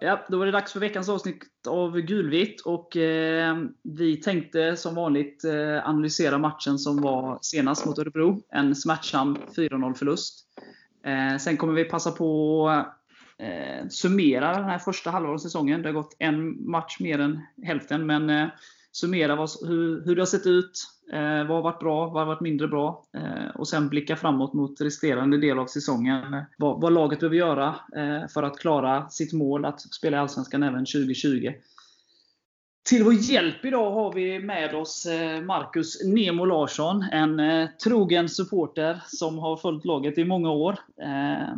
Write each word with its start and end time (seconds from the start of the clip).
Ja, 0.00 0.26
då 0.28 0.38
var 0.38 0.46
det 0.46 0.52
dags 0.52 0.72
för 0.72 0.80
veckans 0.80 1.08
avsnitt 1.08 1.66
av 1.68 2.00
Gulvitt. 2.00 2.60
Och 2.60 2.96
eh, 2.96 3.56
vi 3.82 4.16
tänkte 4.16 4.76
som 4.76 4.94
vanligt 4.94 5.44
eh, 5.44 5.88
analysera 5.88 6.38
matchen 6.38 6.78
som 6.78 7.02
var 7.02 7.38
senast 7.42 7.86
mot 7.86 7.98
Örebro. 7.98 8.42
En 8.52 8.74
smärtsam 8.74 9.36
4-0 9.56 9.94
förlust. 9.94 10.44
Eh, 11.04 11.38
sen 11.38 11.56
kommer 11.56 11.72
vi 11.72 11.84
passa 11.84 12.10
på 12.10 12.68
att 12.68 12.86
eh, 13.38 13.88
summera 13.88 14.52
den 14.52 14.64
här 14.64 14.78
första 14.78 15.10
halvan 15.10 15.34
av 15.34 15.38
säsongen. 15.38 15.82
Det 15.82 15.88
har 15.88 15.94
gått 15.94 16.16
en 16.18 16.70
match 16.70 16.96
mer 17.00 17.18
än 17.18 17.40
hälften. 17.62 18.06
Men 18.06 18.30
eh, 18.30 18.48
summera 18.94 19.36
vad, 19.36 19.50
hur, 19.68 20.04
hur 20.04 20.16
det 20.16 20.20
har 20.20 20.26
sett 20.26 20.46
ut. 20.46 20.86
Eh, 21.12 21.46
vad 21.46 21.56
har 21.56 21.62
varit 21.62 21.80
bra? 21.80 22.06
Vad 22.06 22.22
har 22.22 22.26
varit 22.26 22.40
mindre 22.40 22.68
bra? 22.68 23.04
Eh, 23.16 23.50
och 23.54 23.68
sen 23.68 23.88
blicka 23.88 24.16
framåt 24.16 24.52
mot 24.52 24.80
resterande 24.80 25.38
del 25.38 25.58
av 25.58 25.66
säsongen. 25.66 26.42
Vad, 26.58 26.80
vad 26.80 26.92
laget 26.92 27.20
behöver 27.20 27.36
göra 27.36 27.74
eh, 27.96 28.28
för 28.28 28.42
att 28.42 28.58
klara 28.58 29.08
sitt 29.08 29.32
mål 29.32 29.64
att 29.64 29.80
spela 29.80 30.16
i 30.16 30.20
Allsvenskan 30.20 30.62
även 30.62 30.84
2020. 30.84 31.52
Till 32.88 33.04
vår 33.04 33.14
hjälp 33.14 33.64
idag 33.64 33.90
har 33.90 34.12
vi 34.12 34.38
med 34.38 34.74
oss 34.74 35.06
eh, 35.06 35.40
Marcus 35.42 36.04
Nemo 36.04 36.44
Larsson. 36.44 37.02
En 37.02 37.40
eh, 37.40 37.68
trogen 37.84 38.28
supporter 38.28 39.00
som 39.06 39.38
har 39.38 39.56
följt 39.56 39.84
laget 39.84 40.18
i 40.18 40.24
många 40.24 40.50
år. 40.50 40.78
Eh, 41.02 41.56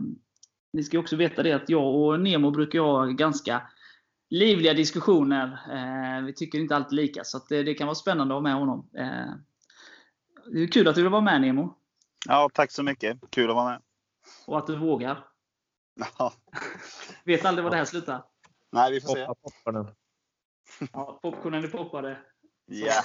ni 0.73 0.85
ska 0.85 0.99
också 0.99 1.17
veta 1.17 1.43
det 1.43 1.53
att 1.53 1.69
jag 1.69 1.95
och 1.95 2.21
Nemo 2.21 2.51
brukar 2.51 2.81
ha 2.81 3.05
ganska 3.05 3.63
livliga 4.29 4.75
diskussioner. 4.75 5.59
Eh, 5.71 6.25
vi 6.25 6.35
tycker 6.35 6.59
inte 6.59 6.77
alltid 6.77 6.97
lika, 6.97 7.25
så 7.25 7.41
det, 7.49 7.63
det, 7.63 7.75
kan 7.75 7.87
vara 7.87 7.95
spännande 7.95 8.35
att 8.35 8.37
ha 8.37 8.43
med 8.43 8.55
honom. 8.55 8.91
Eh, 8.97 9.35
det 10.53 10.63
är 10.63 10.67
kul 10.67 10.89
att 10.89 10.95
du 10.95 11.03
vill 11.03 11.11
vara 11.11 11.23
med 11.23 11.41
Nemo. 11.41 11.75
Ja, 12.29 12.51
tack 12.55 12.73
så 12.73 12.83
mycket. 12.83 13.19
Kul 13.31 13.51
att 13.51 13.57
vara 13.57 13.71
med. 13.71 13.83
Och 14.47 14.59
att 14.59 14.67
du 14.67 14.77
vågar. 14.77 15.25
Ja. 16.19 16.33
Vet 17.25 17.45
aldrig 17.45 17.65
vad 17.65 17.73
det 17.73 17.77
här 17.77 17.85
slutar. 17.85 18.25
Nej, 18.73 18.93
vi 18.93 19.01
får 19.01 19.15
se. 19.15 19.27
Poppa 19.27 19.41
popcornen. 19.43 19.87
Ja, 20.93 21.19
popcornen 21.23 21.65
är 21.65 21.69
poppade. 21.69 22.19
Ja. 22.67 23.03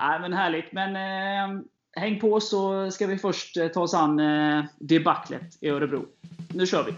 Nej, 0.00 0.20
men 0.20 0.32
härligt. 0.32 0.72
Men 0.72 0.96
eh, 0.96 1.64
häng 1.92 2.20
på 2.20 2.40
så 2.40 2.90
ska 2.90 3.06
vi 3.06 3.18
först 3.18 3.56
eh, 3.56 3.68
ta 3.68 3.80
oss 3.80 3.94
an 3.94 4.20
eh, 4.20 4.64
debaclet 4.78 5.58
i 5.60 5.68
Örebro. 5.68 6.06
Nu 6.54 6.66
kör 6.66 6.84
vi! 6.84 6.94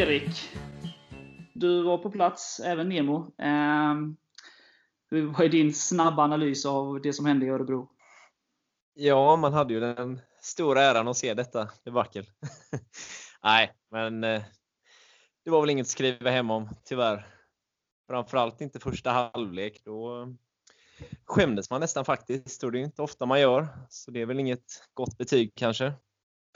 Erik. 0.00 0.50
Du 1.54 1.82
var 1.82 1.98
på 1.98 2.10
plats, 2.10 2.60
även 2.60 2.88
Nemo. 2.88 3.34
Ehm, 3.38 4.16
vad 5.10 5.40
är 5.40 5.48
din 5.48 5.74
snabba 5.74 6.22
analys 6.22 6.66
av 6.66 7.00
det 7.02 7.12
som 7.12 7.26
hände 7.26 7.46
i 7.46 7.48
Örebro? 7.48 7.90
Ja, 8.94 9.36
man 9.36 9.52
hade 9.52 9.74
ju 9.74 9.80
den 9.80 10.20
stora 10.40 10.82
äran 10.82 11.08
att 11.08 11.16
se 11.16 11.34
detta 11.34 11.68
debacle. 11.84 12.24
Nej, 13.42 13.72
men 13.90 14.24
eh, 14.24 14.42
det 15.44 15.50
var 15.50 15.60
väl 15.60 15.70
inget 15.70 15.84
att 15.84 15.90
skriva 15.90 16.30
hem 16.30 16.50
om, 16.50 16.68
tyvärr. 16.84 17.26
Framförallt 18.08 18.60
inte 18.60 18.80
första 18.80 19.10
halvlek. 19.10 19.80
Då 19.84 20.28
skämdes 21.24 21.70
man 21.70 21.80
nästan 21.80 22.04
faktiskt 22.04 22.64
och 22.64 22.72
det 22.72 22.78
är 22.78 22.84
inte 22.84 23.02
ofta 23.02 23.26
man 23.26 23.40
gör. 23.40 23.68
Så 23.88 24.10
det 24.10 24.20
är 24.20 24.26
väl 24.26 24.40
inget 24.40 24.88
gott 24.94 25.18
betyg 25.18 25.52
kanske. 25.54 25.92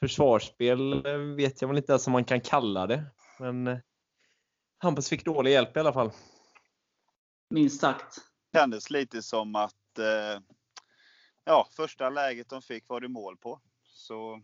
Försvarsspel 0.00 1.06
eh, 1.06 1.16
vet 1.16 1.60
jag 1.60 1.68
väl 1.68 1.76
inte 1.76 1.92
ens 1.92 2.06
om 2.06 2.12
man 2.12 2.24
kan 2.24 2.40
kalla 2.40 2.86
det. 2.86 3.04
Men 3.38 3.66
eh, 3.66 3.78
Hampus 4.78 5.08
fick 5.08 5.24
dålig 5.24 5.50
hjälp 5.50 5.76
i 5.76 5.80
alla 5.80 5.92
fall. 5.92 6.10
Minst 7.50 7.80
sagt. 7.80 8.18
kändes 8.52 8.90
lite 8.90 9.22
som 9.22 9.54
att 9.54 9.98
eh, 9.98 10.42
ja, 11.44 11.68
första 11.76 12.10
läget 12.10 12.48
de 12.48 12.62
fick 12.62 12.88
var 12.88 13.00
det 13.00 13.08
mål 13.08 13.36
på. 13.36 13.60
Så 13.84 14.42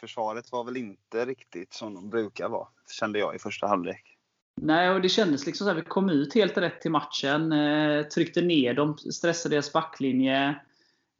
försvaret 0.00 0.52
var 0.52 0.64
väl 0.64 0.76
inte 0.76 1.26
riktigt 1.26 1.72
som 1.72 1.94
de 1.94 2.10
brukar 2.10 2.48
vara, 2.48 2.68
kände 2.90 3.18
jag 3.18 3.34
i 3.34 3.38
första 3.38 3.66
halvlek. 3.66 4.18
Nej, 4.60 4.90
och 4.90 5.00
det 5.00 5.08
kändes 5.08 5.46
liksom 5.46 5.64
så 5.64 5.68
här, 5.68 5.80
vi 5.80 5.82
kom 5.82 6.10
ut 6.10 6.34
helt 6.34 6.56
rätt 6.56 6.80
till 6.80 6.90
matchen. 6.90 7.52
Eh, 7.52 8.02
tryckte 8.02 8.42
ner 8.42 8.74
dem, 8.74 8.98
stressade 8.98 9.54
deras 9.54 9.72
backlinje. 9.72 10.60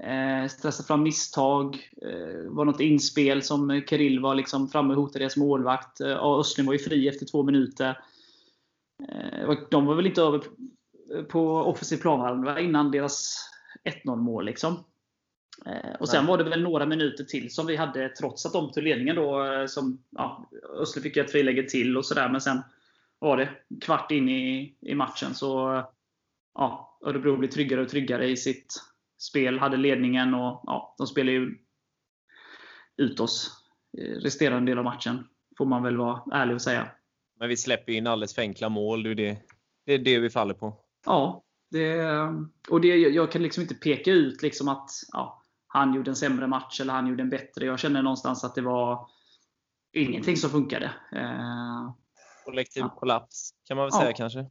Eh, 0.02 0.48
stressade 0.48 0.86
fram 0.86 1.02
misstag. 1.02 1.90
Eh, 2.02 2.50
var 2.50 2.64
något 2.64 2.80
inspel 2.80 3.42
som 3.42 3.82
Kirill 3.88 4.20
var 4.20 4.34
liksom 4.34 4.68
framme 4.68 4.94
och 4.94 5.02
hotade 5.02 5.18
deras 5.18 5.36
målvakt. 5.36 6.00
Eh, 6.00 6.24
Östling 6.24 6.66
var 6.66 6.72
ju 6.72 6.78
fri 6.78 7.08
efter 7.08 7.26
två 7.26 7.42
minuter. 7.42 8.00
Eh, 9.08 9.52
de 9.70 9.86
var 9.86 9.94
väl 9.94 10.06
inte 10.06 10.22
över 10.22 10.42
på 11.28 11.56
offensiv 11.56 11.96
planhalva 11.96 12.60
innan 12.60 12.90
deras 12.90 13.48
1-0 13.84 14.16
mål. 14.16 14.44
Liksom. 14.44 14.84
Eh, 15.66 15.94
och 16.00 16.08
sen 16.08 16.24
Nej. 16.24 16.30
var 16.30 16.38
det 16.38 16.50
väl 16.50 16.62
några 16.62 16.86
minuter 16.86 17.24
till 17.24 17.54
som 17.54 17.66
vi 17.66 17.76
hade, 17.76 18.08
trots 18.08 18.46
att 18.46 18.52
de 18.52 18.72
tog 18.72 18.82
ledningen 18.82 19.16
då. 19.16 19.44
Som, 19.68 20.02
ja, 20.10 20.50
Östling 20.80 21.02
fick 21.02 21.16
ett 21.16 21.32
friläge 21.32 21.62
till 21.62 21.96
och 21.96 22.06
sådär. 22.06 22.28
Men 22.28 22.40
sen 22.40 22.62
var 23.18 23.36
det 23.36 23.48
kvart 23.80 24.10
in 24.10 24.28
i, 24.28 24.76
i 24.80 24.94
matchen 24.94 25.34
så 25.34 25.82
ja, 26.54 26.98
Örebro 27.04 27.36
blev 27.36 27.48
tryggare 27.48 27.82
och 27.82 27.88
tryggare 27.88 28.26
i 28.26 28.36
sitt 28.36 28.82
spel. 29.18 29.58
Hade 29.58 29.76
ledningen 29.76 30.34
och 30.34 30.62
ja, 30.66 30.94
de 30.98 31.06
spelade 31.06 31.32
ju 31.32 31.54
ut 32.96 33.20
oss 33.20 33.64
resterande 34.22 34.70
del 34.70 34.78
av 34.78 34.84
matchen. 34.84 35.28
Får 35.58 35.64
man 35.66 35.82
väl 35.82 35.96
vara 35.96 36.22
ärlig 36.32 36.54
och 36.54 36.62
säga. 36.62 36.90
Men 37.38 37.48
vi 37.48 37.56
släpper 37.56 37.92
in 37.92 38.06
alldeles 38.06 38.34
för 38.34 38.42
enkla 38.42 38.68
mål. 38.68 39.02
Det 39.02 39.10
är 39.10 39.14
det, 39.14 39.38
det, 39.86 39.92
är 39.92 39.98
det 39.98 40.18
vi 40.18 40.30
faller 40.30 40.54
på. 40.54 40.76
Ja, 41.06 41.44
det, 41.70 42.02
och 42.70 42.80
det, 42.80 42.88
jag 42.96 43.32
kan 43.32 43.42
liksom 43.42 43.62
inte 43.62 43.74
peka 43.74 44.10
ut 44.10 44.42
liksom 44.42 44.68
att 44.68 44.90
ja, 45.12 45.42
han 45.66 45.94
gjorde 45.94 46.10
en 46.10 46.16
sämre 46.16 46.46
match 46.46 46.80
eller 46.80 46.92
han 46.92 47.06
gjorde 47.06 47.22
en 47.22 47.30
bättre. 47.30 47.66
Jag 47.66 47.78
känner 47.78 48.02
någonstans 48.02 48.44
att 48.44 48.54
det 48.54 48.60
var 48.62 49.08
ingenting 49.92 50.36
som 50.36 50.50
funkade. 50.50 50.90
Eh, 51.12 51.92
Kollektiv 52.44 52.80
Ja. 52.80 52.88
kollaps 52.88 53.50
kan 53.64 53.76
man 53.76 53.86
väl 53.86 53.90
Ja. 53.92 54.00
säga 54.00 54.12
kanske. 54.12 54.46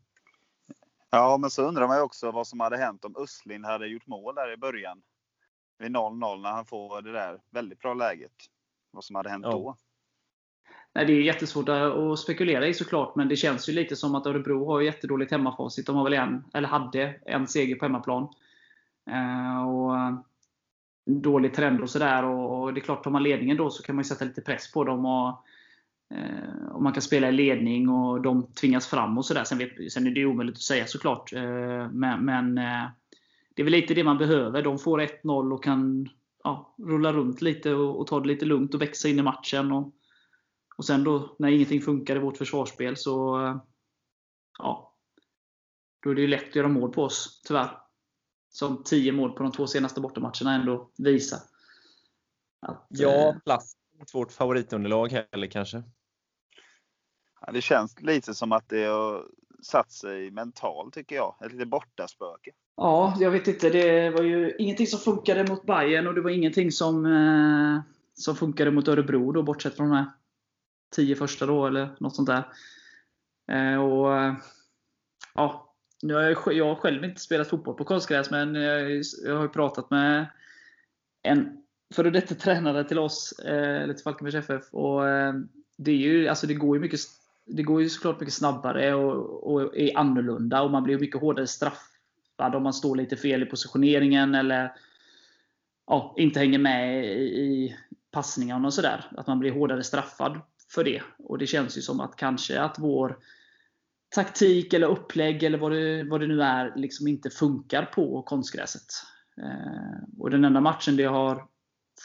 Ja, 1.09 1.37
men 1.37 1.49
så 1.49 1.63
undrar 1.63 1.87
man 1.87 1.97
ju 1.97 2.03
också 2.03 2.31
vad 2.31 2.47
som 2.47 2.59
hade 2.59 2.77
hänt 2.77 3.05
om 3.05 3.15
Östlin 3.17 3.63
hade 3.63 3.87
gjort 3.87 4.07
mål 4.07 4.35
där 4.35 4.53
i 4.53 4.57
början. 4.57 5.01
Vid 5.79 5.91
0-0 5.91 6.41
när 6.41 6.51
han 6.51 6.65
får 6.65 7.01
det 7.01 7.11
där 7.11 7.39
väldigt 7.51 7.79
bra 7.79 7.93
läget. 7.93 8.31
Vad 8.91 9.03
som 9.03 9.15
hade 9.15 9.29
hänt 9.29 9.45
Ja. 9.45 9.51
då. 9.51 9.75
Nej, 10.93 11.05
det 11.05 11.13
är 11.13 11.21
jättesvårt 11.21 11.69
att 11.69 12.19
spekulera 12.19 12.67
i 12.67 12.73
såklart, 12.73 13.15
men 13.15 13.27
det 13.27 13.35
känns 13.35 13.69
ju 13.69 13.73
lite 13.73 13.95
som 13.95 14.15
att 14.15 14.25
Örebro 14.25 14.65
har 14.65 14.81
jättedåligt 14.81 15.31
hemmafacit. 15.31 15.85
De 15.85 15.95
har 15.95 16.03
väl 16.03 16.13
en, 16.13 16.43
eller 16.53 16.67
hade 16.67 17.19
en 17.25 17.47
seger 17.47 17.75
på 17.75 17.85
hemmaplan. 17.85 18.27
Eh, 19.09 19.67
och 19.67 19.97
eh, 19.97 20.13
dålig 21.05 21.53
trend 21.53 21.81
och 21.81 21.89
sådär. 21.89 22.23
Och, 22.23 22.61
och 22.61 22.73
det 22.73 22.79
är 22.79 22.83
klart, 22.83 23.03
tar 23.03 23.11
man 23.11 23.23
ledningen 23.23 23.57
då 23.57 23.69
så 23.69 23.83
kan 23.83 23.95
man 23.95 24.03
ju 24.03 24.07
sätta 24.07 24.25
lite 24.25 24.41
press 24.41 24.71
på 24.71 24.83
dem. 24.83 25.05
Och, 25.05 25.43
och 26.71 26.83
man 26.83 26.93
kan 26.93 27.01
spela 27.01 27.29
i 27.29 27.31
ledning 27.31 27.89
och 27.89 28.21
de 28.21 28.53
tvingas 28.53 28.87
fram 28.87 29.17
och 29.17 29.25
sådär. 29.25 29.43
Sen, 29.43 29.69
sen 29.89 30.07
är 30.07 30.11
det 30.11 30.25
omöjligt 30.25 30.55
att 30.55 30.61
säga 30.61 30.85
såklart. 30.85 31.33
Eh, 31.33 31.91
men 31.91 32.25
men 32.25 32.57
eh, 32.57 32.89
det 33.55 33.61
är 33.61 33.63
väl 33.63 33.71
lite 33.73 33.93
det 33.93 34.03
man 34.03 34.17
behöver. 34.17 34.61
De 34.61 34.79
får 34.79 35.01
1-0 35.01 35.53
och 35.53 35.63
kan 35.63 36.09
ja, 36.43 36.75
rulla 36.77 37.13
runt 37.13 37.41
lite 37.41 37.73
och, 37.73 37.99
och 37.99 38.07
ta 38.07 38.19
det 38.19 38.27
lite 38.27 38.45
lugnt 38.45 38.73
och 38.73 38.81
växa 38.81 39.07
in 39.09 39.19
i 39.19 39.21
matchen. 39.21 39.71
Och, 39.71 39.93
och 40.77 40.85
sen 40.85 41.03
då, 41.03 41.35
när 41.39 41.49
ingenting 41.49 41.81
funkar 41.81 42.15
i 42.15 42.19
vårt 42.19 42.37
försvarsspel 42.37 42.97
så... 42.97 43.45
eh, 43.45 43.57
Ja. 44.59 44.93
Då 46.03 46.09
är 46.09 46.15
det 46.15 46.21
ju 46.21 46.27
lätt 46.27 46.49
att 46.49 46.55
göra 46.55 46.67
mål 46.67 46.93
på 46.93 47.03
oss, 47.03 47.41
tyvärr. 47.47 47.81
Som 48.49 48.83
10 48.83 49.11
mål 49.11 49.31
på 49.31 49.43
de 49.43 49.51
två 49.51 49.67
senaste 49.67 50.01
bortamatcherna 50.01 50.55
ändå 50.55 50.91
visar. 50.97 51.39
Att, 52.61 52.85
Ja, 52.89 53.09
eh, 53.09 53.27
är 53.27 53.33
inte 53.99 54.17
vårt 54.17 54.31
favoritunderlag 54.31 55.11
heller 55.11 55.47
kanske. 55.47 55.83
Ja, 57.47 57.53
det 57.53 57.61
känns 57.61 58.01
lite 58.01 58.33
som 58.33 58.51
att 58.51 58.69
det 58.69 58.83
har 58.83 59.25
satt 59.61 59.91
sig 59.91 60.31
mentalt 60.31 60.93
tycker 60.93 61.15
jag. 61.15 61.35
Ett 61.45 61.51
litet 61.51 61.67
bortaspöke. 61.67 62.51
Ja, 62.77 63.17
jag 63.19 63.31
vet 63.31 63.47
inte. 63.47 63.69
Det 63.69 64.09
var 64.09 64.23
ju 64.23 64.55
ingenting 64.59 64.87
som 64.87 64.99
funkade 64.99 65.43
mot 65.49 65.65
Bayern 65.65 66.07
och 66.07 66.13
det 66.13 66.21
var 66.21 66.29
ingenting 66.29 66.71
som, 66.71 67.05
eh, 67.05 67.81
som 68.13 68.35
funkade 68.35 68.71
mot 68.71 68.87
Örebro, 68.87 69.31
då, 69.31 69.43
bortsett 69.43 69.75
från 69.75 69.89
de 69.89 69.95
här 69.95 70.05
tio 70.95 71.15
första 71.15 71.45
då, 71.45 71.67
eller 71.67 71.95
något 71.99 72.15
sånt 72.15 72.29
där. 72.29 72.43
Eh, 73.51 73.83
och, 73.83 74.35
ja, 75.33 75.73
nu 76.01 76.13
har 76.13 76.21
jag, 76.21 76.53
jag 76.53 76.65
har 76.65 76.75
själv 76.75 77.03
inte 77.03 77.21
spelat 77.21 77.49
fotboll 77.49 77.75
på 77.75 77.85
konstgräs, 77.85 78.31
men 78.31 78.55
jag, 78.55 79.01
jag 79.25 79.35
har 79.35 79.43
ju 79.43 79.49
pratat 79.49 79.89
med 79.89 80.27
en 81.23 81.63
före 81.95 82.09
detta 82.09 82.35
tränare 82.35 82.83
till 82.83 82.99
oss, 82.99 83.39
eh, 83.39 83.83
eller 83.83 83.93
till 83.93 84.03
Falkenbergs 84.03 84.35
FF. 84.35 84.73
Och, 84.73 85.07
eh, 85.07 85.33
det, 85.77 85.91
är 85.91 85.95
ju, 85.95 86.27
alltså 86.27 86.47
det 86.47 86.53
går 86.53 86.75
ju 86.75 86.81
mycket 86.81 86.99
det 87.47 87.63
går 87.63 87.81
ju 87.81 87.89
såklart 87.89 88.19
mycket 88.19 88.33
snabbare 88.33 88.93
och, 88.93 89.51
och 89.51 89.77
är 89.77 89.97
annorlunda 89.97 90.61
och 90.61 90.71
man 90.71 90.83
blir 90.83 90.99
mycket 90.99 91.21
hårdare 91.21 91.47
straffad 91.47 92.55
om 92.55 92.63
man 92.63 92.73
står 92.73 92.95
lite 92.95 93.17
fel 93.17 93.43
i 93.43 93.45
positioneringen 93.45 94.35
eller 94.35 94.73
ja, 95.87 96.15
inte 96.17 96.39
hänger 96.39 96.59
med 96.59 97.05
i, 97.05 97.23
i 97.23 97.75
passningarna 98.11 98.67
och 98.67 98.73
sådär. 98.73 99.11
Att 99.17 99.27
man 99.27 99.39
blir 99.39 99.51
hårdare 99.51 99.83
straffad 99.83 100.41
för 100.69 100.83
det. 100.83 101.01
Och 101.17 101.37
det 101.37 101.47
känns 101.47 101.77
ju 101.77 101.81
som 101.81 101.99
att 101.99 102.15
kanske 102.15 102.61
att 102.61 102.79
vår 102.79 103.17
taktik 104.15 104.73
eller 104.73 104.87
upplägg 104.87 105.43
eller 105.43 105.57
vad 105.57 105.71
det, 105.71 106.03
vad 106.03 106.19
det 106.19 106.27
nu 106.27 106.41
är 106.41 106.73
liksom 106.75 107.07
inte 107.07 107.29
funkar 107.29 107.85
på 107.85 108.21
konstgräset. 108.21 108.87
Eh, 109.41 110.19
och 110.19 110.29
den 110.29 110.45
enda 110.45 110.61
matchen 110.61 110.97
det 110.97 111.03
har 111.03 111.47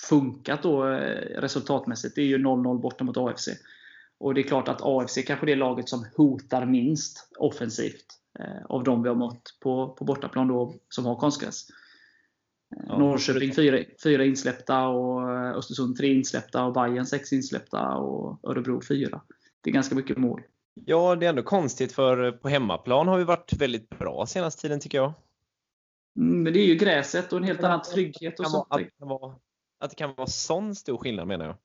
funkat 0.08 0.62
då 0.62 0.88
eh, 0.88 1.40
resultatmässigt 1.40 2.14
det 2.14 2.22
är 2.22 2.26
ju 2.26 2.38
0-0 2.38 2.80
borta 2.80 3.04
mot 3.04 3.16
AFC. 3.16 3.48
Och 4.22 4.34
det 4.34 4.40
är 4.40 4.42
klart 4.42 4.68
att 4.68 4.80
AFC 4.82 5.18
kanske 5.26 5.44
är 5.44 5.46
det 5.46 5.56
laget 5.56 5.88
som 5.88 6.06
hotar 6.16 6.66
minst 6.66 7.28
offensivt 7.38 8.06
eh, 8.38 8.66
av 8.68 8.84
de 8.84 9.02
vi 9.02 9.08
har 9.08 9.16
mött 9.16 9.58
på, 9.60 9.88
på 9.88 10.04
bortaplan 10.04 10.48
då, 10.48 10.74
som 10.88 11.06
har 11.06 11.16
konstgräs. 11.16 11.70
Eh, 12.76 12.84
ja, 12.88 12.98
Norrköping 12.98 13.52
4 14.02 14.24
insläppta, 14.24 14.86
och 14.86 15.30
eh, 15.30 15.56
Östersund 15.56 15.96
3 15.96 16.14
insläppta, 16.14 16.64
och 16.64 16.72
Bayern 16.72 17.06
6 17.06 17.32
insläppta 17.32 17.96
och 17.96 18.50
Örebro 18.50 18.80
4. 18.88 19.20
Det 19.60 19.70
är 19.70 19.74
ganska 19.74 19.94
mycket 19.94 20.16
mål. 20.16 20.42
Ja, 20.74 21.16
det 21.16 21.26
är 21.26 21.30
ändå 21.30 21.42
konstigt 21.42 21.92
för 21.92 22.32
på 22.32 22.48
hemmaplan 22.48 23.08
har 23.08 23.18
vi 23.18 23.24
varit 23.24 23.52
väldigt 23.52 23.88
bra 23.88 24.26
senaste 24.26 24.62
tiden 24.62 24.80
tycker 24.80 24.98
jag. 24.98 25.12
Mm, 26.16 26.42
men 26.42 26.52
det 26.52 26.58
är 26.58 26.66
ju 26.66 26.74
gräset 26.74 27.32
och 27.32 27.38
en 27.38 27.44
helt 27.44 27.64
annan 27.64 27.82
trygghet. 27.82 28.40
och 28.40 28.50
sånt. 28.50 28.66
Att, 28.70 28.78
det 28.78 28.90
kan 28.98 29.08
vara, 29.08 29.34
att 29.78 29.90
det 29.90 29.96
kan 29.96 30.14
vara 30.14 30.26
sån 30.26 30.74
stor 30.74 30.98
skillnad 30.98 31.26
menar 31.26 31.46
jag. 31.46 31.56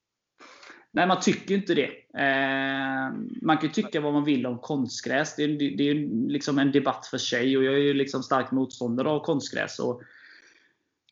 Nej, 0.91 1.07
man 1.07 1.19
tycker 1.21 1.55
inte 1.55 1.73
det. 1.75 1.89
Eh, 2.17 3.13
man 3.41 3.57
kan 3.57 3.71
tycka 3.71 4.01
vad 4.01 4.13
man 4.13 4.23
vill 4.23 4.45
om 4.45 4.59
konstgräs. 4.59 5.35
Det 5.35 5.43
är, 5.43 5.77
det 5.77 5.89
är 5.89 6.29
liksom 6.29 6.59
en 6.59 6.71
debatt 6.71 7.07
för 7.07 7.17
sig. 7.17 7.57
och 7.57 7.63
Jag 7.63 7.73
är 7.73 7.77
ju 7.77 7.93
liksom 7.93 8.23
stark 8.23 8.51
motståndare 8.51 9.09
av 9.09 9.19
konstgräs. 9.19 9.79
Och 9.79 10.01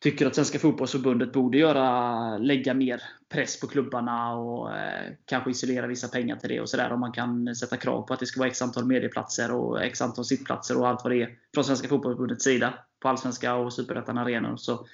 tycker 0.00 0.26
att 0.26 0.34
Svenska 0.34 0.58
Fotbollsförbundet 0.58 1.32
borde 1.32 1.58
göra, 1.58 2.38
lägga 2.38 2.74
mer 2.74 3.02
press 3.28 3.60
på 3.60 3.66
klubbarna 3.66 4.34
och 4.34 4.76
eh, 4.76 5.12
kanske 5.24 5.50
isolera 5.50 5.86
vissa 5.86 6.08
pengar 6.08 6.36
till 6.36 6.48
det. 6.48 6.60
och 6.60 6.68
så 6.68 6.76
där, 6.76 6.92
Om 6.92 7.00
man 7.00 7.12
kan 7.12 7.56
sätta 7.56 7.76
krav 7.76 8.02
på 8.02 8.14
att 8.14 8.20
det 8.20 8.26
ska 8.26 8.40
vara 8.40 8.48
x 8.48 8.62
antal 8.62 8.84
medieplatser 8.84 9.54
och 9.54 9.84
x 9.84 10.02
antal 10.02 10.24
sittplatser 10.24 10.78
och 10.78 10.88
allt 10.88 11.04
vad 11.04 11.12
det 11.12 11.22
är 11.22 11.38
från 11.54 11.64
Svenska 11.64 11.88
Fotbollsförbundets 11.88 12.44
sida 12.44 12.74
på 13.00 13.08
Allsvenska 13.08 13.54
och 13.54 13.72
Superettan-arenor. 13.72 14.56
Så 14.56 14.86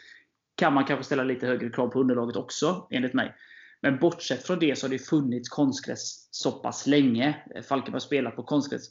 kan 0.56 0.74
man 0.74 0.84
kanske 0.84 1.04
ställa 1.04 1.24
lite 1.24 1.46
högre 1.46 1.70
krav 1.70 1.88
på 1.88 2.00
underlaget 2.00 2.36
också, 2.36 2.86
enligt 2.90 3.14
mig. 3.14 3.34
Men 3.82 3.98
bortsett 3.98 4.46
från 4.46 4.58
det 4.58 4.78
så 4.78 4.86
har 4.86 4.90
det 4.90 4.98
funnits 4.98 5.48
konstgräs 5.48 6.28
så 6.30 6.52
pass 6.52 6.86
länge. 6.86 7.36
Falkenberg 7.68 7.92
har 7.92 8.00
spelat 8.00 8.36
på 8.36 8.42
konstgräs 8.42 8.90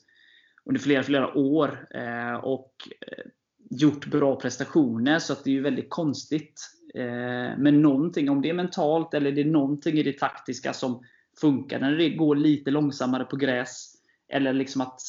under 0.65 0.81
flera, 0.81 1.03
flera 1.03 1.37
år. 1.37 1.87
Eh, 1.95 2.35
och 2.35 2.73
eh, 3.01 3.25
gjort 3.69 4.05
bra 4.05 4.35
prestationer. 4.35 5.19
Så 5.19 5.33
att 5.33 5.43
det 5.43 5.49
är 5.49 5.53
ju 5.53 5.61
väldigt 5.61 5.89
konstigt. 5.89 6.61
Eh, 6.95 7.57
men 7.57 7.81
någonting, 7.81 8.29
om 8.29 8.41
det 8.41 8.49
är 8.49 8.53
mentalt 8.53 9.13
eller 9.13 9.31
det 9.31 9.41
är 9.41 9.45
någonting 9.45 9.97
i 9.97 10.03
det 10.03 10.19
taktiska 10.19 10.73
som 10.73 11.03
funkar 11.41 11.79
när 11.79 11.91
det 11.91 12.09
går 12.09 12.35
lite 12.35 12.71
långsammare 12.71 13.23
på 13.23 13.35
gräs. 13.35 13.95
Eller 14.29 14.53
liksom 14.53 14.81
att 14.81 15.01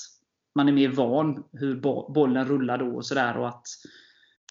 man 0.54 0.68
är 0.68 0.72
mer 0.72 0.88
van 0.88 1.44
hur 1.52 1.80
bollen 2.14 2.44
rullar 2.44 2.78
då 2.78 2.96
och 2.96 3.06
sådär. 3.06 3.38
Och 3.38 3.48
att, 3.48 3.66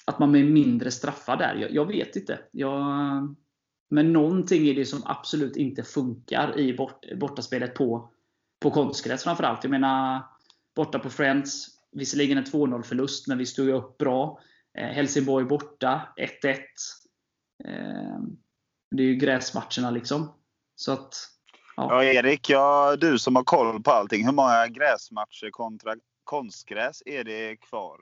att 0.06 0.20
man 0.20 0.36
är 0.36 0.44
mindre 0.44 0.92
straffad 0.92 1.40
där. 1.40 1.56
Jag, 1.56 1.72
jag 1.72 1.86
vet 1.86 2.16
inte. 2.16 2.40
Jag, 2.52 3.36
men 3.92 4.14
någonting 4.14 4.68
i 4.68 4.74
det 4.74 4.86
som 4.86 5.02
absolut 5.06 5.56
inte 5.56 5.84
funkar 5.84 6.60
i 6.60 6.74
bort, 6.74 7.06
bortaspelet 7.16 7.74
på, 7.74 8.10
på 8.60 8.72
konstgräs 8.72 9.24
framförallt. 9.24 9.64
Jag 9.64 9.72
menar, 9.72 10.22
borta 10.76 11.00
på 11.00 11.10
Friends, 11.10 11.68
visserligen 11.92 12.38
en 12.38 12.44
2-0 12.44 12.82
förlust, 12.82 13.28
men 13.28 13.38
vi 13.38 13.46
stod 13.46 13.66
ju 13.66 13.74
upp 13.74 13.98
bra. 13.98 14.40
Eh, 14.78 14.88
Helsingborg 14.88 15.46
borta, 15.46 16.14
1-1. 16.44 16.58
Eh, 17.64 18.20
det 18.92 19.04
är 19.04 19.08
ju 19.08 19.16
gräsmatcherna 19.16 19.92
liksom. 19.92 20.34
Så 20.76 20.92
att, 20.92 21.16
ja. 21.76 21.88
ja, 21.90 22.04
Erik, 22.04 22.50
ja, 22.50 22.96
du 22.96 23.20
som 23.20 23.36
har 23.36 23.44
koll 23.44 23.84
på 23.84 23.92
allting. 23.92 24.26
Hur 24.26 24.34
många 24.34 24.68
gräsmatcher 24.68 25.50
kontra 25.52 25.96
konstgräs 26.24 27.04
är 27.06 27.24
det 27.24 27.56
kvar 27.56 28.00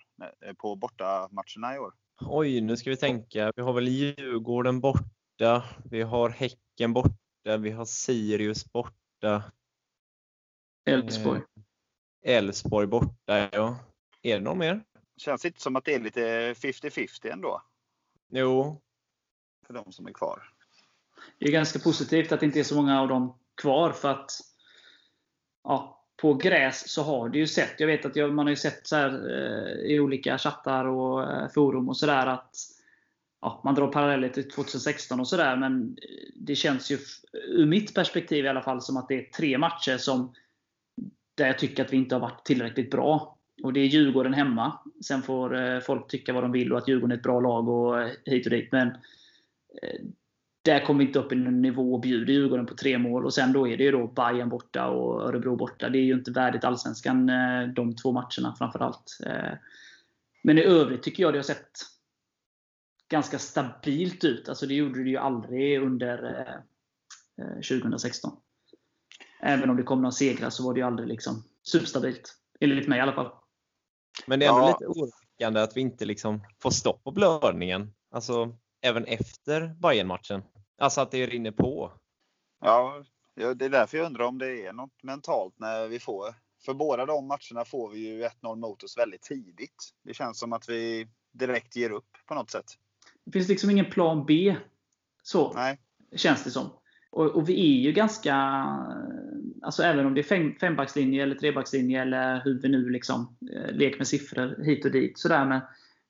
på 0.58 0.76
bortamatcherna 0.76 1.76
i 1.76 1.80
år? 1.80 1.94
Oj, 2.22 2.62
nu 2.62 2.78
ska 2.78 2.90
vi 2.90 2.98
tänka. 2.98 3.52
Vi 3.56 3.62
har 3.62 3.74
väl 3.74 3.88
Djurgården 3.88 4.80
borta 4.80 5.04
borta, 5.40 5.64
vi 5.84 6.02
har 6.02 6.30
Häcken 6.30 6.94
borta, 6.94 7.58
vi 7.60 7.72
har 7.72 7.86
Sirius 7.86 8.72
borta. 8.72 9.44
Elfsborg. 10.86 11.42
Eh, 12.26 12.38
Elfsborg 12.38 12.88
borta, 12.88 13.50
ja. 13.52 13.80
Är 14.22 14.34
det 14.34 14.44
någon 14.44 14.58
mer? 14.58 14.84
Känns 15.18 15.46
inte 15.46 15.62
som 15.62 15.76
att 15.76 15.86
det 15.86 15.94
är 15.94 16.00
lite 16.00 16.54
50-50 16.54 17.32
ändå? 17.32 17.62
Jo. 18.30 18.82
För 19.68 19.74
de 19.74 19.92
som 19.92 20.08
är 20.08 20.14
kvar. 20.14 20.54
Det 21.40 21.46
är 21.46 21.52
ganska 21.52 21.80
positivt 21.80 22.32
att 22.32 22.40
det 22.40 22.46
inte 22.46 22.60
är 22.60 22.64
så 22.64 22.76
många 22.76 23.02
av 23.02 23.08
dem 23.08 23.40
kvar 23.62 23.92
för 23.92 24.10
att 24.10 24.32
ja, 25.64 26.06
på 26.22 26.34
gräs 26.34 26.90
så 26.90 27.04
har 27.04 27.30
det 27.30 27.38
ju 27.38 27.48
sett, 27.48 27.80
jag 27.80 27.88
vet 27.88 28.06
att 28.06 28.16
jag, 28.16 28.34
man 28.34 28.46
har 28.46 28.50
ju 28.50 28.56
sett 28.56 28.88
så 28.88 28.96
här, 28.96 29.10
eh, 29.10 29.92
i 29.92 30.00
olika 30.00 30.38
chattar 30.38 30.86
och 30.86 31.32
eh, 31.32 31.50
forum 31.50 31.90
och 31.90 31.98
sådär 31.98 32.28
att 32.28 32.56
ja, 33.42 33.62
man 33.64 33.76
drar 33.76 33.88
paralleller 33.88 34.30
till 34.30 34.50
2016 34.50 35.20
och 35.20 35.28
sådär, 35.28 35.56
men 35.56 35.98
det 36.36 36.56
känns 36.56 36.92
ju 36.92 36.98
ur 37.48 37.66
mitt 37.66 37.96
perspektiv 37.96 38.46
i 38.46 38.48
alla 38.48 38.62
fall 38.62 38.82
som 38.82 38.98
att 38.98 39.08
det 39.08 39.16
är 39.16 39.32
tre 39.32 39.58
matcher 39.58 39.98
som 39.98 40.34
där 41.36 41.48
jag 41.48 41.60
tycker 41.60 41.86
att 41.86 41.94
vi 41.94 41.98
inte 41.98 42.16
har 42.16 42.20
varit 42.20 42.46
tillräckligt 42.46 42.92
bra. 42.92 43.38
Och 43.64 43.74
Det 43.74 43.80
är 43.80 43.86
Djurgården 43.86 44.34
hemma. 44.34 44.80
Sen 45.06 45.22
får 45.22 45.58
eh, 45.58 45.80
folk 45.80 46.08
tycka 46.08 46.34
vad 46.34 46.44
de 46.44 46.52
vill 46.52 46.72
och 46.72 46.78
att 46.78 46.88
Djurgården 46.88 47.12
är 47.12 47.16
ett 47.16 47.24
bra 47.24 47.40
lag 47.40 47.70
och 47.70 48.02
eh, 48.02 48.12
hit 48.26 48.46
och 48.46 48.50
dit. 48.50 48.72
Men 48.72 48.88
eh, 49.82 50.00
där 50.62 50.86
kommer 50.86 51.00
vi 51.00 51.06
inte 51.06 51.20
upp 51.20 51.32
i 51.32 51.36
någon 51.36 51.62
nivå 51.62 51.94
och 51.94 52.02
bjuder 52.02 52.34
Djurgården 52.34 52.66
på 52.66 52.76
tre 52.76 52.98
mål. 52.98 53.26
Och 53.26 53.34
Sen 53.34 53.54
då 53.54 53.68
är 53.68 53.78
det 53.78 53.84
ju 53.84 53.92
då 53.92 54.08
Bayern 54.08 54.50
borta 54.50 54.88
och 54.88 55.22
Örebro 55.22 55.56
borta. 55.56 55.90
Det 55.90 55.98
är 55.98 56.04
ju 56.04 56.14
inte 56.14 56.32
värdigt 56.32 56.64
Allsvenskan 56.64 57.32
de 57.76 57.96
två 57.96 58.12
matcherna 58.12 58.56
framförallt. 58.58 59.20
Men 60.44 60.58
i 60.58 60.64
övrigt 60.64 61.04
tycker 61.04 61.24
jag 61.24 61.34
det 61.34 61.38
har 61.38 61.44
sett 61.44 61.72
ganska 63.10 63.40
stabilt 63.40 64.24
ut. 64.24 64.50
Alltså 64.50 64.66
det 64.66 64.74
gjorde 64.74 65.04
det 65.04 65.10
ju 65.10 65.18
aldrig 65.18 65.82
under 65.82 66.46
eh, 67.42 67.80
2016. 67.80 68.32
Eh, 68.32 68.38
Även 69.42 69.70
om 69.70 69.78
det 69.78 69.84
kom 69.84 70.02
några 70.02 70.12
segrar 70.12 70.50
så 70.50 70.64
var 70.64 70.74
det 70.74 70.80
ju 70.80 70.86
aldrig 70.86 71.08
liksom 71.08 71.44
superstabilt. 71.64 72.36
Enligt 72.60 72.88
mig 72.88 73.00
i 73.00 73.02
alla 73.02 73.14
fall. 73.14 73.32
Men 74.28 74.40
det 74.40 74.46
är 74.46 74.50
ändå 74.50 74.62
ja. 74.62 74.68
lite 74.68 74.88
oroväckande 74.88 75.62
att 75.62 75.78
vi 75.78 75.82
inte 75.82 76.06
liksom 76.06 76.42
får 76.62 76.72
stopp 76.72 77.04
på 77.04 77.12
blödningen. 77.12 77.94
Alltså 78.12 78.58
även 78.82 79.06
efter 79.06 79.68
Bayern-matchen. 79.68 80.44
Alltså 80.78 81.02
att 81.02 81.12
det 81.12 81.26
rinner 81.26 81.52
på. 81.52 81.92
Ja, 82.62 83.04
det 83.36 83.66
är 83.66 83.70
därför 83.70 83.98
jag 83.98 84.06
undrar 84.06 84.26
om 84.26 84.38
det 84.38 84.66
är 84.66 84.74
något 84.74 85.04
mentalt 85.04 85.54
när 85.60 85.88
vi 85.88 86.00
får. 86.00 86.36
För 86.66 86.74
båda 86.74 87.06
de 87.06 87.28
matcherna 87.28 87.66
får 87.66 87.90
vi 87.90 88.00
ju 88.00 88.24
1-0 88.24 88.56
mot 88.56 88.84
oss 88.84 88.98
väldigt 88.98 89.22
tidigt. 89.22 89.94
Det 90.04 90.14
känns 90.14 90.40
som 90.40 90.54
att 90.54 90.70
vi 90.70 91.08
direkt 91.32 91.76
ger 91.76 91.90
upp 91.90 92.18
på 92.26 92.34
något 92.34 92.50
sätt. 92.50 92.66
Det 93.30 93.34
finns 93.34 93.50
liksom 93.50 93.70
ingen 93.70 93.86
plan 93.86 94.26
B. 94.26 94.56
Så 95.24 95.54
Nej. 95.54 95.80
känns 96.16 96.44
det 96.44 96.52
som. 96.52 96.70
Och, 97.12 97.26
och, 97.26 97.50
vi 97.50 97.78
är 97.78 97.84
ju 97.84 97.92
ganska, 97.92 98.36
alltså 99.62 99.84
även 99.84 100.06
om 100.06 100.14
det 100.14 100.22
är 100.22 100.24
fem, 100.24 100.56
fembackslinje 100.60 101.24
eller 101.24 101.36
trebackslinje 101.36 102.02
eller 102.02 102.42
hur 102.44 102.62
vi 102.62 102.70
nu 102.70 102.90
liksom 102.90 103.38
eh, 103.54 103.76
leker 103.76 103.98
med 103.98 104.08
siffror 104.08 104.64
hit 104.64 104.86
och 104.86 104.92
dit. 104.92 105.20
Sådär, 105.20 105.46
men 105.46 105.62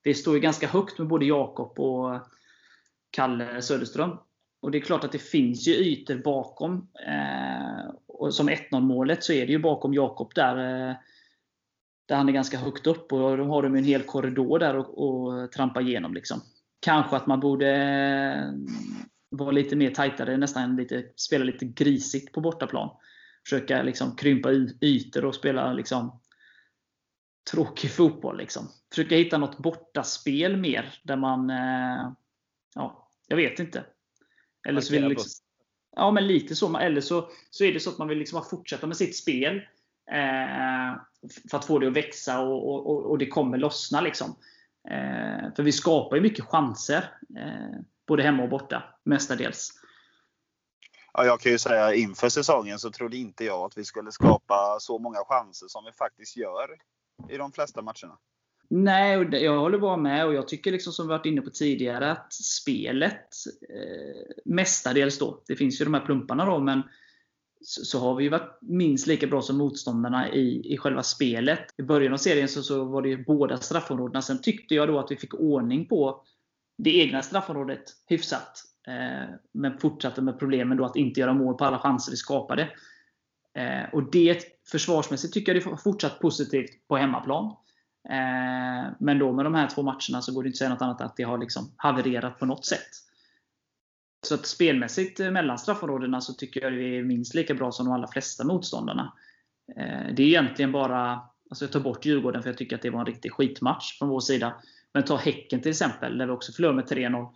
vi 0.03 0.13
står 0.13 0.35
ju 0.35 0.39
ganska 0.39 0.67
högt 0.67 0.99
med 0.99 1.07
både 1.07 1.25
Jakob 1.25 1.79
och 1.79 2.27
Kalle 3.11 3.61
Söderström. 3.61 4.17
Och 4.61 4.71
det 4.71 4.77
är 4.77 4.81
klart 4.81 5.03
att 5.03 5.11
det 5.11 5.19
finns 5.19 5.67
ju 5.67 5.73
ytor 5.73 6.15
bakom. 6.15 6.87
Eh, 7.07 7.93
och 8.07 8.33
som 8.33 8.49
1-0 8.49 8.81
målet 8.81 9.23
så 9.23 9.33
är 9.33 9.45
det 9.45 9.51
ju 9.51 9.59
bakom 9.59 9.93
Jakob 9.93 10.31
där. 10.35 10.57
Eh, 10.57 10.95
där 12.05 12.15
han 12.15 12.29
är 12.29 12.33
ganska 12.33 12.57
högt 12.57 12.87
upp 12.87 13.13
och 13.13 13.37
då 13.37 13.43
har 13.43 13.63
de 13.63 13.75
en 13.75 13.83
hel 13.83 14.01
korridor 14.01 14.59
där 14.59 14.75
att 14.75 15.51
trampa 15.51 15.81
igenom. 15.81 16.13
Liksom 16.13 16.41
kanske 16.79 17.15
att 17.15 17.27
man 17.27 17.39
borde 17.39 17.75
eh, 17.75 18.51
vara 19.29 19.51
lite 19.51 19.75
mer 19.75 19.91
tajtare, 19.91 20.37
nästan 20.37 20.75
lite, 20.75 21.05
spela 21.15 21.45
lite 21.45 21.65
grisigt 21.65 22.33
på 22.33 22.41
bortaplan. 22.41 22.89
Försöka 23.43 23.81
liksom 23.81 24.15
krympa 24.15 24.51
ytor 24.81 25.25
och 25.25 25.35
spela 25.35 25.73
liksom 25.73 26.21
tråkig 27.51 27.91
fotboll. 27.91 28.37
Liksom. 28.37 28.67
Försöka 28.89 29.15
hitta 29.15 29.37
något 29.37 29.57
bortaspel 29.57 30.57
mer, 30.57 30.99
där 31.03 31.15
man... 31.15 31.49
Eh, 31.49 32.11
ja, 32.75 33.09
jag 33.27 33.37
vet 33.37 33.59
inte. 33.59 33.85
Eller 34.67 34.81
så 34.81 34.93
vill 34.93 35.07
liksom, 35.07 35.29
Ja, 35.95 36.11
men 36.11 36.27
lite 36.27 36.55
så. 36.55 36.77
Eller 36.77 37.01
så, 37.01 37.29
så 37.49 37.63
är 37.63 37.73
det 37.73 37.79
så 37.79 37.89
att 37.89 37.97
man 37.97 38.07
vill 38.07 38.17
liksom 38.17 38.43
fortsätta 38.49 38.87
med 38.87 38.97
sitt 38.97 39.17
spel. 39.17 39.57
Eh, 40.11 41.01
för 41.49 41.57
att 41.57 41.65
få 41.65 41.79
det 41.79 41.87
att 41.87 41.93
växa 41.93 42.39
och, 42.39 42.89
och, 42.89 43.05
och 43.05 43.17
det 43.17 43.27
kommer 43.27 43.57
lossna. 43.57 44.01
Liksom. 44.01 44.35
Eh, 44.89 45.53
för 45.55 45.63
vi 45.63 45.71
skapar 45.71 46.15
ju 46.15 46.21
mycket 46.21 46.45
chanser. 46.45 47.13
Eh, 47.37 47.79
både 48.07 48.23
hemma 48.23 48.43
och 48.43 48.49
borta, 48.49 48.83
mestadels. 49.03 49.71
Ja, 51.13 51.25
jag 51.25 51.39
kan 51.39 51.51
ju 51.51 51.57
säga 51.57 51.93
inför 51.93 52.29
säsongen 52.29 52.79
så 52.79 52.91
trodde 52.91 53.17
inte 53.17 53.45
jag 53.45 53.65
att 53.65 53.77
vi 53.77 53.85
skulle 53.85 54.11
skapa 54.11 54.77
så 54.79 54.99
många 54.99 55.19
chanser 55.27 55.67
som 55.67 55.85
vi 55.85 55.91
faktiskt 55.91 56.37
gör 56.37 56.69
i 57.29 57.37
de 57.37 57.51
flesta 57.51 57.81
matcherna. 57.81 58.17
Nej, 58.69 59.43
jag 59.43 59.59
håller 59.59 59.77
bara 59.77 59.97
med. 59.97 60.25
Och 60.25 60.33
jag 60.33 60.47
tycker, 60.47 60.71
liksom 60.71 60.93
som 60.93 61.07
vi 61.07 61.09
varit 61.09 61.25
inne 61.25 61.41
på 61.41 61.49
tidigare, 61.49 62.11
att 62.11 62.33
spelet 62.33 63.29
eh, 63.69 64.41
mestadels 64.45 65.19
då, 65.19 65.43
det 65.47 65.55
finns 65.55 65.81
ju 65.81 65.85
de 65.85 65.93
här 65.93 66.05
plumparna 66.05 66.45
då, 66.45 66.59
men 66.59 66.83
så, 67.61 67.85
så, 67.85 67.99
har 67.99 68.15
vi 68.15 68.23
ju 68.23 68.29
varit 68.29 68.57
minst 68.61 69.07
lika 69.07 69.27
bra 69.27 69.41
som 69.41 69.57
motståndarna 69.57 70.33
i, 70.33 70.73
i 70.73 70.77
själva 70.77 71.03
spelet. 71.03 71.59
I 71.77 71.81
början 71.81 72.13
av 72.13 72.17
serien 72.17 72.47
så, 72.47 72.63
så 72.63 72.83
var 72.83 73.01
det 73.01 73.09
ju 73.09 73.23
båda 73.23 73.57
straffområdena. 73.57 74.21
Sen 74.21 74.41
tyckte 74.41 74.75
jag 74.75 74.87
då 74.87 74.99
att 74.99 75.11
vi 75.11 75.17
fick 75.17 75.33
ordning 75.33 75.87
på 75.87 76.23
det 76.77 76.97
egna 76.97 77.21
straffområdet 77.21 77.83
hyfsat. 78.05 78.63
Eh, 78.87 79.35
men 79.53 79.77
fortsatte 79.77 80.21
med 80.21 80.39
problemen 80.39 80.77
då 80.77 80.85
att 80.85 80.95
inte 80.95 81.19
göra 81.19 81.33
mål 81.33 81.55
på 81.55 81.65
alla 81.65 81.79
chanser 81.79 82.11
vi 82.11 82.17
skapade. 82.17 82.69
Eh, 83.55 83.93
och 83.93 84.11
det 84.11 84.43
försvarsmässigt 84.71 85.33
tycker 85.33 85.53
jag 85.53 85.63
det 85.63 85.71
är 85.71 85.75
fortsatt 85.75 86.19
positivt 86.19 86.87
på 86.87 86.97
hemmaplan. 86.97 87.45
Eh, 88.09 88.91
men 88.99 89.19
då 89.19 89.31
med 89.31 89.45
de 89.45 89.55
här 89.55 89.69
två 89.69 89.81
matcherna 89.83 90.21
så 90.21 90.33
går 90.33 90.43
det 90.43 90.47
inte 90.47 90.55
att 90.55 90.57
säga 90.57 90.69
något 90.69 90.81
annat 90.81 91.01
att 91.01 91.17
det 91.17 91.23
har 91.23 91.37
liksom 91.37 91.71
havererat 91.77 92.39
på 92.39 92.45
något 92.45 92.65
sätt. 92.65 93.08
Så 94.21 94.35
att 94.35 94.45
spelmässigt 94.45 95.19
eh, 95.19 95.31
mellan 95.31 95.59
straffområdena 95.59 96.21
så 96.21 96.33
tycker 96.33 96.61
jag 96.61 96.73
det 96.73 96.97
är 96.97 97.03
minst 97.03 97.33
lika 97.33 97.53
bra 97.53 97.71
som 97.71 97.85
de 97.85 97.91
allra 97.91 98.07
flesta 98.07 98.43
motståndarna. 98.43 99.13
Eh, 99.77 100.13
det 100.13 100.23
är 100.23 100.27
egentligen 100.27 100.71
bara, 100.71 101.21
alltså 101.49 101.65
jag 101.65 101.71
tar 101.71 101.79
bort 101.79 102.05
Djurgården 102.05 102.43
för 102.43 102.49
jag 102.49 102.57
tycker 102.57 102.75
att 102.75 102.81
det 102.81 102.89
var 102.89 102.99
en 102.99 103.05
riktig 103.05 103.31
skitmatch 103.31 103.97
från 103.99 104.09
vår 104.09 104.19
sida. 104.19 104.53
Men 104.93 105.03
ta 105.03 105.15
Häcken 105.15 105.61
till 105.61 105.71
exempel, 105.71 106.17
där 106.17 106.25
vi 106.25 106.31
också 106.31 106.51
förlorade 106.51 106.75
med 106.75 106.85
3-0 106.85 107.27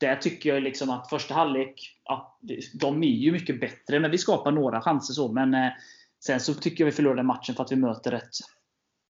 där 0.00 0.16
tycker 0.16 0.54
jag 0.54 0.62
liksom 0.62 0.90
att 0.90 1.10
första 1.10 1.34
halvlek, 1.34 1.98
ja, 2.04 2.38
de 2.74 3.02
är 3.02 3.08
ju 3.08 3.32
mycket 3.32 3.60
bättre, 3.60 4.00
men 4.00 4.10
vi 4.10 4.18
skapar 4.18 4.52
några 4.52 4.80
chanser. 4.80 5.14
så. 5.14 5.32
Men 5.32 5.54
eh, 5.54 5.70
sen 6.24 6.40
så 6.40 6.54
tycker 6.54 6.84
jag 6.84 6.86
vi 6.86 6.92
förlorade 6.92 7.22
matchen 7.22 7.54
för 7.54 7.64
att 7.64 7.72
vi 7.72 7.76
möter 7.76 8.12
ett 8.12 8.30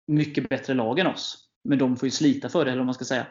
mycket 0.08 0.50
bättre 0.50 0.74
lag 0.74 1.00
än 1.00 1.08
oss. 1.08 1.48
Men 1.64 1.78
de 1.78 1.98
får 1.98 2.08
ju 2.08 2.12
slita 2.12 2.50
för 2.50 2.66
det, 2.66 2.72
eller 2.72 2.80
vad 2.80 2.86
man 2.86 2.94
ska 2.94 3.06
säga. 3.06 3.28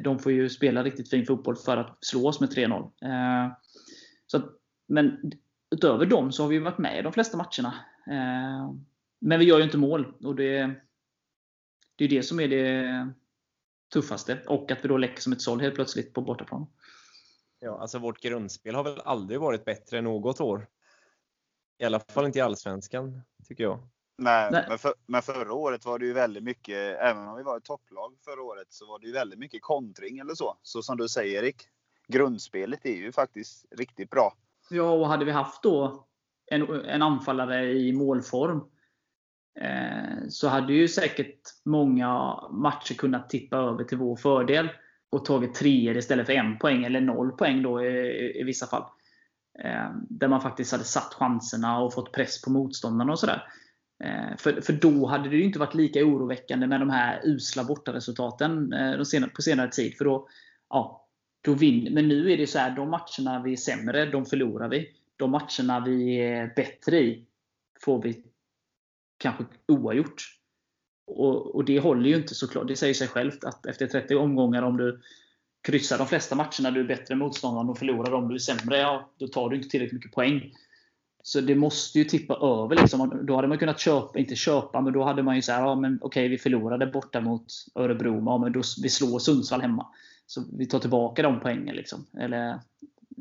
De 0.00 0.18
får 0.18 0.32
ju 0.32 0.48
spela 0.48 0.84
riktigt 0.84 1.10
fin 1.10 1.26
fotboll 1.26 1.56
för 1.56 1.76
att 1.76 1.98
slå 2.00 2.28
oss 2.28 2.40
med 2.40 2.48
3-0. 2.48 2.90
Eh, 3.02 3.52
så, 4.26 4.42
men 4.88 5.32
utöver 5.70 6.06
dem 6.06 6.32
så 6.32 6.42
har 6.42 6.48
vi 6.48 6.58
varit 6.58 6.78
med 6.78 6.98
i 6.98 7.02
de 7.02 7.12
flesta 7.12 7.36
matcherna. 7.36 7.74
Eh, 8.06 8.74
men 9.20 9.38
vi 9.38 9.44
gör 9.44 9.58
ju 9.58 9.64
inte 9.64 9.78
mål. 9.78 10.14
Och 10.24 10.36
det, 10.36 10.74
det 11.96 12.04
är 12.04 12.08
det 12.08 12.22
som 12.22 12.40
är 12.40 12.48
det 12.48 13.12
tuffaste. 13.92 14.42
Och 14.46 14.70
att 14.70 14.84
vi 14.84 14.88
då 14.88 14.96
läcker 14.96 15.20
som 15.20 15.32
ett 15.32 15.42
såll 15.42 15.60
helt 15.60 15.74
plötsligt 15.74 16.14
på 16.14 16.20
bortaplan. 16.20 16.66
Ja, 17.60 17.80
alltså 17.80 17.98
vårt 17.98 18.20
grundspel 18.20 18.74
har 18.74 18.84
väl 18.84 19.00
aldrig 19.04 19.40
varit 19.40 19.64
bättre 19.64 20.00
något 20.00 20.40
år. 20.40 20.66
I 21.78 21.84
alla 21.84 22.00
fall 22.00 22.26
inte 22.26 22.38
i 22.38 22.42
Allsvenskan, 22.42 23.22
tycker 23.44 23.64
jag. 23.64 23.88
Nej, 24.20 24.48
Nej. 24.52 24.64
Men, 24.68 24.78
för, 24.78 24.94
men 25.06 25.22
förra 25.22 25.52
året 25.52 25.84
var 25.84 25.98
det 25.98 26.06
ju 26.06 26.12
väldigt 26.12 26.42
mycket, 26.42 26.98
även 27.00 27.28
om 27.28 27.36
vi 27.36 27.42
var 27.42 27.56
ett 27.56 27.64
topplag 27.64 28.14
förra 28.24 28.42
året, 28.42 28.66
så 28.68 28.86
var 28.86 28.98
det 28.98 29.06
ju 29.06 29.12
väldigt 29.12 29.38
mycket 29.38 29.62
kontring 29.62 30.18
eller 30.18 30.34
så. 30.34 30.56
Så 30.62 30.82
som 30.82 30.96
du 30.96 31.08
säger 31.08 31.42
Erik, 31.42 31.56
grundspelet 32.08 32.86
är 32.86 32.96
ju 32.96 33.12
faktiskt 33.12 33.64
riktigt 33.78 34.10
bra. 34.10 34.32
Ja, 34.70 34.90
och 34.90 35.08
hade 35.08 35.24
vi 35.24 35.30
haft 35.30 35.62
då 35.62 36.06
en, 36.46 36.84
en 36.84 37.02
anfallare 37.02 37.72
i 37.72 37.92
målform 37.92 38.60
eh, 39.60 40.28
så 40.28 40.48
hade 40.48 40.72
ju 40.72 40.88
säkert 40.88 41.40
många 41.64 42.40
matcher 42.50 42.94
kunnat 42.94 43.30
tippa 43.30 43.56
över 43.56 43.84
till 43.84 43.98
vår 43.98 44.16
fördel 44.16 44.68
och 45.10 45.24
tagit 45.24 45.54
treor 45.54 45.96
istället 45.96 46.26
för 46.26 46.32
en 46.32 46.58
poäng, 46.58 46.84
eller 46.84 47.00
noll 47.00 47.32
poäng 47.32 47.62
då 47.62 47.84
i, 47.84 48.40
i 48.40 48.44
vissa 48.44 48.66
fall. 48.66 48.84
Eh, 49.64 49.90
där 50.08 50.28
man 50.28 50.40
faktiskt 50.40 50.72
hade 50.72 50.84
satt 50.84 51.14
chanserna 51.14 51.78
och 51.78 51.94
fått 51.94 52.12
press 52.12 52.42
på 52.42 52.50
motståndarna 52.50 53.12
och 53.12 53.18
sådär. 53.18 53.42
Eh, 54.04 54.36
för, 54.38 54.60
för 54.60 54.72
då 54.72 55.06
hade 55.06 55.28
det 55.28 55.36
ju 55.36 55.44
inte 55.44 55.58
varit 55.58 55.74
lika 55.74 56.04
oroväckande 56.04 56.66
med 56.66 56.80
de 56.80 56.90
här 56.90 57.20
usla 57.24 57.64
bortaresultaten 57.64 58.72
eh, 58.72 59.02
senare, 59.02 59.30
på 59.30 59.42
senare 59.42 59.70
tid. 59.70 59.96
För 59.98 60.04
då, 60.04 60.28
ja, 60.68 61.08
då 61.40 61.54
vinner, 61.54 61.90
men 61.90 62.08
nu 62.08 62.32
är 62.32 62.36
det 62.36 62.46
så 62.46 62.58
här, 62.58 62.76
de 62.76 62.90
matcherna 62.90 63.42
vi 63.44 63.52
är 63.52 63.56
sämre, 63.56 64.06
de 64.06 64.26
förlorar 64.26 64.68
vi. 64.68 64.90
De 65.16 65.30
matcherna 65.30 65.84
vi 65.86 66.16
är 66.16 66.52
bättre 66.56 66.98
i, 67.00 67.24
får 67.80 68.02
vi 68.02 68.24
kanske 69.18 69.44
oavgjort. 69.68 70.36
Och, 71.06 71.54
och, 71.54 71.64
det 71.64 71.80
håller 71.80 72.08
ju 72.08 72.16
inte 72.16 72.34
såklart. 72.34 72.68
Det 72.68 72.76
säger 72.76 72.94
sig 72.94 73.08
självt 73.08 73.44
att 73.44 73.66
efter 73.66 73.86
30 73.86 74.14
omgångar, 74.14 74.62
om 74.62 74.76
du 74.76 75.00
kryssar 75.62 75.98
de 75.98 76.06
flesta 76.06 76.34
matcherna, 76.34 76.70
du 76.70 76.80
är 76.80 76.84
bättre 76.84 77.14
motståndare 77.14 77.66
och 77.66 77.78
förlorar 77.78 78.10
dem 78.10 78.28
du 78.28 78.34
är 78.34 78.38
sämre, 78.38 78.78
ja, 78.78 79.10
då 79.18 79.28
tar 79.28 79.48
du 79.48 79.56
inte 79.56 79.68
tillräckligt 79.68 79.94
mycket 79.94 80.12
poäng. 80.12 80.52
Så 81.22 81.40
det 81.40 81.54
måste 81.54 81.98
ju 81.98 82.04
tippa 82.04 82.34
över. 82.34 82.76
Liksom. 82.76 83.26
Då 83.26 83.36
hade 83.36 83.48
man 83.48 83.58
kunnat 83.58 83.80
köpa, 83.80 84.18
inte 84.18 84.36
köpa, 84.36 84.80
men 84.80 84.92
då 84.92 85.04
hade 85.04 85.22
man 85.22 85.36
ju 85.36 85.42
sagt 85.42 85.60
ja, 85.60 85.74
men 85.74 85.98
okej, 86.02 86.28
vi 86.28 86.38
förlorade 86.38 86.86
borta 86.86 87.20
mot 87.20 87.44
Örebro, 87.74 88.22
ja, 88.26 88.38
men 88.38 88.52
då, 88.52 88.62
vi 88.82 88.88
slår 88.88 89.18
Sundsvall 89.18 89.60
hemma. 89.60 89.86
Så 90.26 90.44
vi 90.52 90.66
tar 90.66 90.78
tillbaka 90.78 91.22
de 91.22 91.40
poängen. 91.40 91.76
Liksom. 91.76 92.06
Eller 92.18 92.60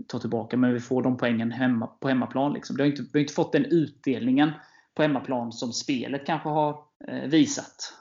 tar 0.08 0.20
tillbaka, 0.20 0.58
men 0.58 0.74
vi 0.74 0.80
får 0.80 1.02
de 1.02 1.18
poängen 1.18 1.52
hemma, 1.52 1.88
på 1.88 2.08
hemmaplan. 2.08 2.54
Liksom. 2.54 2.76
Vi, 2.76 2.82
har 2.82 2.88
inte, 2.88 3.02
vi 3.02 3.10
har 3.14 3.20
inte 3.20 3.34
fått 3.34 3.52
den 3.52 3.66
utdelningen 3.66 4.52
på 4.94 5.02
hemmaplan 5.02 5.52
som 5.52 5.74
spelet 5.74 6.26
kanske 6.26 6.50
har 6.50 6.84
eh, 7.08 7.30
visat. 7.30 7.94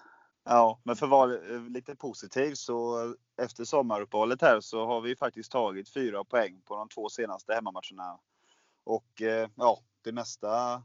Ja, 0.44 0.80
men 0.82 0.96
för 0.96 1.06
att 1.06 1.10
vara 1.10 1.34
eh, 1.34 1.62
lite 1.68 1.96
positiv 1.96 2.54
så 2.54 3.04
eh, 3.04 3.44
efter 3.44 3.64
sommaruppehållet 3.64 4.42
här 4.42 4.60
så 4.60 4.86
har 4.86 5.00
vi 5.00 5.16
faktiskt 5.16 5.52
tagit 5.52 5.88
fyra 5.88 6.24
poäng 6.24 6.60
på 6.64 6.76
de 6.76 6.88
två 6.88 7.08
senaste 7.08 7.54
hemmamatcherna. 7.54 8.18
Och 8.84 9.22
eh, 9.22 9.48
ja, 9.54 9.80
det 10.02 10.12
mesta 10.12 10.82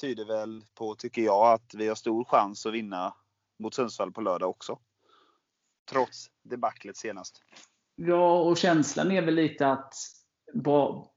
tyder 0.00 0.24
väl 0.24 0.64
på, 0.74 0.94
tycker 0.94 1.22
jag, 1.22 1.52
att 1.52 1.74
vi 1.74 1.88
har 1.88 1.94
stor 1.94 2.24
chans 2.24 2.66
att 2.66 2.72
vinna 2.72 3.14
mot 3.58 3.74
Sundsvall 3.74 4.12
på 4.12 4.20
lördag 4.20 4.50
också. 4.50 4.78
Trots 5.90 6.30
debaclet 6.42 6.96
senast. 6.96 7.42
Ja, 7.96 8.38
och 8.38 8.56
känslan 8.56 9.10
är 9.10 9.22
väl 9.22 9.34
lite 9.34 9.68
att 9.68 9.94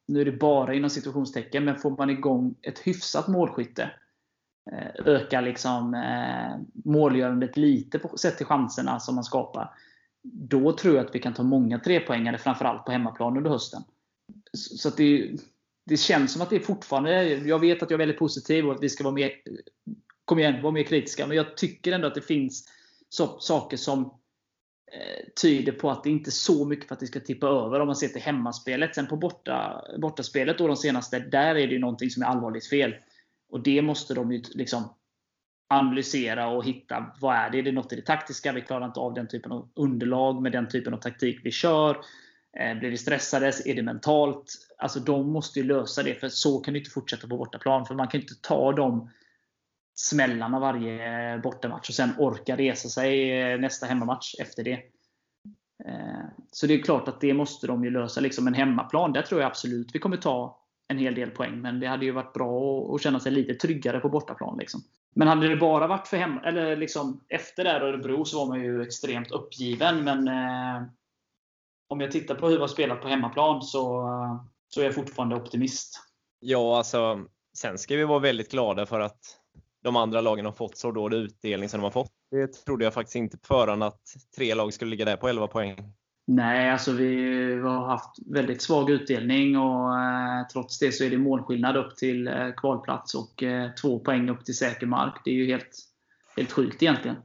nu 0.07 0.21
är 0.21 0.25
det 0.25 0.31
bara 0.31 0.73
inom 0.73 0.89
situationstecken, 0.89 1.65
men 1.65 1.79
får 1.79 1.97
man 1.97 2.09
igång 2.09 2.55
ett 2.61 2.79
hyfsat 2.79 3.27
målskytte 3.27 3.91
Eh, 4.71 5.41
liksom, 5.41 5.93
eh, 5.93 6.81
målgörandet 6.85 7.57
lite 7.57 7.99
på, 7.99 8.17
sett 8.17 8.37
till 8.37 8.45
chanserna 8.45 8.99
som 8.99 9.15
man 9.15 9.23
skapar. 9.23 9.73
Då 10.23 10.73
tror 10.73 10.95
jag 10.95 11.05
att 11.05 11.15
vi 11.15 11.19
kan 11.19 11.33
ta 11.33 11.43
många 11.43 11.79
trepoängare, 11.79 12.37
framförallt 12.37 12.85
på 12.85 12.91
hemmaplan 12.91 13.37
under 13.37 13.49
hösten. 13.49 13.83
Så 14.53 14.87
att 14.87 14.97
det, 14.97 15.31
det 15.85 15.97
känns 15.97 16.33
som 16.33 16.41
att 16.41 16.49
det 16.49 16.55
är 16.55 16.59
fortfarande, 16.59 17.23
jag 17.23 17.59
vet 17.59 17.83
att 17.83 17.89
jag 17.89 17.97
är 17.97 18.05
väldigt 18.05 18.19
positiv 18.19 18.65
och 18.65 18.75
att 18.75 18.83
vi 18.83 18.89
ska 18.89 19.03
vara 19.03 19.13
mer, 19.13 19.31
kom 20.25 20.39
igen, 20.39 20.61
vara 20.61 20.73
mer 20.73 20.83
kritiska. 20.83 21.27
Men 21.27 21.37
jag 21.37 21.57
tycker 21.57 21.91
ändå 21.91 22.07
att 22.07 22.15
det 22.15 22.21
finns 22.21 22.69
så, 23.09 23.39
saker 23.39 23.77
som 23.77 24.01
eh, 24.91 25.25
tyder 25.41 25.71
på 25.71 25.91
att 25.91 26.03
det 26.03 26.09
inte 26.09 26.29
är 26.29 26.31
så 26.31 26.65
mycket 26.65 26.87
för 26.87 26.95
att 26.95 26.99
det 26.99 27.07
ska 27.07 27.19
tippa 27.19 27.47
över 27.47 27.79
om 27.79 27.87
man 27.87 27.95
ser 27.95 28.07
till 28.07 28.21
hemmaspelet. 28.21 28.95
Sen 28.95 29.07
på 29.07 29.17
borta, 29.17 29.85
bortaspelet 29.97 30.57
då 30.57 30.67
de 30.67 30.77
senaste, 30.77 31.19
där 31.19 31.55
är 31.55 31.67
det 31.67 31.73
ju 31.73 31.79
någonting 31.79 32.09
som 32.09 32.23
är 32.23 32.27
allvarligt 32.27 32.69
fel. 32.69 32.95
Och 33.49 33.63
det 33.63 33.81
måste 33.81 34.13
de 34.13 34.31
ju 34.31 34.43
liksom 34.51 34.83
analysera 35.69 36.47
och 36.47 36.65
hitta. 36.65 37.05
Vad 37.19 37.35
är 37.35 37.49
det? 37.49 37.59
Är 37.59 37.63
det 37.63 37.71
något 37.71 37.93
i 37.93 37.95
det 37.95 38.01
taktiska? 38.01 38.51
Vi 38.51 38.61
klarar 38.61 38.85
inte 38.85 38.99
av 38.99 39.13
den 39.13 39.27
typen 39.27 39.51
av 39.51 39.69
underlag 39.75 40.41
med 40.41 40.51
den 40.51 40.67
typen 40.67 40.93
av 40.93 40.97
taktik 40.97 41.39
vi 41.43 41.51
kör. 41.51 41.97
Eh, 42.57 42.77
blir 42.77 42.89
vi 42.89 42.97
stressade? 42.97 43.47
Är 43.65 43.75
det 43.75 43.83
mentalt? 43.83 44.53
Alltså 44.77 44.99
de 44.99 45.31
måste 45.31 45.59
ju 45.59 45.65
lösa 45.65 46.03
det. 46.03 46.15
För 46.15 46.29
så 46.29 46.59
kan 46.59 46.73
det 46.73 46.77
inte 46.79 46.91
fortsätta 46.91 47.27
på 47.27 47.37
bortaplan. 47.37 47.85
För 47.85 47.95
man 47.95 48.07
kan 48.07 48.21
inte 48.21 48.41
ta 48.41 48.71
de 48.71 49.09
smällarna 49.95 50.59
varje 50.59 51.37
bortamatch 51.37 51.89
och 51.89 51.95
sen 51.95 52.09
orka 52.17 52.57
resa 52.57 52.89
sig 52.89 53.41
eh, 53.41 53.59
nästa 53.59 53.85
hemmamatch 53.85 54.35
efter 54.39 54.63
det. 54.63 54.83
Eh, 55.85 56.25
så 56.51 56.67
det 56.67 56.73
är 56.73 56.83
klart 56.83 57.07
att 57.07 57.21
det 57.21 57.33
måste 57.33 57.67
de 57.67 57.83
ju 57.83 57.89
lösa. 57.89 58.21
Liksom 58.21 58.47
en 58.47 58.53
hemmaplan, 58.53 59.13
där 59.13 59.21
tror 59.21 59.41
jag 59.41 59.47
absolut 59.47 59.95
vi 59.95 59.99
kommer 59.99 60.17
ta 60.17 60.57
en 60.87 60.97
hel 60.97 61.15
del 61.15 61.29
poäng. 61.29 61.61
Men 61.61 61.79
det 61.79 61.87
hade 61.87 62.05
ju 62.05 62.11
varit 62.11 62.33
bra 62.33 62.85
att 62.95 63.01
känna 63.01 63.19
sig 63.19 63.31
lite 63.31 63.53
tryggare 63.53 63.99
på 63.99 64.09
bortaplan. 64.09 64.57
Liksom. 64.57 64.83
Men 65.15 65.27
hade 65.27 65.47
det 65.47 65.55
bara 65.55 65.87
varit 65.87 66.07
för 66.07 66.17
hemma, 66.17 66.41
eller 66.41 66.75
liksom 66.75 67.23
efter 67.27 67.63
där 67.63 67.81
Örebro 67.81 68.25
så 68.25 68.37
var 68.39 68.47
man 68.47 68.61
ju 68.61 68.81
extremt 68.81 69.31
uppgiven. 69.31 70.03
Men 70.03 70.27
eh, 70.27 70.87
om 71.91 72.01
jag 72.01 72.11
tittar 72.11 72.35
på 72.35 72.47
hur 72.47 72.55
vi 72.55 72.61
har 72.61 72.67
spelat 72.67 73.01
på 73.01 73.07
hemmaplan 73.07 73.61
så, 73.61 74.07
så 74.67 74.81
är 74.81 74.85
jag 74.85 74.95
fortfarande 74.95 75.35
optimist. 75.35 75.99
Ja, 76.39 76.77
alltså 76.77 77.19
sen 77.57 77.77
ska 77.77 77.95
vi 77.95 78.03
vara 78.03 78.19
väldigt 78.19 78.51
glada 78.51 78.85
för 78.85 78.99
att 78.99 79.19
de 79.83 79.95
andra 79.95 80.21
lagen 80.21 80.45
har 80.45 80.51
fått 80.51 80.77
så 80.77 80.91
dålig 80.91 81.17
utdelning 81.17 81.69
som 81.69 81.79
de 81.79 81.83
har 81.83 81.91
fått. 81.91 82.11
Det 82.31 82.65
trodde 82.65 82.83
jag 82.83 82.93
faktiskt 82.93 83.15
inte 83.15 83.37
på 83.37 83.47
förhand 83.47 83.83
att 83.83 84.01
tre 84.35 84.55
lag 84.55 84.73
skulle 84.73 84.91
ligga 84.91 85.05
där 85.05 85.17
på 85.17 85.27
11 85.27 85.47
poäng. 85.47 85.93
Nej, 86.27 86.69
alltså 86.69 86.91
vi 86.91 87.53
har 87.63 87.85
haft 87.85 88.15
väldigt 88.25 88.61
svag 88.61 88.89
utdelning 88.89 89.57
och 89.57 89.99
eh, 89.99 90.47
trots 90.53 90.79
det 90.79 90.91
så 90.91 91.03
är 91.03 91.09
det 91.09 91.17
målskillnad 91.17 91.77
upp 91.77 91.95
till 91.95 92.27
eh, 92.27 92.51
kvalplats 92.57 93.15
och 93.15 93.43
eh, 93.43 93.71
två 93.81 93.99
poäng 93.99 94.29
upp 94.29 94.45
till 94.45 94.57
säker 94.57 94.85
mark. 94.85 95.21
Det 95.25 95.31
är 95.31 95.35
ju 95.35 95.45
helt, 95.45 95.77
helt 96.35 96.51
sjukt 96.51 96.83
egentligen. 96.83 97.17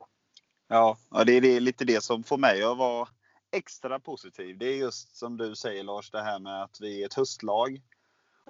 Ja, 0.68 0.96
det 1.26 1.32
är 1.32 1.40
det, 1.40 1.61
lite 1.61 1.85
det 1.85 2.02
som 2.02 2.23
får 2.23 2.38
mig 2.38 2.62
att 2.62 2.78
vara 2.78 3.08
extra 3.52 4.00
positiv. 4.00 4.58
Det 4.58 4.66
är 4.66 4.76
just 4.76 5.16
som 5.16 5.36
du 5.36 5.54
säger 5.54 5.84
Lars, 5.84 6.10
det 6.10 6.22
här 6.22 6.38
med 6.38 6.62
att 6.62 6.80
vi 6.80 7.02
är 7.02 7.06
ett 7.06 7.14
höstlag. 7.14 7.82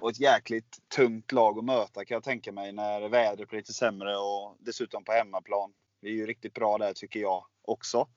Och 0.01 0.09
ett 0.09 0.19
jäkligt 0.19 0.77
tungt 0.95 1.31
lag 1.31 1.57
att 1.57 1.65
möta 1.65 2.05
kan 2.05 2.15
jag 2.15 2.23
tänka 2.23 2.51
mig 2.51 2.71
när 2.71 3.09
vädret 3.09 3.49
blir 3.49 3.59
lite 3.59 3.73
sämre 3.73 4.17
och 4.17 4.57
dessutom 4.59 5.03
på 5.03 5.11
hemmaplan. 5.11 5.73
Vi 6.01 6.09
är 6.09 6.13
ju 6.13 6.25
riktigt 6.25 6.53
bra 6.53 6.77
där 6.77 6.93
tycker 6.93 7.19
jag 7.19 7.45
också. 7.61 8.07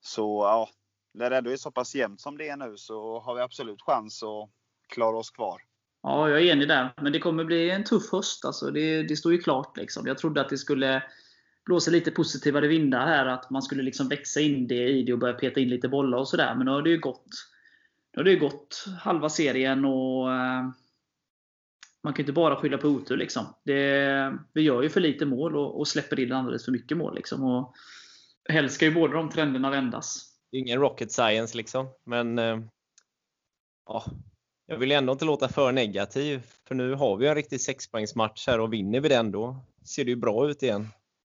Så 0.00 0.42
ja, 0.44 0.68
när 1.14 1.30
det 1.30 1.36
ändå 1.36 1.50
är 1.50 1.56
så 1.56 1.70
pass 1.70 1.94
jämnt 1.94 2.20
som 2.20 2.38
det 2.38 2.48
är 2.48 2.56
nu 2.56 2.76
så 2.76 3.20
har 3.20 3.34
vi 3.34 3.40
absolut 3.40 3.82
chans 3.82 4.22
att 4.22 4.50
klara 4.88 5.16
oss 5.16 5.30
kvar. 5.30 5.62
Ja, 6.02 6.28
jag 6.28 6.40
är 6.40 6.52
enig 6.52 6.68
där. 6.68 6.94
Men 7.02 7.12
det 7.12 7.18
kommer 7.18 7.44
bli 7.44 7.70
en 7.70 7.84
tuff 7.84 8.12
höst. 8.12 8.44
Alltså. 8.44 8.70
Det, 8.70 9.02
det 9.02 9.16
står 9.16 9.32
ju 9.32 9.38
klart. 9.38 9.76
Liksom. 9.76 10.06
Jag 10.06 10.18
trodde 10.18 10.40
att 10.40 10.48
det 10.48 10.58
skulle 10.58 11.02
Blåser 11.70 11.92
lite 11.92 12.10
positivare 12.10 12.68
vindar 12.68 13.06
här. 13.06 13.26
Att 13.26 13.50
man 13.50 13.62
skulle 13.62 13.82
liksom 13.82 14.08
växa 14.08 14.40
in 14.40 14.66
det 14.66 14.88
i 14.88 15.02
det 15.02 15.12
och 15.12 15.18
börja 15.18 15.34
peta 15.34 15.60
in 15.60 15.68
lite 15.68 15.88
bollar 15.88 16.18
och 16.18 16.28
sådär. 16.28 16.54
Men 16.54 16.64
nu 16.64 16.70
har 16.70 16.82
det 16.82 16.90
ju 16.90 16.98
gått, 16.98 17.26
nu 18.12 18.20
har 18.20 18.24
det 18.24 18.30
ju 18.30 18.38
gått 18.38 18.84
halva 19.00 19.28
serien 19.28 19.84
och 19.84 20.32
eh, 20.32 20.62
man 22.02 22.12
kan 22.12 22.16
ju 22.16 22.22
inte 22.22 22.32
bara 22.32 22.56
skylla 22.56 22.78
på 22.78 22.88
otur. 22.88 23.16
Liksom. 23.16 23.46
Det, 23.64 24.38
vi 24.52 24.62
gör 24.62 24.82
ju 24.82 24.88
för 24.88 25.00
lite 25.00 25.26
mål 25.26 25.56
och, 25.56 25.78
och 25.78 25.88
släpper 25.88 26.20
in 26.20 26.32
alldeles 26.32 26.64
för 26.64 26.72
mycket 26.72 26.96
mål. 26.96 27.14
Liksom. 27.14 27.44
Och 27.44 27.74
helst 28.48 28.74
ska 28.74 28.84
ju 28.84 28.94
båda 28.94 29.14
de 29.14 29.30
trenderna 29.30 29.70
vändas. 29.70 30.34
Det 30.50 30.56
är 30.56 30.60
ingen 30.60 30.80
rocket 30.80 31.12
science 31.12 31.56
liksom. 31.56 31.88
Men 32.04 32.38
eh, 32.38 32.60
ja, 33.86 34.04
jag 34.66 34.78
vill 34.78 34.92
ändå 34.92 35.12
inte 35.12 35.24
låta 35.24 35.48
för 35.48 35.72
negativ. 35.72 36.46
För 36.68 36.74
nu 36.74 36.94
har 36.94 37.16
vi 37.16 37.28
en 37.28 37.34
riktig 37.34 37.60
sexpoängsmatch 37.60 38.46
här 38.46 38.60
och 38.60 38.72
vinner 38.72 39.00
vi 39.00 39.08
den 39.08 39.30
då 39.30 39.64
ser 39.84 40.04
det 40.04 40.10
ju 40.10 40.16
bra 40.16 40.50
ut 40.50 40.62
igen. 40.62 40.88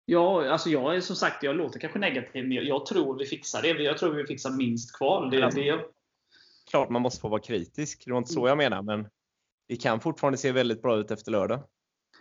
Ja, 0.09 0.49
alltså 0.49 0.69
jag 0.69 0.95
är 0.95 1.01
som 1.01 1.15
sagt, 1.15 1.43
jag 1.43 1.55
låter 1.55 1.79
kanske 1.79 1.99
negativ, 1.99 2.47
men 2.47 2.65
jag, 2.65 2.85
tror 2.85 3.17
vi 3.17 3.25
fixar 3.25 3.61
det. 3.61 3.67
Jag 3.67 3.97
tror 3.97 4.13
vi 4.13 4.25
fixar 4.25 4.51
minst 4.51 4.97
kval. 4.97 5.29
Det, 5.29 5.43
Alltså. 5.43 5.59
det, 5.59 5.79
Klart 6.69 6.89
man 6.89 7.01
måste 7.01 7.21
få 7.21 7.27
vara 7.27 7.41
kritisk. 7.41 8.03
Det 8.05 8.11
var 8.11 8.17
inte 8.17 8.33
så 8.33 8.47
jag 8.47 8.57
menar, 8.57 8.81
men 8.81 9.07
vi 9.67 9.77
kan 9.77 9.99
fortfarande 9.99 10.37
se 10.37 10.51
väldigt 10.51 10.81
bra 10.81 10.97
ut 10.97 11.11
efter 11.11 11.31
lördag. 11.31 11.63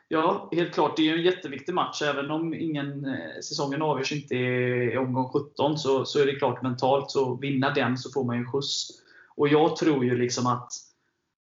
Ja, 0.09 0.49
helt 0.53 0.75
klart. 0.75 0.97
Det 0.97 1.03
är 1.03 1.07
ju 1.07 1.19
en 1.19 1.23
jätteviktig 1.23 1.75
match. 1.75 2.03
Även 2.03 2.31
om 2.31 2.55
ingen, 2.55 3.05
eh, 3.05 3.41
säsongen 3.43 3.83
avgörs 3.83 4.13
inte 4.13 4.35
i, 4.35 4.93
i 4.93 4.97
omgång 4.97 5.29
17 5.29 5.79
så, 5.79 6.05
så 6.05 6.21
är 6.21 6.27
det 6.27 6.35
klart 6.35 6.63
mentalt. 6.63 7.11
Så 7.11 7.37
vinna 7.37 7.71
den 7.71 7.99
så 7.99 8.11
får 8.11 8.25
man 8.25 8.37
ju 8.37 8.41
en 8.41 8.53
skjuts. 8.53 8.89
Och 9.37 9.49
jag 9.49 9.77
tror 9.77 10.05
ju 10.05 10.17
liksom 10.17 10.47
att 10.47 10.73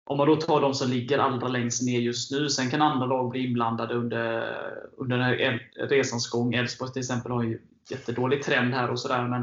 om 0.07 0.17
man 0.17 0.27
då 0.27 0.35
tar 0.35 0.61
de 0.61 0.73
som 0.73 0.89
ligger 0.89 1.17
allra 1.17 1.47
längst 1.47 1.83
ner 1.83 1.99
just 1.99 2.31
nu. 2.31 2.49
Sen 2.49 2.69
kan 2.69 2.81
andra 2.81 3.05
lag 3.05 3.29
bli 3.29 3.47
inblandade 3.47 3.95
under, 3.95 4.57
under 4.97 5.17
den 5.17 5.25
här 5.25 5.69
resans 5.75 6.29
gång. 6.29 6.53
Elfsborg 6.53 6.91
till 6.91 6.99
exempel 6.99 7.31
har 7.31 7.43
ju 7.43 7.61
jättedålig 7.89 8.43
trend 8.43 8.73
här 8.73 8.89
och 8.89 8.99
sådär. 8.99 9.27
Men 9.27 9.41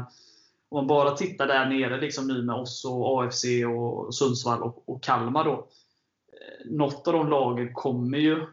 om 0.69 0.77
man 0.77 0.87
bara 0.87 1.11
tittar 1.11 1.47
där 1.47 1.65
nere 1.65 2.01
liksom 2.01 2.27
nu 2.27 2.43
med 2.43 2.55
oss 2.55 2.85
och 2.85 3.23
AFC 3.23 3.45
och 3.75 4.15
Sundsvall 4.15 4.63
och, 4.63 4.89
och 4.89 5.03
Kalmar 5.03 5.43
då. 5.43 5.53
Eh, 5.53 6.71
något 6.71 7.07
av 7.07 7.13
de 7.13 7.29
lagen 7.29 7.73
kommer 7.73 8.17
ju 8.17 8.45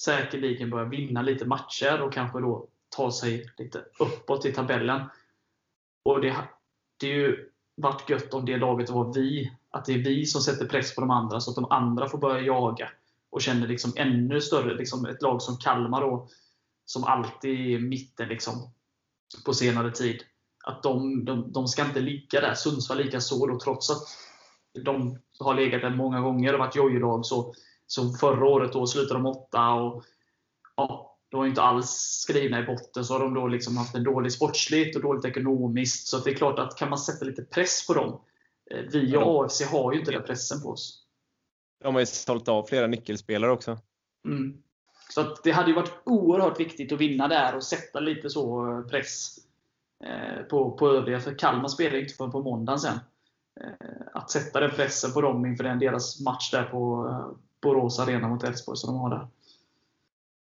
säkerligen 0.00 0.70
börja 0.70 0.84
vinna 0.84 1.22
lite 1.22 1.44
matcher 1.44 2.02
och 2.02 2.12
kanske 2.12 2.40
då 2.40 2.66
ta 2.96 3.12
sig 3.12 3.46
lite 3.58 3.84
uppåt 3.98 4.46
i 4.46 4.52
tabellen. 4.52 5.00
Och 6.04 6.20
det, 6.20 6.36
det 7.00 7.06
är 7.06 7.14
ju 7.14 7.48
varit 7.74 8.10
gött 8.10 8.34
om 8.34 8.44
det 8.44 8.56
laget 8.56 8.90
var 8.90 9.14
vi. 9.14 9.52
Att 9.72 9.84
det 9.84 9.92
är 9.92 9.98
vi 9.98 10.26
som 10.26 10.40
sätter 10.40 10.66
press 10.66 10.94
på 10.94 11.00
de 11.00 11.10
andra 11.10 11.40
så 11.40 11.50
att 11.50 11.56
de 11.56 11.64
andra 11.64 12.08
får 12.08 12.18
börja 12.18 12.40
jaga. 12.40 12.88
Och 13.30 13.42
känner 13.42 13.68
liksom 13.68 13.92
ännu 13.96 14.40
större, 14.40 14.74
liksom 14.74 15.06
ett 15.06 15.22
lag 15.22 15.42
som 15.42 15.56
Kalmar 15.56 16.00
då, 16.00 16.28
som 16.84 17.04
alltid 17.04 17.50
är 17.50 17.78
i 17.78 17.78
mitten 17.78 18.28
liksom, 18.28 18.72
på 19.44 19.54
senare 19.54 19.90
tid. 19.90 20.22
Att 20.64 20.82
de, 20.82 21.24
de, 21.24 21.52
de 21.52 21.68
ska 21.68 21.84
inte 21.84 22.00
ligga 22.00 22.40
där. 22.40 22.54
Sundsvall 22.54 22.98
lika 22.98 23.20
så 23.20 23.46
då, 23.46 23.58
trots 23.58 23.90
att 23.90 24.02
de 24.84 25.18
har 25.38 25.54
legat 25.54 25.80
där 25.80 25.90
många 25.90 26.20
gånger 26.20 26.52
och 26.52 26.58
varit 26.58 26.76
jojolag. 26.76 27.26
Så, 27.26 27.54
så 27.86 28.12
förra 28.12 28.46
året 28.46 28.72
då 28.72 28.86
slutade 28.86 29.20
de 29.20 29.26
åtta 29.26 29.72
och 29.72 30.04
ja, 30.76 31.16
de 31.28 31.36
var 31.40 31.46
inte 31.46 31.62
alls 31.62 31.90
skrivna 32.22 32.60
i 32.60 32.66
botten. 32.66 33.04
Så 33.04 33.14
har 33.14 33.20
de 33.20 33.34
då 33.34 33.48
liksom 33.48 33.76
haft 33.76 33.94
en 33.94 34.04
dålig 34.04 34.32
sportsligt 34.32 34.96
och 34.96 35.02
dåligt 35.02 35.24
ekonomiskt. 35.24 36.08
Så 36.08 36.18
det 36.18 36.30
är 36.30 36.34
klart 36.34 36.58
att 36.58 36.78
kan 36.78 36.90
man 36.90 36.98
sätta 36.98 37.24
lite 37.24 37.42
press 37.42 37.86
på 37.86 37.94
dem. 37.94 38.20
Vi 38.92 39.16
och 39.16 39.44
AFC 39.44 39.62
har 39.62 39.92
ju 39.92 39.98
inte 39.98 40.10
den 40.10 40.22
pressen 40.22 40.62
på 40.62 40.68
oss. 40.68 41.06
De 41.82 41.94
har 41.94 42.00
ju 42.00 42.06
sålt 42.06 42.48
av 42.48 42.64
flera 42.64 42.86
nyckelspelare 42.86 43.50
också. 43.50 43.78
Mm. 44.24 44.62
Så 45.10 45.20
att 45.20 45.44
det 45.44 45.50
hade 45.50 45.68
ju 45.68 45.74
varit 45.74 45.92
oerhört 46.04 46.60
viktigt 46.60 46.92
att 46.92 47.00
vinna 47.00 47.28
där 47.28 47.56
och 47.56 47.64
sätta 47.64 48.00
lite 48.00 48.30
så 48.30 48.72
eh, 48.72 48.86
press 48.86 49.36
eh, 50.04 50.42
på, 50.42 50.70
på 50.70 50.88
övriga. 50.88 51.20
För 51.20 51.38
Kalmar 51.38 51.68
spelar 51.68 51.96
ju 51.96 52.02
inte 52.02 52.14
förrän 52.14 52.32
på 52.32 52.42
måndagen 52.42 52.78
sen. 52.78 52.98
Eh, 53.60 54.06
Att 54.12 54.30
sätta 54.30 54.60
den 54.60 54.70
pressen 54.70 55.12
på 55.12 55.20
dem 55.20 55.46
inför 55.46 55.64
den 55.64 55.78
deras 55.78 56.20
match 56.20 56.50
där 56.50 56.64
på 56.64 57.08
Borås 57.60 58.00
Arena 58.00 58.28
mot 58.28 58.44
Elfsborg 58.44 58.76
som 58.76 58.94
de 58.94 59.00
har 59.00 59.10
där. 59.10 59.28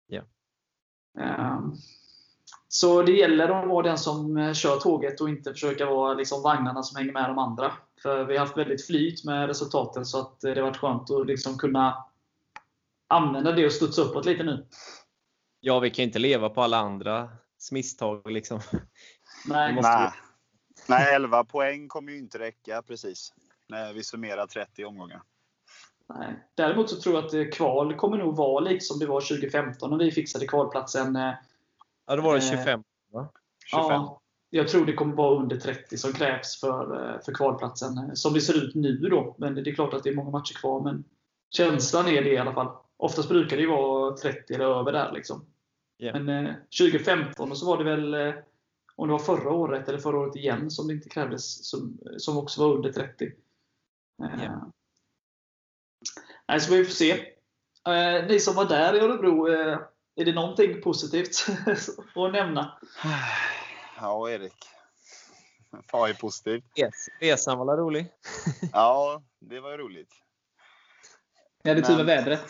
Ja. 0.07 0.21
Ehm, 1.19 1.75
Så 2.73 3.01
det 3.01 3.11
gäller 3.11 3.49
att 3.49 3.67
vara 3.67 3.87
den 3.87 3.97
som 3.97 4.37
eh, 4.37 4.53
kör 4.53 4.77
tåget 4.79 5.21
och 5.21 5.29
inte 5.29 5.51
försöka 5.53 5.85
vara 5.85 6.13
liksom 6.13 6.41
vagnarna 6.43 6.83
som 6.83 6.97
hänger 6.97 7.11
med 7.13 7.29
de 7.29 7.37
andra. 7.39 7.71
För 8.01 8.25
vi 8.25 8.37
har 8.37 8.45
haft 8.45 8.57
väldigt 8.57 8.85
flyt 8.87 9.23
med 9.25 9.47
resultaten 9.47 10.05
så 10.05 10.19
att 10.21 10.43
eh, 10.43 10.51
det 10.53 10.61
har 10.61 10.67
varit 10.67 10.77
skönt 10.77 11.11
att 11.11 11.27
liksom 11.27 11.57
kunna 11.57 12.05
använda 13.07 13.51
det 13.51 13.65
och 13.65 13.71
studsa 13.71 14.01
uppåt 14.01 14.25
lite 14.25 14.43
nu. 14.43 14.65
Ja, 15.59 15.79
vi 15.79 15.89
kan 15.89 16.03
inte 16.03 16.19
leva 16.19 16.49
på 16.49 16.61
alla 16.61 16.77
andras 16.77 17.71
misstag 17.71 18.31
liksom. 18.31 18.59
Nej. 19.45 19.69
Vi 19.69 19.75
måste- 19.75 19.89
Nej. 19.99 20.11
Nej, 20.87 21.15
11 21.15 21.43
poäng 21.43 21.87
kommer 21.87 22.11
ju 22.11 22.17
inte 22.17 22.39
räcka 22.39 22.81
precis. 22.81 23.33
När 23.67 23.93
vi 23.93 24.03
summerar 24.03 24.47
30 24.47 24.85
omgångar. 24.85 25.21
Nej. 26.09 26.47
Däremot 26.55 26.89
så 26.89 26.95
tror 27.01 27.15
jag 27.15 27.25
att 27.25 27.33
eh, 27.33 27.43
kval 27.53 27.95
kommer 27.95 28.17
nog 28.17 28.35
vara 28.35 28.59
lite 28.59 28.85
som 28.85 28.99
det 28.99 29.05
var 29.05 29.21
2015 29.21 29.89
när 29.89 29.97
vi 29.97 30.11
fixade 30.11 30.47
kvalplatsen. 30.47 31.15
Eh, 32.11 32.15
Ja, 32.15 32.15
då 32.15 32.21
var 32.21 32.33
det 32.35 32.43
Eh, 32.45 32.49
25. 32.49 32.83
Va? 33.11 33.29
25. 33.65 33.87
Ja, 33.89 34.21
jag 34.49 34.67
tror 34.67 34.85
det 34.85 34.93
kommer 34.93 35.15
vara 35.15 35.35
under 35.39 35.57
30 35.57 35.97
som 35.97 36.13
krävs 36.13 36.59
för, 36.59 37.13
eh, 37.15 37.21
för 37.21 37.33
kvalplatsen. 37.33 37.97
eh, 37.97 38.13
Som 38.13 38.33
det 38.33 38.41
ser 38.41 38.63
ut 38.65 38.75
nu 38.75 38.95
då. 38.97 39.35
Men 39.37 39.55
det 39.55 39.69
är 39.69 39.75
klart 39.75 39.93
att 39.93 40.03
det 40.03 40.09
är 40.09 40.15
många 40.15 40.29
matcher 40.31 40.53
kvar. 40.53 40.81
Men 40.81 41.03
känslan 41.49 42.07
är 42.07 42.21
det 42.23 42.29
i 42.33 42.37
alla 42.37 42.53
fall. 42.53 42.77
Oftast 42.97 43.29
brukar 43.29 43.57
det 43.57 43.63
ju 43.63 43.69
vara 43.69 44.17
30 44.17 44.53
eller 44.53 44.65
över 44.65 44.91
där. 44.91 45.11
Liksom. 45.11 45.45
Ja. 45.97 46.19
Men 46.19 46.45
eh, 46.45 46.53
2015 46.79 47.51
och 47.51 47.57
så 47.57 47.65
var 47.65 47.77
det 47.77 47.83
väl, 47.83 48.13
eh, 48.13 48.33
om 48.95 49.07
det 49.07 49.11
var 49.11 49.19
förra 49.19 49.51
året 49.51 49.87
eller 49.89 49.99
förra 49.99 50.17
året 50.19 50.35
igen, 50.35 50.71
som 50.71 50.87
det 50.87 50.93
inte 50.93 51.09
krävdes, 51.09 51.69
som, 51.69 51.97
som 52.17 52.37
också 52.37 52.61
var 52.67 52.75
under 52.75 52.91
30. 52.91 53.25
Eh, 53.25 54.43
Ja. 54.43 54.71
Nej, 56.47 56.59
så 56.59 56.73
vi 56.73 56.85
får 56.85 56.93
se. 56.93 57.11
Eh, 57.87 58.27
ni 58.27 58.39
som 58.39 58.55
var 58.55 58.65
där 58.65 58.95
i 58.95 58.99
Örebro, 58.99 59.47
eh, 59.53 59.79
är 60.15 60.25
det 60.25 60.33
någonting 60.33 60.81
positivt 60.81 61.45
att 62.15 62.31
nämna? 62.31 62.79
Ja, 63.97 64.29
Erik. 64.29 64.65
Vad 65.91 66.09
är 66.09 66.13
positivt? 66.13 66.63
Res- 66.75 67.09
Resan 67.19 67.57
var 67.57 67.77
rolig? 67.77 68.13
Ja, 68.73 69.23
det 69.39 69.59
var 69.59 69.71
ju 69.71 69.77
roligt. 69.77 70.13
Ni 71.63 71.69
hade 71.71 71.81
tur 71.81 71.95
med 71.97 72.05
vädret. 72.05 72.45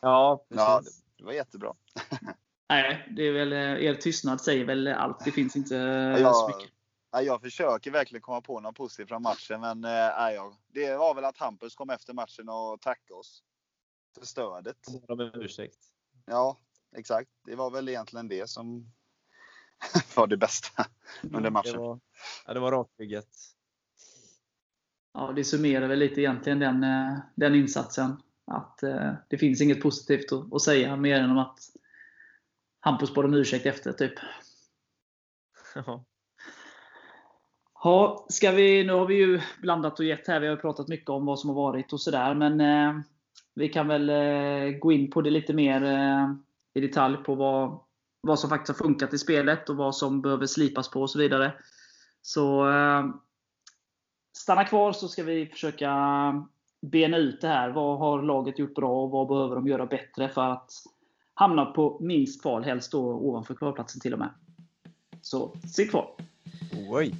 Ja, 0.00 0.44
Ja, 0.48 0.78
precis. 0.80 1.02
det 1.18 1.24
var 1.24 1.32
jättebra. 1.32 1.74
Nej, 2.68 3.08
det 3.16 3.22
är 3.22 3.32
väl, 3.32 3.52
eh, 3.52 3.58
er 3.84 3.94
tystnad 3.94 4.40
säger 4.40 4.64
väl 4.64 4.88
allt. 4.88 5.24
Det 5.24 5.30
finns 5.32 5.56
inte 5.56 5.76
eh, 5.78 6.14
så 6.16 6.20
Jag, 6.22 6.56
mycket. 6.58 6.72
ja, 7.10 7.22
jag 7.22 7.40
försöker 7.40 7.90
verkligen 7.90 8.22
komma 8.22 8.40
på 8.40 8.60
något 8.60 8.76
positivt 8.76 9.08
från 9.08 9.22
matchen, 9.22 9.60
men 9.60 9.84
eh, 9.84 9.90
nej, 10.18 10.34
jag, 10.34 10.54
det 10.68 10.96
var 10.96 11.14
väl 11.14 11.24
att 11.24 11.38
Hampus 11.38 11.74
kom 11.74 11.90
efter 11.90 12.12
matchen 12.12 12.48
och 12.48 12.80
tackade 12.80 13.14
oss 13.14 13.42
för 14.18 14.26
stödet. 14.26 14.76
Om 15.08 15.20
ursäkt. 15.20 15.78
Ja, 16.26 16.56
exakt. 16.96 17.30
Det 17.44 17.54
var 17.54 17.70
väl 17.70 17.88
egentligen 17.88 18.28
det 18.28 18.50
som 18.50 18.92
var 20.16 20.26
det 20.26 20.36
bästa 20.36 20.86
under 21.22 21.40
Det 21.40 21.50
matchen. 21.50 21.78
var, 21.78 22.00
ja, 22.46 22.54
det 22.54 22.60
var 22.60 22.72
rakryggat. 22.72 23.28
Ja, 25.14 25.32
det 25.36 25.44
summerar 25.44 25.88
väl 25.88 25.98
lite 25.98 26.20
egentligen 26.20 26.58
den, 26.58 26.84
eh, 26.84 27.18
den 27.34 27.54
insatsen. 27.54 28.22
Att 28.46 28.82
eh, 28.82 29.12
det 29.28 29.38
finns 29.38 29.60
inget 29.60 29.82
positivt 29.82 30.32
att, 30.32 30.52
att 30.54 30.62
säga 30.62 30.96
mer 30.96 31.20
än 31.20 31.30
om 31.30 31.38
att 31.38 31.58
Hampus 32.80 33.14
bad 33.14 33.24
om 33.24 33.34
ursäkt 33.34 33.66
efter, 33.66 33.92
typ. 33.92 34.14
Ja. 35.74 36.04
Ja, 37.82 38.26
ska 38.28 38.50
vi, 38.50 38.84
nu 38.84 38.92
har 38.92 39.06
vi 39.06 39.14
ju 39.14 39.40
blandat 39.62 39.98
och 39.98 40.04
gett 40.04 40.26
här. 40.28 40.40
Vi 40.40 40.46
har 40.46 40.54
ju 40.56 40.60
pratat 40.60 40.88
mycket 40.88 41.08
om 41.10 41.26
vad 41.26 41.38
som 41.40 41.50
har 41.50 41.54
varit 41.54 41.92
och 41.92 42.00
sådär. 42.00 42.34
Men 42.34 42.60
eh, 42.60 43.00
vi 43.54 43.68
kan 43.68 43.88
väl 43.88 44.10
eh, 44.10 44.78
gå 44.78 44.92
in 44.92 45.10
på 45.10 45.22
det 45.22 45.30
lite 45.30 45.52
mer 45.54 45.82
eh, 45.84 46.34
i 46.74 46.80
detalj 46.80 47.16
på 47.16 47.34
vad, 47.34 47.80
vad 48.20 48.38
som 48.38 48.50
faktiskt 48.50 48.78
har 48.78 48.86
funkat 48.86 49.14
i 49.14 49.18
spelet 49.18 49.70
och 49.70 49.76
vad 49.76 49.96
som 49.96 50.22
behöver 50.22 50.46
slipas 50.46 50.90
på 50.90 51.00
och 51.00 51.10
så 51.10 51.18
vidare. 51.18 51.52
Så 52.22 52.70
eh, 52.70 53.04
stanna 54.38 54.64
kvar 54.64 54.92
så 54.92 55.08
ska 55.08 55.22
vi 55.22 55.46
försöka 55.46 55.90
eh, 55.90 56.42
bena 56.80 57.16
ut 57.16 57.40
det 57.40 57.48
här. 57.48 57.70
Vad 57.70 57.98
har 57.98 58.22
laget 58.22 58.58
gjort 58.58 58.74
bra 58.74 59.02
och 59.02 59.10
vad 59.10 59.28
behöver 59.28 59.54
de 59.54 59.66
göra 59.66 59.86
bättre 59.86 60.28
för 60.28 60.42
att 60.42 60.72
hamna 61.34 61.66
på 61.66 61.98
minst 62.00 62.42
kval, 62.42 62.64
helst 62.64 62.92
då 62.92 63.00
ovanför 63.00 63.54
kvalplatsen 63.54 64.00
till 64.00 64.12
och 64.12 64.18
med. 64.18 64.30
Så 65.22 65.52
sitt 65.74 65.90
kvar! 65.90 66.14
Oj! 66.90 67.14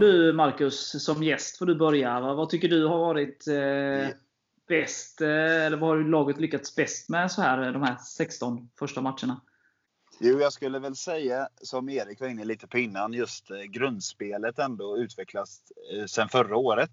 Du 0.00 0.32
Marcus, 0.32 1.04
som 1.04 1.22
gäst 1.22 1.58
får 1.58 1.66
du 1.66 1.74
börja. 1.74 2.20
Vad, 2.20 2.48
tycker 2.48 2.68
du 2.68 2.86
har 2.86 2.98
varit 2.98 3.46
eh, 3.48 4.16
bäst? 4.68 5.20
Eh, 5.20 5.66
eller 5.66 5.76
vad 5.76 5.88
har 5.88 5.96
laget 5.96 6.40
lyckats 6.40 6.76
bäst 6.76 7.08
med 7.08 7.32
så 7.32 7.42
här 7.42 7.72
de 7.72 7.82
här 7.82 7.96
16 7.96 8.70
första 8.78 9.00
matcherna? 9.00 9.40
Jo, 10.20 10.40
jag 10.40 10.52
skulle 10.52 10.78
väl 10.78 10.96
säga, 10.96 11.48
som 11.62 11.88
Erik 11.88 12.20
var 12.20 12.28
inne 12.28 12.44
lite 12.44 12.66
på 12.66 12.78
innan, 12.78 13.12
just 13.12 13.50
eh, 13.50 13.56
grundspelet 13.56 14.58
ändå 14.58 14.98
utvecklats 14.98 15.72
eh, 15.92 16.06
sedan 16.06 16.28
förra 16.28 16.56
året. 16.56 16.92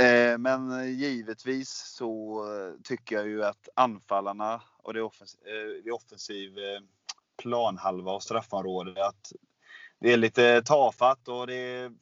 Eh, 0.00 0.38
Men 0.38 0.80
eh, 0.80 0.90
givetvis 0.90 1.70
så 1.96 2.42
eh, 2.44 2.80
tycker 2.84 3.16
jag 3.16 3.28
ju 3.28 3.44
att 3.44 3.68
anfallarna 3.74 4.62
och 4.76 4.94
det, 4.94 5.02
offens 5.02 5.34
eh, 5.34 5.84
det 5.84 5.90
offensiv 5.90 6.58
eh, 6.58 6.80
planhalva 7.42 8.12
och 8.12 8.22
straffområde, 8.22 9.06
att 9.06 9.32
det 10.02 10.12
är 10.12 10.16
lite 10.16 10.62
tafatt 10.62 11.28
och 11.28 11.46
det 11.46 11.54
är, 11.54 11.92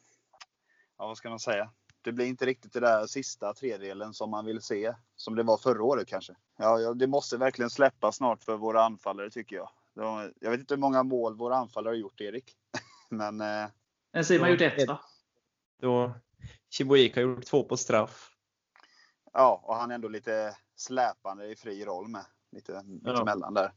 ja 0.99 1.07
vad 1.07 1.17
ska 1.17 1.31
man 1.31 1.41
säga? 1.41 1.71
Det 2.03 2.13
blir 2.13 2.27
inte 2.27 2.47
riktigt 2.47 2.73
det 2.73 2.81
där 2.81 3.07
sista 3.07 3.55
tredjedelen 3.55 4.15
som 4.15 4.31
man 4.31 4.45
vill 4.45 4.63
se, 4.63 4.95
som 5.17 5.35
det 5.35 5.43
var 5.43 5.57
förra 5.57 5.83
året 5.83 6.09
kanske. 6.09 6.35
Ja, 6.59 6.81
ja, 6.81 6.95
det 6.95 7.07
måste 7.07 7.37
verkligen 7.37 7.71
släppa 7.71 8.13
snart 8.13 8.45
för 8.45 8.57
våra 8.57 8.83
anfallare 8.85 9.31
tycker 9.31 9.57
jag. 9.57 9.71
De, 9.95 10.33
jag 10.41 10.51
vet 10.51 10.61
inte 10.61 10.75
hur 10.75 10.81
många 10.81 11.03
mål 11.03 11.37
våra 11.37 11.57
anfallare 11.57 11.93
har 11.93 11.97
gjort, 11.97 12.21
Erik. 12.21 12.57
Men 13.09 13.41
eh, 13.41 13.69
En 14.13 14.25
Simon 14.25 14.43
har 14.43 14.49
gjort 14.49 14.61
ett 14.61 14.89
va? 14.89 15.01
Då 15.81 16.13
Chibuika 16.71 17.21
har 17.21 17.23
gjort 17.23 17.45
två 17.45 17.65
på 17.65 17.77
straff. 17.77 18.31
ja, 19.33 19.61
och 19.65 19.77
han 19.77 19.91
är 19.91 19.95
ändå 19.95 20.09
lite 20.09 20.57
släpande 20.77 21.47
i 21.47 21.57
fri 21.57 21.85
roll 21.85 22.09
med. 22.09 22.25
Lite 22.53 22.83
mittemellan 22.83 23.55
där. 23.55 23.73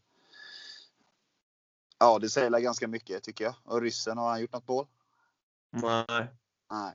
Ja, 2.03 2.19
det 2.19 2.29
säger 2.29 2.59
ganska 2.59 2.87
mycket 2.87 3.23
tycker 3.23 3.45
jag. 3.45 3.55
Och 3.63 3.81
ryssen, 3.81 4.17
har 4.17 4.29
han 4.29 4.41
gjort 4.41 4.53
något 4.53 4.67
mål? 4.67 4.85
Nej. 5.71 6.27
Nej. 6.71 6.93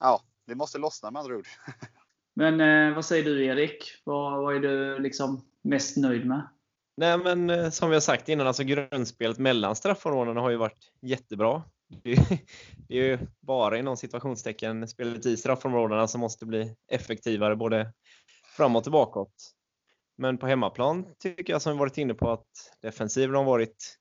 Ja, 0.00 0.22
det 0.46 0.54
måste 0.54 0.78
lossna 0.78 1.10
med 1.10 1.20
andra 1.20 1.36
ord. 1.36 1.46
Men 2.34 2.60
eh, 2.60 2.94
vad 2.94 3.04
säger 3.04 3.24
du 3.24 3.44
Erik? 3.44 4.00
Vad, 4.04 4.42
vad 4.42 4.56
är 4.56 4.60
du 4.60 4.98
liksom 4.98 5.44
mest 5.62 5.96
nöjd 5.96 6.26
med? 6.26 6.48
Nej, 6.96 7.18
men 7.18 7.50
eh, 7.50 7.70
som 7.70 7.88
vi 7.88 7.96
har 7.96 8.00
sagt 8.00 8.28
innan, 8.28 8.46
alltså 8.46 8.64
grundspelet 8.64 9.38
mellan 9.38 9.76
straffområdena 9.76 10.40
har 10.40 10.50
ju 10.50 10.56
varit 10.56 10.92
jättebra. 11.00 11.62
Det 12.02 12.12
är, 12.12 12.18
det 12.88 12.98
är 12.98 13.04
ju 13.04 13.18
bara 13.40 13.78
inom 13.78 13.96
situationstecken 13.96 14.88
spelet 14.88 15.26
i 15.26 15.36
straffområdena 15.36 16.08
som 16.08 16.20
måste 16.20 16.46
bli 16.46 16.76
effektivare 16.88 17.56
både 17.56 17.92
framåt 18.56 18.86
och 18.86 18.92
bakåt. 18.92 19.54
Men 20.22 20.38
på 20.38 20.46
hemmaplan 20.46 21.14
tycker 21.18 21.52
jag 21.52 21.62
som 21.62 21.72
vi 21.72 21.78
varit 21.78 21.98
inne 21.98 22.14
på 22.14 22.30
att 22.30 22.46
defensiven 22.82 23.34
har 23.34 23.44
varit 23.44 23.98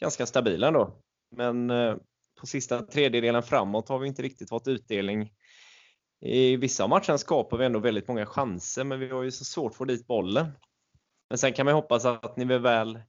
ganska 0.00 0.26
stabila 0.26 0.66
ändå. 0.68 1.02
Men 1.36 1.70
eh, 1.70 1.96
på 2.40 2.46
sista 2.46 2.82
tredjedelen 2.82 3.42
framåt 3.42 3.88
har 3.88 3.98
vi 3.98 4.08
inte 4.08 4.22
riktigt 4.22 4.48
fått 4.48 4.68
utdelning. 4.68 5.32
I 6.20 6.56
vissa 6.56 6.84
av 6.84 6.90
matcherna 6.90 7.18
skapar 7.18 7.58
vi 7.58 7.64
ändå 7.64 7.78
väldigt 7.78 8.08
många 8.08 8.26
chanser, 8.26 8.84
men 8.84 9.00
vi 9.00 9.08
har 9.08 9.22
ju 9.22 9.30
så 9.30 9.44
svårt 9.44 9.70
att 9.70 9.76
få 9.76 9.84
dit 9.84 10.06
bollen. 10.06 10.46
Men 11.28 11.38
sen 11.38 11.52
kan 11.52 11.66
man 11.66 11.72
ju 11.72 11.76
hoppas 11.76 12.04
att 12.04 12.36
ni 12.36 12.44
väl, 12.44 13.00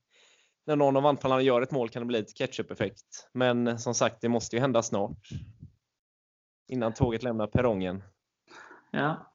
när 0.66 0.76
någon 0.76 0.98
av 0.98 1.06
anfallarna 1.06 1.42
gör 1.42 1.62
ett 1.62 1.72
mål 1.72 1.90
kan 1.90 2.02
det 2.02 2.06
bli 2.06 2.20
ett 2.20 2.38
ketchup-effekt. 2.38 3.30
Men 3.34 3.80
som 3.80 3.94
sagt, 3.94 4.22
det 4.22 4.30
måste 4.30 4.56
ju 4.56 4.60
hända 4.60 4.84
snart. 4.84 5.30
Innan 6.68 6.94
tåget 6.94 7.24
lämnar 7.24 7.48
perrongen. 7.48 8.04
Ja. 8.92 9.34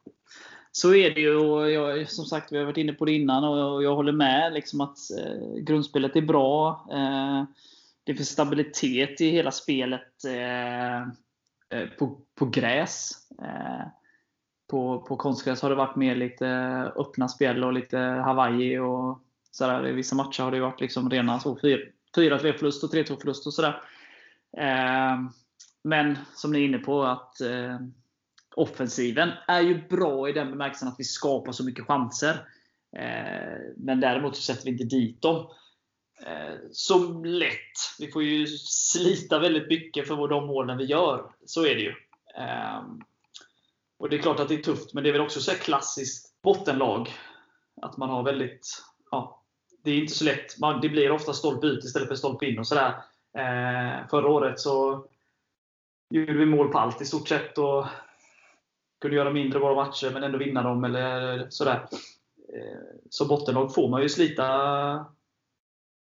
Så 0.73 0.95
är 0.95 1.11
det 1.11 1.21
ju. 1.21 1.37
Och 1.37 1.71
jag, 1.71 2.11
som 2.11 2.25
sagt, 2.25 2.53
vi 2.53 2.59
har 2.59 2.65
varit 2.65 2.77
inne 2.77 2.93
på 2.93 3.05
det 3.05 3.13
innan 3.13 3.45
och 3.45 3.83
jag 3.83 3.97
håller 3.97 4.13
med. 4.13 4.53
Liksom 4.53 4.81
att 4.81 4.99
eh, 5.19 5.55
grundspelet 5.57 6.17
är 6.17 6.23
bra. 6.23 6.87
Eh, 6.93 7.45
det 8.05 8.15
finns 8.15 8.29
stabilitet 8.29 9.21
i 9.21 9.31
hela 9.31 9.51
spelet 9.51 10.25
eh, 10.25 11.03
eh, 11.79 11.89
på, 11.99 12.21
på 12.35 12.47
gräs. 12.47 13.11
Eh, 13.43 13.87
på, 14.71 15.01
på 15.01 15.17
konstgräs 15.17 15.63
har 15.63 15.71
det 15.71 15.77
varit 15.77 15.97
mer 15.97 16.17
lite 16.17 16.47
öppna 16.97 17.29
spel 17.29 17.65
och 17.65 17.73
lite 17.73 17.99
Hawaii. 17.99 18.79
och 18.79 19.23
sådär. 19.51 19.87
I 19.89 19.93
vissa 19.93 20.17
matcher 20.17 20.43
har 20.43 20.51
det 20.51 20.61
varit 20.61 20.81
liksom 20.81 21.11
rena 21.11 21.39
4-3 21.39 21.89
förlust 22.53 22.85
och 22.85 22.91
3-2 22.93 23.21
förlust 23.21 23.47
och 23.47 23.55
sådär. 23.55 23.83
Eh, 24.59 25.19
men 25.85 26.19
som 26.35 26.53
ni 26.53 26.59
är 26.61 26.65
inne 26.65 26.79
på, 26.79 27.03
att 27.03 27.41
eh, 27.41 27.79
offensiven 28.57 29.31
är 29.49 29.61
ju 29.61 29.89
bra 29.89 30.29
i 30.29 30.33
den 30.33 30.51
bemärkelsen 30.51 30.89
att 30.89 30.99
vi 30.99 31.05
skapar 31.05 31.53
så 31.53 31.65
mycket 31.65 31.87
chanser. 31.87 32.49
Eh, 32.97 33.59
men 33.77 34.01
däremot 34.01 34.37
så 34.37 34.43
sätter 34.43 34.65
vi 34.65 34.71
inte 34.71 34.85
dit 34.85 35.23
dem 35.23 35.51
eh, 36.27 36.55
så 36.73 37.13
lätt. 37.25 37.99
Vi 37.99 38.13
får 38.13 38.23
ju 38.23 38.47
slita 38.67 39.39
väldigt 39.39 39.69
mycket 39.69 40.09
för 40.09 40.29
de 40.29 40.47
målen 40.47 40.79
vi 40.79 40.85
gör. 40.85 41.33
Så 41.47 41.67
är 41.67 41.75
det 41.75 41.81
ju. 41.81 41.95
Ehm, 42.37 43.01
och 43.99 44.11
Det 44.11 44.17
är 44.17 44.23
klart 44.23 44.41
att 44.41 44.49
det 44.49 44.55
är 44.55 44.63
tufft, 44.63 44.95
men 44.95 45.03
det 45.03 45.09
är 45.11 45.13
väl 45.13 45.23
också 45.23 45.41
så 45.41 45.51
här 45.51 45.59
klassiskt 45.59 46.43
bottenlag. 46.43 47.09
Att 47.83 47.97
man 47.97 48.11
har 48.11 48.23
väldigt... 48.23 48.83
Ja, 49.11 49.43
det 49.85 49.91
är 49.91 49.99
inte 49.99 50.15
så 50.15 50.25
lätt. 50.25 50.59
Man, 50.59 50.81
det 50.81 50.89
blir 50.89 51.11
ofta 51.11 51.33
stolp 51.33 51.65
ut 51.65 51.85
istället 51.85 52.09
för 52.09 52.15
stolp 52.15 52.43
in. 52.43 52.59
och 52.59 52.67
sådär. 52.67 52.95
Eh, 53.39 54.09
förra 54.11 54.29
året 54.29 54.61
så 54.61 55.07
gjorde 56.11 56.33
vi 56.33 56.47
mål 56.47 56.69
på 56.69 56.79
allt 56.79 57.03
i 57.03 57.05
stort 57.05 57.29
sett. 57.29 57.59
Och 57.59 57.87
kunde 59.03 59.17
göra 59.17 59.31
mindre 59.31 59.59
bra 59.59 59.75
matcher, 59.75 60.11
men 60.13 60.23
ändå 60.23 60.39
vinna 60.39 60.63
dem. 60.63 60.85
eller 60.85 61.47
sådär. 61.51 61.87
Eh, 62.55 62.99
Som 63.11 63.29
bottenlag 63.29 63.75
får 63.75 63.89
man 63.89 64.03
ju 64.03 64.09
slita 64.09 65.07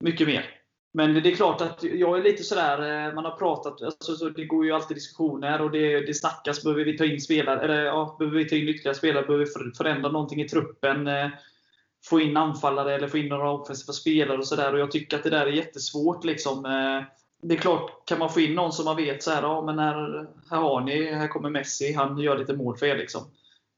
mycket 0.04 0.28
mer. 0.28 0.56
Men 0.94 1.14
det 1.14 1.32
är 1.32 1.36
klart 1.36 1.62
att 1.62 1.84
jag 1.84 2.18
är 2.18 2.24
lite 2.24 2.44
sådär, 2.44 3.08
eh, 3.08 3.14
man 3.14 3.26
har 3.26 3.38
pratat, 3.38 3.82
alltså, 3.82 4.16
så 4.16 4.30
det 4.30 4.46
går 4.46 4.66
ju 4.66 4.72
alltid 4.72 4.98
diskussioner 4.98 5.62
och 5.62 5.72
det, 5.72 6.00
det 6.00 6.14
snackas. 6.14 6.64
Behöver 6.64 6.86
vi 6.86 6.98
ta 6.98 7.06
in 7.06 7.22
spelare? 7.22 7.62
Eller, 7.62 7.84
ja, 7.86 8.16
behöver 8.20 8.38
vi 8.38 8.50
ta 8.50 8.56
in 8.56 8.70
ytterligare 8.70 8.96
spelare? 8.96 9.26
Behöver 9.26 9.46
vi 9.46 9.72
förändra 9.72 10.12
någonting 10.12 10.42
i 10.42 10.50
truppen? 10.50 11.08
Eh, 11.08 11.30
få 12.06 12.22
in 12.22 12.38
anfallare 12.38 12.96
eller 12.96 13.08
få 13.08 13.18
in 13.18 13.28
några 13.28 13.52
offensiva 13.52 13.94
spelare 13.94 14.38
och 14.38 14.48
sådär. 14.48 14.74
Och 14.74 14.80
jag 14.80 14.92
tycker 14.92 15.18
att 15.18 15.24
det 15.24 15.30
där 15.30 15.46
är 15.46 15.52
jättesvårt. 15.52 16.24
Liksom. 16.24 16.66
Det 17.42 17.56
är 17.56 17.60
klart, 17.60 18.08
kan 18.08 18.20
man 18.20 18.30
få 18.30 18.40
in 18.40 18.56
någon 18.56 18.72
som 18.72 18.86
man 18.86 18.96
vet 18.96 19.24
så 19.24 19.32
här, 19.32 19.42
ja, 19.42 19.62
men 19.62 19.80
här, 19.80 20.28
här 20.50 20.58
har 20.58 20.82
ni, 20.82 21.14
här 21.14 21.28
kommer 21.28 21.50
Messi, 21.50 21.94
han 21.94 22.18
gör 22.18 22.38
lite 22.38 22.54
mål 22.54 22.78
för 22.78 22.86
er. 22.86 22.98
Liksom. 22.98 23.22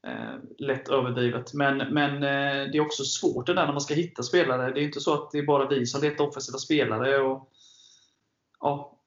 Eh, 0.06 0.34
lätt 0.58 0.88
överdrivet. 0.88 1.54
Men, 1.54 1.76
men 1.76 2.14
eh, 2.14 2.70
det 2.70 2.78
är 2.78 2.80
också 2.80 3.04
svårt 3.04 3.46
det 3.46 3.54
där 3.54 3.66
när 3.66 3.72
man 3.72 3.80
ska 3.80 3.94
hitta 3.94 4.22
spelare. 4.22 4.72
Det 4.72 4.80
är 4.80 4.84
inte 4.84 5.00
så 5.00 5.14
att 5.14 5.30
det 5.30 5.38
är 5.38 5.42
bara 5.42 5.68
vi 5.68 5.86
som 5.86 6.00
letar 6.00 6.28
offensiva 6.28 6.58
spelare. 6.58 7.18
Och, 7.18 7.48
ja, 8.60 8.98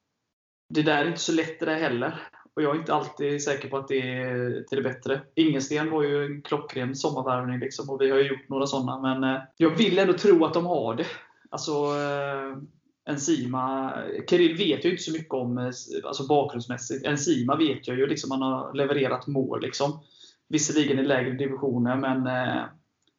det 0.70 0.82
där 0.82 1.02
är 1.02 1.08
inte 1.08 1.20
så 1.20 1.32
lätt 1.32 1.60
det 1.60 1.66
där 1.66 1.76
heller. 1.76 2.28
Och 2.54 2.62
jag 2.62 2.76
är 2.76 2.80
inte 2.80 2.94
alltid 2.94 3.44
säker 3.44 3.70
på 3.70 3.78
att 3.78 3.88
det 3.88 4.12
är 4.12 4.64
till 4.64 4.78
det 4.78 4.90
bättre. 4.90 5.22
Ingensten 5.36 5.92
var 5.92 6.04
ju 6.04 6.26
en 6.26 6.42
klockren 6.42 6.96
sommarvärvning 6.96 7.60
liksom, 7.60 7.90
och 7.90 8.02
vi 8.02 8.10
har 8.10 8.18
ju 8.18 8.28
gjort 8.28 8.50
några 8.50 8.68
sådana. 8.68 9.00
Men 9.00 9.36
eh, 9.36 9.42
jag 9.58 9.70
vill 9.70 10.00
ändå 10.00 10.14
tro 10.14 10.46
att 10.46 10.54
de 10.54 10.66
har 10.66 10.96
det. 10.96 11.06
Alltså, 11.50 11.72
eh, 11.72 12.58
Enzima, 13.06 13.94
Kirill 14.30 14.58
vet 14.58 14.84
jag 14.84 14.94
inte 14.94 15.04
så 15.04 15.12
mycket 15.12 15.34
om 15.34 15.58
eh, 15.58 15.72
alltså 16.04 16.28
bakgrundsmässigt. 16.28 17.06
Enzima 17.06 17.56
vet 17.56 17.88
jag 17.88 17.98
ju, 17.98 18.08
liksom, 18.08 18.32
han 18.32 18.42
har 18.42 18.74
levererat 18.74 19.28
mål. 19.28 19.62
Liksom. 19.62 20.00
Visserligen 20.48 21.00
i 21.00 21.04
lägre 21.04 21.32
divisioner, 21.32 21.96
men 21.96 22.28
eh, 22.28 22.64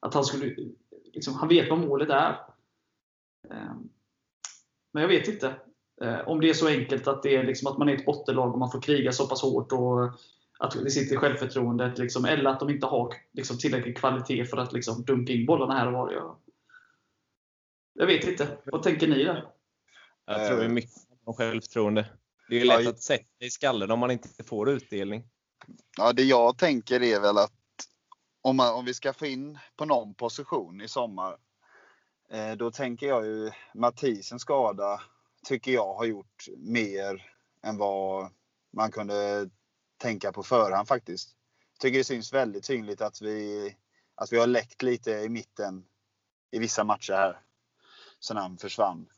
att 0.00 0.14
han 0.14 0.24
skulle... 0.24 0.54
Liksom, 1.12 1.34
han 1.34 1.48
vet 1.48 1.70
vad 1.70 1.78
målet 1.78 2.10
är. 2.10 2.30
Eh, 3.50 3.74
men 4.92 5.02
jag 5.02 5.08
vet 5.08 5.28
inte. 5.28 5.54
Eh, 6.02 6.28
om 6.28 6.40
det 6.40 6.50
är 6.50 6.54
så 6.54 6.68
enkelt 6.68 7.08
att, 7.08 7.22
det 7.22 7.36
är 7.36 7.44
liksom 7.44 7.72
att 7.72 7.78
man 7.78 7.88
är 7.88 7.94
ett 7.94 8.06
bottenlag 8.06 8.52
och 8.52 8.58
man 8.58 8.70
får 8.70 8.80
kriga 8.80 9.12
så 9.12 9.26
pass 9.26 9.42
hårt 9.42 9.72
och 9.72 10.04
att 10.58 10.84
det 10.84 10.90
sitter 10.90 11.14
i 11.14 11.18
självförtroendet. 11.18 11.98
Liksom, 11.98 12.24
eller 12.24 12.50
att 12.50 12.60
de 12.60 12.70
inte 12.70 12.86
har 12.86 13.14
liksom, 13.32 13.58
tillräcklig 13.58 13.96
kvalitet 13.96 14.44
för 14.44 14.56
att 14.56 14.72
liksom, 14.72 15.02
dunka 15.02 15.32
in 15.32 15.46
bollarna 15.46 15.74
här 15.74 15.86
och 15.86 15.92
var. 15.92 16.12
Jag, 16.12 16.36
jag 17.92 18.06
vet 18.06 18.28
inte. 18.28 18.48
Vad 18.64 18.82
tänker 18.82 19.08
ni 19.08 19.24
där? 19.24 19.55
Jag 20.26 20.48
tror 20.48 20.58
det 20.58 20.64
är 20.64 20.68
mycket 20.68 20.92
om 21.24 21.34
självförtroende. 21.34 22.06
Det 22.48 22.60
är 22.60 22.64
lätt 22.64 22.86
att 22.86 23.02
sätta 23.02 23.44
i 23.44 23.50
skallen 23.50 23.90
om 23.90 23.98
man 23.98 24.10
inte 24.10 24.44
får 24.44 24.70
utdelning. 24.70 25.24
Ja, 25.96 26.12
det 26.12 26.22
jag 26.22 26.58
tänker 26.58 27.02
är 27.02 27.20
väl 27.20 27.38
att 27.38 27.52
om, 28.42 28.56
man, 28.56 28.74
om 28.74 28.84
vi 28.84 28.94
ska 28.94 29.12
få 29.12 29.26
in 29.26 29.58
på 29.76 29.84
någon 29.84 30.14
position 30.14 30.80
i 30.80 30.88
sommar, 30.88 31.36
eh, 32.30 32.52
då 32.52 32.70
tänker 32.70 33.06
jag 33.06 33.26
ju 33.26 33.50
Mathisens 33.74 34.42
skada 34.42 35.00
tycker 35.44 35.72
jag 35.72 35.94
har 35.94 36.04
gjort 36.04 36.48
mer 36.56 37.30
än 37.62 37.78
vad 37.78 38.30
man 38.72 38.90
kunde 38.90 39.50
tänka 39.96 40.32
på 40.32 40.42
förhand 40.42 40.88
faktiskt. 40.88 41.36
Jag 41.72 41.80
tycker 41.80 41.98
det 41.98 42.04
syns 42.04 42.32
väldigt 42.32 42.64
tydligt 42.64 43.00
att 43.00 43.22
vi, 43.22 43.76
att 44.14 44.32
vi 44.32 44.38
har 44.38 44.46
läckt 44.46 44.82
lite 44.82 45.10
i 45.10 45.28
mitten 45.28 45.84
i 46.50 46.58
vissa 46.58 46.84
matcher 46.84 47.12
här. 47.12 47.40
Sen 48.20 48.36
han 48.36 48.58
försvann. 48.58 49.08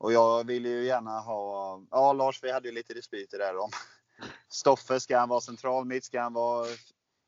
Och 0.00 0.12
jag 0.12 0.46
vill 0.46 0.66
ju 0.66 0.84
gärna 0.84 1.20
ha, 1.20 1.82
ja 1.90 2.12
Lars 2.12 2.42
vi 2.42 2.52
hade 2.52 2.68
ju 2.68 2.74
lite 2.74 2.94
dispyter 2.94 3.38
där 3.38 3.56
om 3.56 3.70
Stoffe, 4.48 5.00
ska 5.00 5.18
han 5.18 5.28
vara 5.28 5.40
central 5.40 5.84
mitt? 5.84 6.04
Ska 6.04 6.20
han 6.20 6.32
vara 6.32 6.66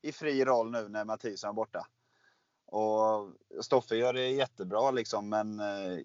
i 0.03 0.13
fri 0.13 0.45
roll 0.45 0.71
nu 0.71 0.89
när 0.89 1.05
Mattiasson 1.05 1.51
är 1.51 1.55
borta? 1.55 1.87
Och 2.67 3.31
Stoffe 3.61 3.97
gör 3.97 4.13
det 4.13 4.29
jättebra 4.29 4.91
liksom, 4.91 5.29
men 5.29 5.61
eh, 5.61 5.99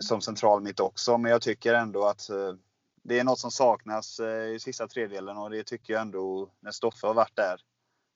som 0.00 0.20
central 0.20 0.62
mitt 0.62 0.80
också. 0.80 1.18
Men 1.18 1.30
jag 1.30 1.42
tycker 1.42 1.74
ändå 1.74 2.04
att 2.04 2.30
eh, 2.30 2.54
det 3.02 3.18
är 3.18 3.24
något 3.24 3.38
som 3.38 3.50
saknas 3.50 4.20
eh, 4.20 4.46
i 4.46 4.60
sista 4.60 4.88
tredjedelen 4.88 5.36
och 5.36 5.50
det 5.50 5.64
tycker 5.64 5.92
jag 5.92 6.02
ändå 6.02 6.50
när 6.60 6.70
Stoffe 6.70 7.06
har 7.06 7.14
varit 7.14 7.36
där 7.36 7.60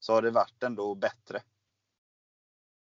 så 0.00 0.12
har 0.12 0.22
det 0.22 0.30
varit 0.30 0.62
ändå 0.62 0.94
bättre. 0.94 1.42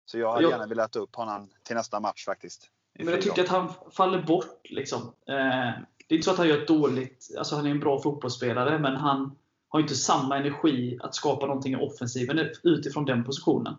Så 0.06 0.18
jag 0.18 0.34
hade 0.34 0.50
gärna 0.50 0.68
velat 0.68 0.96
upp 0.96 1.16
honom 1.16 1.50
till 1.64 1.76
nästa 1.76 2.00
match 2.00 2.26
faktiskt. 2.26 2.72
Men 2.98 3.08
jag 3.08 3.22
tycker 3.22 3.42
att 3.42 3.50
han 3.50 3.70
faller 3.92 4.22
bort. 4.22 4.62
Liksom. 4.70 5.02
Eh, 5.28 5.72
det 6.08 6.14
är 6.14 6.16
inte 6.16 6.26
så 6.26 6.32
att 6.32 6.38
han 6.38 6.48
gör 6.48 6.62
ett 6.62 6.68
dåligt... 6.68 7.28
Alltså 7.38 7.56
han 7.56 7.66
är 7.66 7.72
en 7.72 7.80
bra 7.80 8.00
fotbollsspelare, 8.02 8.80
men 8.80 8.96
han 8.96 9.36
har 9.70 9.80
inte 9.80 9.96
samma 9.96 10.38
energi 10.38 11.00
att 11.02 11.16
skapa 11.16 11.46
någonting 11.46 11.74
i 11.74 11.76
offensiven 11.76 12.50
utifrån 12.64 13.06
den 13.06 13.24
positionen. 13.24 13.76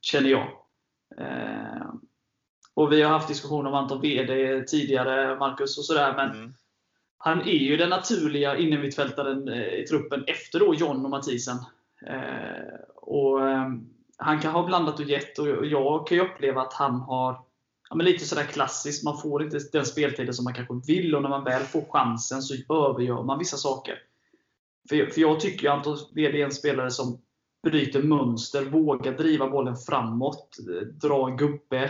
Känner 0.00 0.30
jag. 0.30 0.48
Eh, 1.18 1.86
och 2.74 2.92
Vi 2.92 3.02
har 3.02 3.10
haft 3.10 3.28
diskussioner 3.28 3.68
om 3.70 3.74
Anton 3.74 4.00
Wede 4.00 4.64
tidigare, 4.64 5.38
Marcus, 5.38 5.78
och 5.78 5.84
sådär. 5.84 6.14
Men 6.16 6.30
Mm. 6.30 6.54
han 7.18 7.40
är 7.40 7.52
ju 7.58 7.76
den 7.76 7.90
naturliga 7.90 8.56
innermittfältaren 8.56 9.48
eh, 9.48 9.74
i 9.74 9.86
truppen 9.86 10.24
efter 10.26 10.58
då 10.58 10.74
John 10.74 11.04
och 11.04 11.10
Mathisen. 11.10 11.56
Och, 12.96 13.48
eh, 13.48 13.68
han 14.16 14.40
kan 14.40 14.52
ha 14.52 14.66
blandat 14.66 14.98
och 15.00 15.04
gett 15.04 15.38
och 15.38 15.66
jag 15.66 16.06
kan 16.06 16.16
ju 16.18 16.24
uppleva 16.24 16.62
att 16.62 16.72
han 16.72 17.00
har 17.00 17.40
ja, 17.92 17.96
men 17.96 18.06
lite 18.06 18.24
sådär 18.24 18.44
klassiskt. 18.44 19.04
Man 19.04 19.18
får 19.18 19.42
inte 19.42 19.58
den 19.72 19.86
speltiden 19.86 20.34
som 20.34 20.44
man 20.44 20.54
kanske 20.54 20.80
vill 20.86 21.14
och 21.14 21.22
när 21.22 21.28
man 21.28 21.44
väl 21.44 21.62
får 21.62 21.84
chansen 21.90 22.42
så 22.42 22.54
övergör 22.54 23.22
man 23.22 23.38
vissa 23.38 23.56
saker. 23.56 23.98
För, 24.88 25.06
för 25.06 25.20
jag 25.20 25.40
tycker 25.40 25.62
ju 25.62 25.68
att 25.68 25.76
Anton 25.76 25.98
Wede 26.14 26.38
är 26.38 26.44
en 26.44 26.52
spelare 26.52 26.90
som 26.90 27.18
bryter 27.62 28.02
mönster, 28.02 28.64
vågar 28.64 29.12
driva 29.12 29.48
bollen 29.48 29.76
framåt, 29.76 30.56
dra 31.02 31.30
en 31.30 31.36
gubbe. 31.36 31.84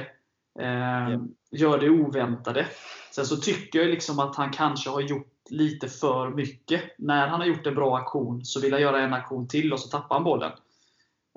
Eh, 0.60 1.10
Ja. 1.10 1.20
Gör 1.50 1.78
det 1.78 1.90
oväntade. 1.90 2.66
Sen 3.10 3.26
så 3.26 3.36
tycker 3.36 3.78
jag 3.78 3.90
liksom 3.90 4.18
att 4.18 4.36
han 4.36 4.50
kanske 4.50 4.90
har 4.90 5.00
gjort 5.00 5.32
lite 5.50 5.88
för 5.88 6.30
mycket. 6.30 6.82
När 6.98 7.26
han 7.28 7.40
har 7.40 7.46
gjort 7.46 7.66
en 7.66 7.74
bra 7.74 7.96
aktion 7.96 8.44
så 8.44 8.60
vill 8.60 8.72
han 8.72 8.82
göra 8.82 9.00
en 9.00 9.12
aktion 9.12 9.48
till 9.48 9.72
och 9.72 9.80
så 9.80 9.88
tappar 9.88 10.14
han 10.16 10.24
bollen. 10.24 10.52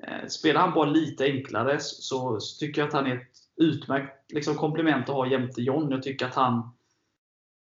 Eh, 0.02 0.28
Spelar 0.28 0.60
han 0.60 0.74
bara 0.74 0.90
lite 0.90 1.24
enklare 1.24 1.80
så, 1.80 2.40
så 2.40 2.58
tycker 2.58 2.80
jag 2.80 2.88
att 2.88 2.94
han 2.94 3.06
är 3.06 3.16
ett 3.16 3.35
utmärkt 3.56 4.32
liksom, 4.32 4.54
komplement 4.54 5.08
att 5.08 5.14
ha 5.14 5.26
jämte 5.26 5.62
John. 5.62 5.90
Jag 5.90 6.02
tycker 6.02 6.26
att 6.26 6.34
han 6.34 6.76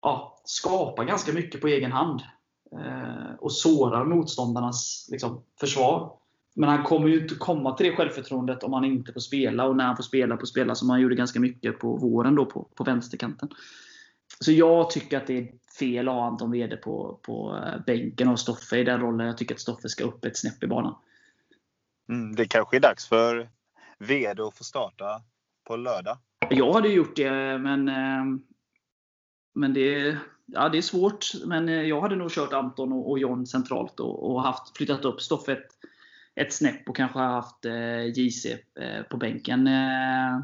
ja, 0.02 0.40
skapar 0.44 1.04
ganska 1.04 1.32
mycket 1.32 1.60
på 1.60 1.68
egen 1.68 1.92
hand. 1.92 2.20
Eh, 2.72 3.34
och 3.38 3.52
sårar 3.52 4.04
motståndarnas 4.04 5.08
liksom, 5.10 5.44
försvar. 5.60 6.12
Men 6.54 6.68
han 6.68 6.82
kommer 6.82 7.08
ju 7.08 7.20
inte 7.20 7.34
komma 7.34 7.74
till 7.74 7.86
det 7.86 7.96
självförtroendet 7.96 8.62
om 8.62 8.72
han 8.72 8.84
inte 8.84 9.12
får 9.12 9.20
spela. 9.20 9.66
Och 9.66 9.76
när 9.76 9.84
han 9.84 9.96
får 9.96 10.02
spela 10.02 10.36
på 10.36 10.46
spela 10.46 10.74
som 10.74 10.90
han 10.90 11.00
gjorde 11.00 11.14
ganska 11.14 11.40
mycket 11.40 11.78
på 11.78 11.96
våren 11.96 12.34
då 12.34 12.46
på, 12.46 12.68
på 12.74 12.84
vänsterkanten. 12.84 13.48
Så 14.40 14.52
jag 14.52 14.90
tycker 14.90 15.16
att 15.16 15.26
det 15.26 15.38
är 15.38 15.52
fel 15.78 16.08
att 16.08 16.14
ha 16.14 16.26
Anton 16.26 16.50
Wede 16.50 16.76
på, 16.76 17.20
på 17.22 17.56
eh, 17.56 17.84
bänken 17.86 18.28
och 18.28 18.40
Stoffe 18.40 18.76
i 18.76 18.84
den 18.84 19.00
rollen. 19.00 19.26
Jag 19.26 19.38
tycker 19.38 19.54
att 19.54 19.60
Stoffe 19.60 19.88
ska 19.88 20.04
upp 20.04 20.24
ett 20.24 20.38
snäpp 20.38 20.62
i 20.62 20.66
banan. 20.66 20.94
Mm, 22.08 22.36
det 22.36 22.44
kanske 22.44 22.76
är 22.76 22.80
dags 22.80 23.08
för 23.08 23.50
Wede 23.98 24.46
att 24.46 24.56
få 24.56 24.64
starta 24.64 25.22
på 25.64 25.76
lördag. 25.76 26.18
Jag 26.50 26.72
hade 26.72 26.88
ju 26.88 26.94
gjort 26.94 27.16
det, 27.16 27.58
men, 27.58 27.88
eh, 27.88 28.24
men 29.54 29.74
det, 29.74 30.18
ja, 30.46 30.68
det 30.68 30.78
är 30.78 30.82
svårt. 30.82 31.26
Men 31.46 31.68
eh, 31.68 31.82
jag 31.82 32.00
hade 32.00 32.16
nog 32.16 32.30
kört 32.30 32.52
Anton 32.52 32.92
och, 32.92 33.10
och 33.10 33.18
John 33.18 33.46
centralt 33.46 34.00
och, 34.00 34.30
och 34.30 34.42
haft, 34.42 34.76
flyttat 34.76 35.04
upp 35.04 35.20
Stoffe 35.20 35.52
ett, 35.52 35.68
ett 36.34 36.52
snäpp 36.52 36.88
och 36.88 36.96
kanske 36.96 37.18
haft 37.18 37.64
eh, 37.64 38.04
JC 38.04 38.46
eh, 38.80 39.02
på 39.10 39.16
bänken 39.16 39.66
eh, 39.66 40.40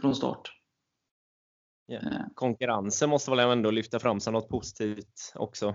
från 0.00 0.14
start. 0.14 0.52
Eh, 1.92 2.20
Konkurrensen 2.34 3.10
måste 3.10 3.30
väl 3.30 3.38
ändå 3.38 3.70
lyfta 3.70 3.98
fram 3.98 4.20
som 4.20 4.32
något 4.32 4.48
positivt 4.48 5.32
också. 5.34 5.74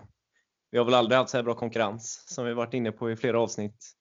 Vi 0.71 0.77
har 0.77 0.85
väl 0.85 0.93
aldrig 0.93 1.17
haft 1.17 1.29
så 1.29 1.37
här 1.37 1.43
bra 1.43 1.53
konkurrens 1.53 2.23
som 2.27 2.45
vi 2.45 2.53
varit 2.53 2.73
inne 2.73 2.91
på 2.91 3.11
i 3.11 3.15
flera 3.15 3.39
avsnitt. 3.39 3.95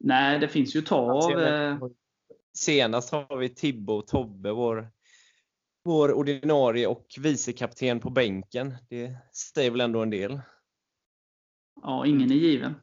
nej, 0.00 0.38
det 0.38 0.48
finns 0.48 0.76
ju 0.76 0.82
ta 0.82 0.96
av. 0.96 1.32
Senast 2.52 3.12
har 3.12 3.36
vi 3.36 3.48
Tibbo 3.48 3.92
och 3.92 4.06
Tobbe, 4.06 4.52
vår, 4.52 4.90
vår 5.84 6.12
ordinarie 6.12 6.86
och 6.86 7.06
vicekapten 7.18 8.00
på 8.00 8.10
bänken. 8.10 8.74
Det 8.88 9.16
säger 9.54 9.70
väl 9.70 9.80
ändå 9.80 10.02
en 10.02 10.10
del. 10.10 10.40
ja, 11.82 12.06
ingen 12.06 12.30
är 12.30 12.34
given. 12.34 12.74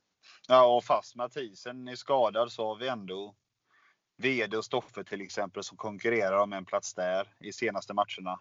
Ja, 0.47 0.75
och 0.75 0.83
fast 0.83 1.15
Mathisen 1.15 1.87
är 1.87 1.95
skadad 1.95 2.51
så 2.51 2.67
har 2.67 2.75
vi 2.75 2.87
ändå 2.87 3.35
Vede 4.17 4.57
och 4.57 4.65
Stoffe 4.65 5.03
till 5.03 5.21
exempel 5.21 5.63
som 5.63 5.77
konkurrerar 5.77 6.37
om 6.37 6.53
en 6.53 6.65
plats 6.65 6.93
där 6.93 7.27
i 7.39 7.53
senaste 7.53 7.93
matcherna. 7.93 8.39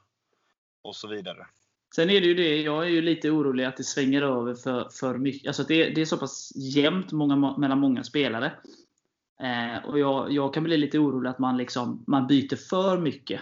Och 0.82 0.96
så 0.96 1.08
vidare. 1.08 1.46
Sen 1.94 2.10
är 2.10 2.20
det 2.20 2.26
ju 2.26 2.34
det, 2.34 2.62
jag 2.62 2.84
är 2.84 2.88
ju 2.88 3.02
lite 3.02 3.30
orolig 3.30 3.64
att 3.64 3.76
det 3.76 3.84
svänger 3.84 4.22
över 4.22 4.54
för, 4.54 4.88
för 4.88 5.18
mycket. 5.18 5.46
Alltså 5.46 5.62
det, 5.62 5.90
det 5.90 6.00
är 6.00 6.04
så 6.04 6.18
pass 6.18 6.52
jämnt 6.56 7.12
många, 7.12 7.58
mellan 7.58 7.78
många 7.78 8.04
spelare. 8.04 8.52
Eh, 9.40 9.84
och 9.84 9.98
jag, 9.98 10.32
jag 10.32 10.54
kan 10.54 10.62
bli 10.62 10.76
lite 10.76 10.98
orolig 10.98 11.30
att 11.30 11.38
man, 11.38 11.56
liksom, 11.56 12.04
man 12.06 12.26
byter 12.26 12.56
för 12.56 12.98
mycket. 12.98 13.40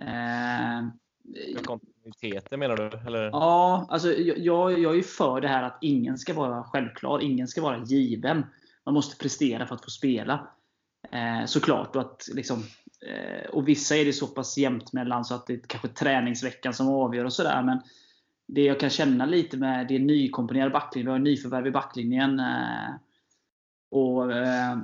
Eh, 0.00 0.88
Kontinuiteten 1.64 2.60
menar 2.60 2.76
du? 2.76 3.06
Eller? 3.06 3.22
ja, 3.22 3.86
alltså 3.90 4.12
jag, 4.12 4.78
jag 4.78 4.98
är 4.98 5.02
för 5.02 5.40
det 5.40 5.48
här 5.48 5.62
att 5.62 5.78
ingen 5.80 6.18
ska 6.18 6.34
vara 6.34 6.64
självklar. 6.64 7.20
Ingen 7.20 7.48
ska 7.48 7.62
vara 7.62 7.84
given. 7.84 8.46
Man 8.84 8.94
måste 8.94 9.16
prestera 9.16 9.66
för 9.66 9.74
att 9.74 9.84
få 9.84 9.90
spela. 9.90 10.48
Eh, 11.10 11.44
såklart. 11.46 11.96
Och, 11.96 12.02
att, 12.02 12.28
liksom, 12.34 12.62
eh, 13.06 13.50
och 13.50 13.68
vissa 13.68 13.96
är 13.96 14.04
det 14.04 14.12
så 14.12 14.26
pass 14.26 14.58
jämnt 14.58 14.92
mellan 14.92 15.24
så 15.24 15.34
att 15.34 15.46
det 15.46 15.52
är 15.52 15.60
kanske 15.66 15.88
träningsveckan 15.88 16.74
som 16.74 16.88
avgör 16.88 17.24
och 17.24 17.32
sådär. 17.32 17.62
Men 17.62 17.80
det 18.46 18.62
jag 18.62 18.80
kan 18.80 18.90
känna 18.90 19.26
lite 19.26 19.56
med 19.56 19.88
det 19.88 19.94
är 19.94 19.98
nykomponerad 19.98 20.72
backlinje. 20.72 21.06
Vi 21.06 21.12
har 21.12 21.18
nyförvärv 21.18 21.66
i 21.66 21.70
backlinjen. 21.70 22.40
Eh, 22.40 22.90
och, 23.90 24.32
eh, 24.32 24.78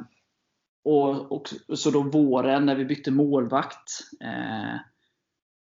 och, 0.85 1.33
och 1.33 1.49
så 1.79 1.91
då 1.91 2.03
våren 2.03 2.67
när 2.67 2.77
vi 2.77 2.85
bytte 2.85 3.11
målvakt. 3.11 4.01
Eh, 4.21 4.81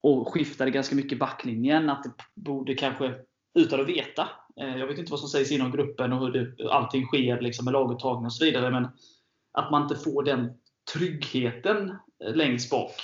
och 0.03 0.33
skiftade 0.33 0.71
ganska 0.71 0.95
mycket 0.95 1.18
backlinjen. 1.18 1.90
Att 1.90 2.03
det 2.03 2.11
borde 2.35 2.75
kanske, 2.75 3.14
utan 3.55 3.81
att 3.81 3.88
veta. 3.88 4.29
Eh, 4.61 4.77
jag 4.77 4.87
vet 4.87 4.99
inte 4.99 5.11
vad 5.11 5.21
som 5.21 5.29
sägs 5.29 5.53
inom 5.53 5.71
gruppen 5.71 6.12
och 6.12 6.21
hur 6.21 6.33
det, 6.33 6.71
allting 6.71 7.07
sker 7.07 7.40
liksom 7.40 7.64
med 7.64 7.73
laguttagning 7.73 8.27
och 8.27 8.33
så 8.33 8.45
vidare. 8.45 8.71
Men 8.71 8.88
att 9.53 9.71
man 9.71 9.83
inte 9.83 9.97
får 9.97 10.23
den 10.23 10.59
tryggheten 10.92 11.97
längst 12.35 12.71
bak. 12.71 12.95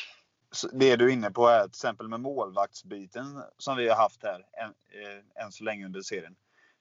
Det 0.73 0.97
du 0.97 1.05
är 1.05 1.12
inne 1.12 1.31
på 1.31 1.47
är 1.47 1.61
till 1.61 1.69
exempel 1.69 2.09
med 2.09 2.21
målvaktsbyten 2.21 3.43
som 3.59 3.77
vi 3.77 3.88
har 3.88 3.97
haft 3.97 4.23
här 4.23 4.35
än, 4.35 4.71
eh, 4.71 5.45
än 5.45 5.53
så 5.53 5.64
länge 5.64 5.87
under 5.87 6.01
serien. 6.01 6.37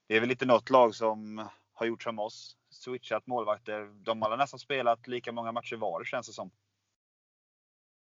Det 0.06 0.16
är 0.16 0.20
väl 0.20 0.30
inte 0.30 0.46
något 0.46 0.70
lag 0.70 0.94
som 0.94 1.48
har 1.74 1.86
gjort 1.86 2.02
som 2.02 2.18
oss. 2.18 2.56
Switchat 2.70 3.26
målvakter. 3.26 3.86
De 4.04 4.22
har 4.22 4.36
nästan 4.36 4.58
spelat 4.58 5.06
lika 5.06 5.32
många 5.32 5.52
matcher 5.52 5.76
var 5.76 6.04
känns 6.04 6.26
det 6.26 6.32
som. 6.32 6.50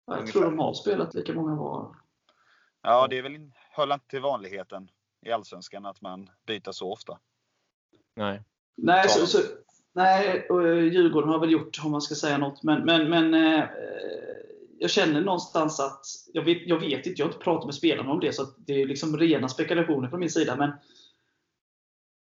Jag 0.07 0.19
Ungefär. 0.19 0.33
tror 0.33 0.45
de 0.45 0.59
har 0.59 0.75
spelat 0.75 1.15
lika 1.15 1.33
många 1.35 1.55
var. 1.55 1.97
Ja, 2.83 3.07
det 3.09 3.19
är 3.19 3.23
väl, 3.23 3.51
hör 3.71 3.95
inte 3.95 4.07
till 4.07 4.21
vanligheten 4.21 4.91
i 5.27 5.33
Allsvenskan 5.33 5.87
att 5.87 6.01
man 6.01 6.31
byter 6.47 6.73
så 6.73 6.93
ofta. 6.93 7.19
Nej. 8.15 8.43
Nej, 8.77 9.09
så, 9.09 9.27
så, 9.27 9.39
Nej, 9.93 10.47
och 10.51 10.69
eh, 10.69 10.85
Djurgården 10.85 11.31
har 11.31 11.39
väl 11.39 11.51
gjort, 11.51 11.81
om 11.85 11.91
man 11.91 12.01
ska 12.01 12.15
säga 12.15 12.39
något. 12.39 12.63
Men, 12.63 12.85
men, 12.85 13.11
men 13.11 13.35
eh, 13.35 13.65
jag 14.79 14.91
känner 14.91 15.21
någonstans 15.21 15.81
att, 15.81 16.07
jag 16.33 16.43
vet, 16.43 16.59
jag 16.67 16.81
vet 16.81 17.07
inte, 17.07 17.21
jag 17.21 17.27
har 17.27 17.33
inte 17.33 17.45
pratat 17.45 17.67
med 17.67 17.75
spelarna 17.75 18.11
om 18.11 18.21
det, 18.21 18.33
så 18.33 18.47
det 18.57 18.83
är 18.83 18.87
liksom 18.87 19.17
rena 19.17 19.49
spekulationer 19.49 20.09
från 20.09 20.21
min 20.21 20.31
sida. 20.31 20.57
Men 20.57 20.73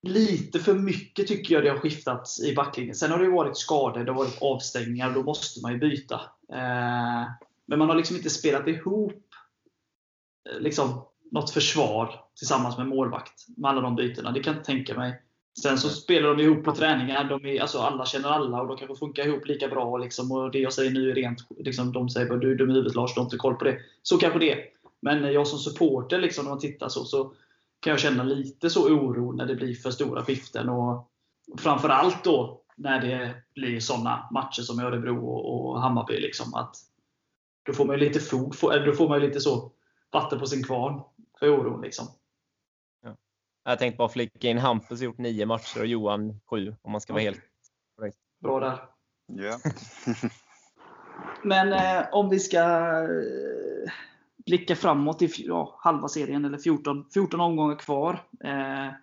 lite 0.04 0.60
för 0.60 0.74
mycket 0.74 1.28
tycker 1.28 1.56
jag 1.56 1.64
det 1.64 1.70
har 1.70 1.78
skiftat 1.78 2.28
i 2.44 2.56
backlinjen. 2.56 2.96
Sen 2.96 3.12
har 3.12 3.20
det 3.20 3.30
varit 3.30 3.58
skador, 3.58 4.04
det 4.04 4.12
har 4.12 4.18
varit 4.18 4.42
avstängningar, 4.42 5.14
då 5.14 5.24
måste 5.24 5.62
man 5.62 5.72
ju 5.72 5.78
byta. 5.78 6.16
Eh, 6.54 7.28
men 7.66 7.80
man 7.80 7.90
har 7.90 7.96
liksom 7.96 8.16
inte 8.16 8.30
spelat 8.30 8.68
ihop 8.68 9.24
eh, 10.50 10.60
liksom, 10.60 11.02
något 11.32 11.50
försvar 11.50 12.16
tillsammans 12.38 12.78
med 12.78 12.88
målvakt 12.88 13.46
med 13.58 13.72
alla 13.72 13.82
de 13.82 13.96
bytena. 13.96 14.32
Det 14.32 14.40
kan 14.40 14.54
jag 14.54 14.60
inte 14.60 14.72
tänka 14.72 14.96
mig. 14.96 15.22
Sen 15.62 15.78
så 15.78 15.90
spelar 15.90 16.36
de 16.36 16.44
ihop 16.44 16.64
på 16.64 16.76
träningar. 16.76 17.24
De 17.24 17.46
är, 17.46 17.62
alltså 17.62 17.80
alla 17.80 18.06
känner 18.06 18.30
alla 18.30 18.62
och 18.62 18.68
de 18.68 18.78
kanske 18.78 18.96
funkar 18.96 19.28
ihop 19.28 19.48
lika 19.48 19.68
bra. 19.68 19.98
Liksom, 19.98 20.32
och 20.32 20.52
Det 20.52 20.60
jag 20.60 20.74
säger 20.74 20.92
nu 20.92 21.12
är 21.12 21.16
rent 21.16 21.40
liksom, 21.58 21.92
De 21.92 22.10
säger 22.10 22.34
att 22.34 22.42
du 22.42 22.52
är 22.52 22.56
dum 22.56 22.70
i 22.70 22.74
huvudet 22.74 22.96
Lars, 22.96 23.14
du 23.14 23.20
har 23.20 23.26
inte 23.26 23.38
koll 23.38 23.56
på 23.56 23.64
det. 23.64 23.78
Så 24.04 24.18
kanske 24.18 24.40
det 24.40 24.52
är. 24.52 24.66
Men 25.02 25.34
jag 25.34 25.48
som 25.48 25.60
supporter, 25.60 26.20
liksom, 26.20 26.46
när 26.46 26.52
man 26.52 26.60
tittar 26.60 26.90
så, 26.90 27.06
så 27.06 27.34
kan 27.80 27.92
jag 27.92 28.00
känna 28.00 28.24
lite 28.24 28.70
så 28.70 28.88
oro 28.88 29.32
när 29.32 29.46
det 29.46 29.56
blir 29.56 29.76
för 29.76 29.92
stora 29.92 30.26
skiften. 30.26 30.70
Och 30.70 31.12
framförallt 31.58 32.24
då 32.24 32.62
när 32.76 33.02
det 33.02 33.36
blir 33.54 33.80
sådana 33.80 34.30
matcher 34.32 34.62
som 34.62 34.80
Örebro 34.80 35.28
och, 35.28 35.70
och 35.70 35.82
Hammarby. 35.82 36.20
Liksom, 36.20 36.54
att 36.54 36.76
då 37.64 37.74
får 37.74 37.86
man 37.86 38.00
lite 38.00 38.20
fog, 38.20 38.56
eller 38.64 38.86
då 38.86 38.94
får 38.94 39.10
man 39.10 39.20
lite 39.20 39.40
så 39.40 39.72
vatten 40.12 40.40
på 40.40 40.46
sin 40.46 40.64
kvarn 40.64 41.02
för 41.40 41.50
oron. 41.50 41.82
Liksom. 41.82 42.08
Jag 43.64 43.80
tänkte 43.80 43.98
bara 43.98 44.10
flika 44.10 44.48
in 44.48 44.58
Hampus 44.58 45.02
gjort 45.02 45.18
nio 45.18 45.46
matcher 45.46 45.80
och 45.80 45.86
Johan 45.86 46.40
sju, 46.46 46.76
om 46.82 46.92
man 46.92 47.02
ska 47.02 47.14
vara 47.14 47.24
helt 47.24 47.42
korrekt. 47.96 48.18
Bra 48.40 48.60
där. 48.60 48.80
Ja. 49.26 49.60
Men 51.44 51.74
eh, 51.74 52.08
om 52.12 52.30
vi 52.30 52.40
ska 52.40 52.60
eh, 53.02 53.92
blicka 54.50 54.76
framåt 54.76 55.22
i 55.22 55.30
ja, 55.38 55.80
halva 55.80 56.08
serien, 56.08 56.46
eller 56.46 56.58
14, 56.58 57.06
14 57.14 57.42
omgångar 57.42 57.76
kvar. 57.76 58.28
Eh, 58.44 58.94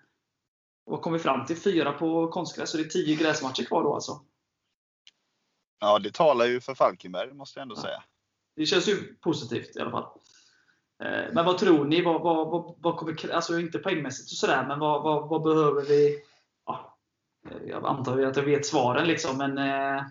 vad 0.85 1.03
kom 1.03 1.13
vi 1.13 1.19
fram 1.19 1.47
till? 1.47 1.57
Fyra 1.57 1.93
på 1.93 2.29
konstgräs, 2.29 2.71
så 2.71 2.77
det 2.77 2.83
är 2.83 2.89
tio 2.89 3.17
gräsmatcher 3.17 3.65
kvar 3.65 3.83
då 3.83 3.95
alltså? 3.95 4.21
ja, 5.81 5.99
det 5.99 6.15
talar 6.15 6.47
ju 6.47 6.61
för 6.61 6.75
Falkenberg, 6.75 7.33
måste 7.33 7.59
jag 7.59 7.63
ändå 7.63 7.77
säga. 7.77 8.03
Det 8.57 8.67
känns 8.67 8.89
ju 8.89 9.15
positivt 9.15 9.77
i 9.77 9.81
alla 9.81 9.91
fall. 9.91 10.09
Eh, 11.05 11.33
Men 11.33 11.45
vad 11.45 11.59
tror 11.59 11.85
ni? 11.85 12.03
Vad, 12.03 12.23
vad, 12.23 12.51
vad, 12.51 12.75
vad 12.79 12.97
kommer, 12.97 13.33
alltså 13.33 13.59
inte 13.59 13.79
poängmässigt 13.79 14.31
och 14.31 14.37
sådär, 14.37 14.67
men 14.69 14.79
vad, 14.79 15.03
vad, 15.03 15.29
vad 15.29 15.43
behöver 15.43 15.83
vi? 15.83 16.19
Ja, 16.67 16.99
eh, 17.51 17.69
jag 17.69 17.87
antar 17.87 18.23
att 18.23 18.37
jag 18.37 18.45
vet 18.45 18.67
svaren, 18.67 19.07
liksom, 19.07 19.39
men 19.39 19.59
eh, 19.59 20.05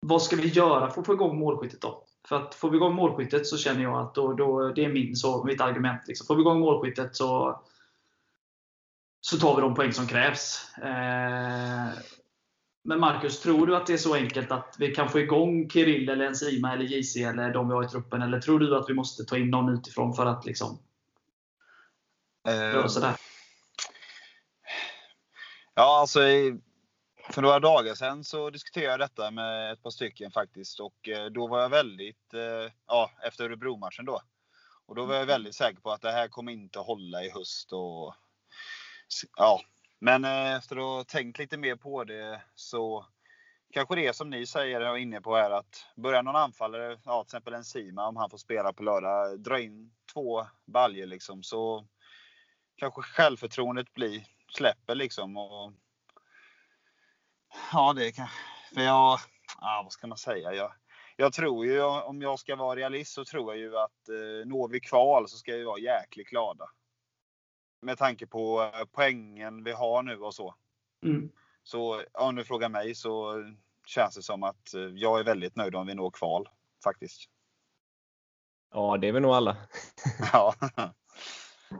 vad 0.00 0.22
ska 0.22 0.36
vi 0.36 0.48
göra 0.48 0.90
för 0.90 1.00
att 1.00 1.06
få 1.06 1.12
igång 1.12 1.38
målskyttet 1.38 1.80
då? 1.80 2.04
För 2.28 2.36
att 2.36 2.54
får 2.54 2.70
vi 2.70 2.76
igång 2.76 2.94
målskyttet 2.94 3.46
så 3.46 3.58
känner 3.58 3.82
jag 3.82 3.98
att 3.98 4.14
då, 4.14 4.32
då, 4.32 4.68
det 4.68 4.84
är 4.84 4.88
min, 4.88 5.16
så, 5.16 5.44
mitt 5.44 5.60
argument. 5.60 6.00
Liksom. 6.06 6.26
Får 6.26 6.34
vi 6.34 6.40
igång 6.40 6.60
målskyttet 6.60 7.16
så, 7.16 7.60
så 9.20 9.38
tar 9.38 9.56
vi 9.56 9.62
de 9.62 9.74
poäng 9.74 9.92
som 9.92 10.06
krävs. 10.06 10.72
Eh, 10.78 11.88
men 12.84 13.00
Marcus, 13.00 13.40
tror 13.40 13.66
du 13.66 13.76
att 13.76 13.86
det 13.86 13.92
är 13.92 13.98
så 13.98 14.14
enkelt 14.14 14.52
att 14.52 14.76
vi 14.78 14.94
kan 14.94 15.08
få 15.08 15.20
igång 15.20 15.70
Kirill, 15.70 16.08
eller 16.08 16.26
Enzima, 16.26 16.72
eller 16.72 16.84
JC, 16.84 17.16
eller 17.16 17.52
de 17.52 17.68
vi 17.68 17.74
har 17.74 17.84
i 17.84 17.88
truppen? 17.88 18.22
Eller 18.22 18.40
tror 18.40 18.58
du 18.58 18.76
att 18.76 18.90
vi 18.90 18.94
måste 18.94 19.24
ta 19.24 19.36
in 19.36 19.50
någon 19.50 19.74
utifrån 19.74 20.14
för 20.14 20.26
att 20.26 20.46
liksom 20.46 20.78
Eh, 22.46 22.54
göra 22.54 22.88
sådär? 22.88 23.16
Ja, 25.74 26.00
alltså 26.00 26.20
för 27.30 27.42
några 27.42 27.60
dagar 27.60 27.94
sedan 27.94 28.24
så 28.24 28.50
diskuterade 28.50 28.90
jag 28.92 29.00
detta 29.00 29.30
med 29.30 29.72
ett 29.72 29.82
par 29.82 29.90
stycken 29.90 30.30
faktiskt 30.30 30.80
och 30.80 31.08
eh, 31.08 31.26
då 31.26 31.46
var 31.46 31.60
jag 31.60 31.68
väldigt, 31.68 32.34
eh, 32.34 32.72
ja 32.86 33.10
efter 33.22 33.44
Örebro-matchen 33.44 34.04
då. 34.04 34.20
Och 34.86 34.94
då 34.94 35.04
var 35.04 35.14
jag 35.14 35.26
väldigt 35.26 35.54
säker 35.54 35.80
på 35.80 35.90
att 35.90 36.02
det 36.02 36.12
här 36.12 36.28
kommer 36.28 36.52
inte 36.52 36.78
hålla 36.78 37.24
i 37.24 37.30
höst 37.30 37.72
och 37.72 38.14
ja. 39.36 39.60
Men 39.98 40.24
eh, 40.24 40.54
efter 40.54 40.76
att 40.76 40.82
ha 40.82 41.04
tänkt 41.04 41.38
lite 41.38 41.56
mer 41.56 41.76
på 41.76 42.04
det 42.04 42.42
så 42.54 43.06
kanske 43.72 43.94
det 43.94 44.06
är 44.06 44.12
som 44.12 44.30
ni 44.30 44.46
säger 44.46 44.80
och 44.80 44.96
är 44.96 44.96
inne 44.96 45.20
på 45.20 45.36
här 45.36 45.50
att 45.50 45.86
börja 45.96 46.22
någon 46.22 46.36
anfallare, 46.36 46.98
ja 47.04 47.24
till 47.24 47.28
exempel 47.28 47.54
en 47.54 47.64
Sima 47.64 48.06
om 48.06 48.16
han 48.16 48.30
får 48.30 48.38
spela 48.38 48.72
på 48.72 48.82
lördag, 48.82 49.40
dra 49.40 49.60
in 49.60 49.92
två 50.12 50.46
baljer 50.64 51.06
liksom 51.06 51.42
så 51.42 51.86
kanske 52.76 53.02
självförtroendet 53.02 53.94
blir, 53.94 54.26
släpper 54.52 54.94
liksom. 54.94 55.36
Och, 55.36 55.72
ja, 57.72 57.92
det 57.92 58.12
kan 58.12 58.28
För 58.74 58.80
jag, 58.80 59.18
ja, 59.60 59.80
vad 59.84 59.92
ska 59.92 60.06
man 60.06 60.18
säga? 60.18 60.54
Jag, 60.54 60.72
jag 61.16 61.32
tror 61.32 61.66
ju, 61.66 61.82
om 61.82 62.22
jag 62.22 62.38
ska 62.38 62.56
vara 62.56 62.76
realist, 62.76 63.12
så 63.12 63.24
tror 63.24 63.54
jag 63.54 63.60
ju 63.60 63.78
att 63.78 64.08
eh, 64.08 64.48
når 64.48 64.68
vi 64.68 64.80
kval 64.80 65.28
så 65.28 65.36
ska 65.36 65.52
vi 65.52 65.64
vara 65.64 65.78
jäkligt 65.78 66.28
glada. 66.28 66.70
Med 67.82 67.98
tanke 67.98 68.26
på 68.26 68.62
eh, 68.62 68.84
poängen 68.92 69.64
vi 69.64 69.72
har 69.72 70.02
nu 70.02 70.18
och 70.18 70.34
så. 70.34 70.54
Mm. 71.04 71.30
Så 71.62 72.02
om 72.12 72.34
du 72.34 72.44
frågar 72.44 72.68
mig 72.68 72.94
så 72.94 73.44
känns 73.86 74.14
det 74.14 74.22
som 74.22 74.42
att 74.42 74.74
eh, 74.74 74.80
jag 74.80 75.20
är 75.20 75.24
väldigt 75.24 75.56
nöjd 75.56 75.74
om 75.74 75.86
vi 75.86 75.94
når 75.94 76.10
kval 76.10 76.48
faktiskt. 76.84 77.30
Ja, 78.74 78.96
det 78.96 79.08
är 79.08 79.12
vi 79.12 79.20
nog 79.20 79.32
alla. 79.32 79.56
Ja. 80.32 80.54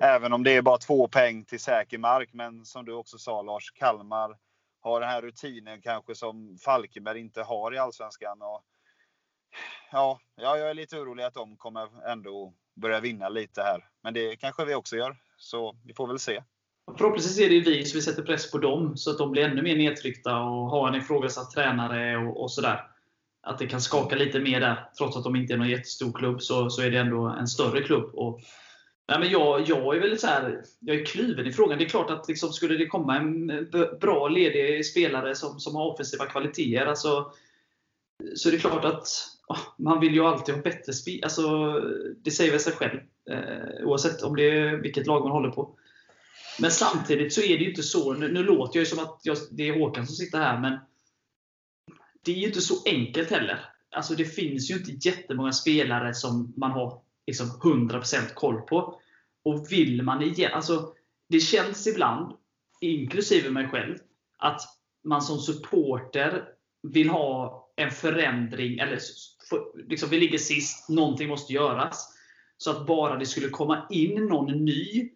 Även 0.00 0.33
om 0.33 0.42
det 0.42 0.57
är 0.57 0.62
bara 0.62 0.79
två 0.79 1.09
poäng 1.09 1.44
till 1.44 1.61
säker 1.61 1.98
mark. 1.98 2.31
Men 2.33 2.64
som 2.64 2.85
du 2.85 2.92
också 2.92 3.18
sa 3.18 3.42
Lars, 3.42 3.70
Kalmar 3.70 4.37
har 4.87 5.01
den 5.01 5.09
här 5.09 5.22
rutinen 5.22 5.81
kanske 5.83 6.14
som 6.14 6.59
Falkenberg 6.64 7.20
inte 7.20 7.42
har 7.42 7.75
i 7.75 7.79
Allsvenskan. 7.79 8.42
Och, 8.42 8.62
ja, 9.92 10.20
ja, 10.37 10.59
jag 10.59 10.70
är 10.70 10.75
lite 10.75 10.96
orolig 10.96 11.25
att 11.25 11.35
de 11.35 11.57
kommer 11.57 12.09
ändå 12.09 12.55
börja 12.77 13.01
vinna 13.01 13.29
lite 13.29 13.62
här. 13.62 13.85
Men 14.03 14.14
det 14.14 14.37
kanske 14.37 14.64
vi 14.64 14.75
också 14.75 14.96
gör. 14.96 15.16
Så 15.37 15.77
vi 15.85 15.94
får 15.94 16.07
väl 16.07 16.18
se. 16.18 16.42
Förhoppningsvis 16.99 17.38
är 17.38 17.49
det 17.49 17.61
vi 17.61 17.85
som 17.85 18.01
sätter 18.01 18.22
press 18.22 18.51
på 18.51 18.59
dem, 18.59 18.96
så 18.96 19.11
att 19.11 19.18
de 19.18 19.31
blir 19.31 19.44
ännu 19.44 19.62
mer 19.62 19.77
nedtryckta 19.77 20.37
och 20.40 20.70
har 20.70 20.88
en 20.88 20.94
ifrågasatt 20.94 21.51
tränare 21.51 22.16
och, 22.16 22.42
och 22.42 22.53
sådär. 22.53 22.90
Att 23.42 23.59
det 23.59 23.66
kan 23.66 23.81
skaka 23.81 24.16
lite 24.16 24.40
mer 24.40 24.61
där. 24.61 24.90
Trots 24.99 25.16
att 25.16 25.25
de 25.25 25.37
inte 25.37 25.53
är 25.53 25.59
någon 25.59 25.68
jättestor 25.68 26.12
klubb, 26.12 26.42
så, 26.42 26.70
så 26.70 26.83
är 26.83 26.90
det 26.90 26.99
ändå 26.99 27.27
en 27.27 27.49
större 27.49 27.83
klubb. 27.83 28.14
Och, 28.14 28.40
nej 29.08 29.18
men 29.18 29.30
jag, 29.30 29.68
jag 29.68 29.96
är 29.96 30.00
väldigt 30.00 30.20
så 30.20 30.26
här, 30.26 30.62
jag 30.80 30.96
är 30.96 31.04
kluven 31.04 31.46
i 31.46 31.52
frågan. 31.52 31.78
Det 31.78 31.84
är 31.84 31.88
klart 31.88 32.10
att 32.10 32.28
liksom, 32.28 32.52
skulle 32.52 32.76
det 32.76 32.86
komma 32.86 33.16
en 33.16 33.46
bra 34.00 34.28
ledig 34.28 34.86
spelare 34.86 35.34
som, 35.34 35.60
som 35.60 35.74
har 35.74 35.92
offensiva 35.92 36.26
kvaliteter, 36.26 36.86
alltså, 36.86 37.32
så 38.34 38.48
är 38.48 38.52
det 38.52 38.58
klart 38.58 38.84
att 38.84 39.08
oh, 39.48 39.60
man 39.78 40.00
vill 40.00 40.14
ju 40.14 40.24
alltid 40.24 40.54
ha 40.54 40.62
bättre 40.62 40.92
spel. 40.92 41.20
Alltså, 41.22 41.72
det 42.22 42.30
säger 42.30 42.50
väl 42.50 42.60
sig 42.60 42.72
själv. 42.72 43.00
Eh, 43.30 43.86
oavsett 43.86 44.22
om 44.22 44.36
det 44.36 44.50
är 44.50 44.76
vilket 44.76 45.06
lag 45.06 45.22
man 45.22 45.32
håller 45.32 45.50
på. 45.50 45.76
Men 46.58 46.70
samtidigt 46.70 47.32
så 47.32 47.40
är 47.40 47.58
det 47.58 47.64
ju 47.64 47.70
inte 47.70 47.82
så. 47.82 48.12
Nu, 48.12 48.32
nu 48.32 48.42
låter 48.42 48.78
jag 48.78 48.82
ju 48.82 48.86
som 48.86 48.98
att 48.98 49.20
jag, 49.22 49.36
det 49.50 49.68
är 49.68 49.78
Håkan 49.78 50.06
som 50.06 50.16
sitter 50.16 50.38
här, 50.38 50.60
men 50.60 50.78
det 52.24 52.32
är 52.32 52.36
ju 52.36 52.46
inte 52.46 52.60
så 52.60 52.74
enkelt 52.86 53.30
heller. 53.30 53.60
Alltså 53.90 54.14
det 54.14 54.24
finns 54.24 54.70
ju 54.70 54.74
inte 54.74 55.08
jättemånga 55.08 55.52
spelare 55.52 56.14
som 56.14 56.54
man 56.56 56.70
har 56.70 57.00
liksom 57.26 57.46
100% 57.46 58.34
koll 58.34 58.62
på. 58.62 59.00
Och 59.44 59.72
vill 59.72 60.02
man 60.02 60.22
igen, 60.22 60.52
alltså 60.54 60.92
det 61.28 61.40
känns 61.40 61.86
ibland, 61.86 62.36
inklusive 62.80 63.50
mig 63.50 63.68
själv, 63.68 63.98
att 64.38 64.60
man 65.04 65.22
som 65.22 65.38
supporter 65.38 66.48
vill 66.82 67.08
ha 67.08 67.62
en 67.76 67.90
förändring, 67.90 68.78
eller 68.78 68.98
liksom 69.88 70.08
vi 70.08 70.18
ligger 70.18 70.38
sist, 70.38 70.88
någonting 70.88 71.28
måste 71.28 71.52
göras. 71.52 72.12
Så 72.56 72.70
att 72.70 72.86
bara 72.86 73.18
det 73.18 73.26
skulle 73.26 73.48
komma 73.48 73.86
in 73.90 74.26
någon 74.26 74.64
ny 74.64 75.10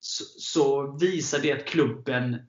så, 0.00 0.24
så 0.24 0.96
visar 1.00 1.38
det 1.38 1.52
att 1.52 1.64
klubben 1.64 2.34
eh, 2.34 2.40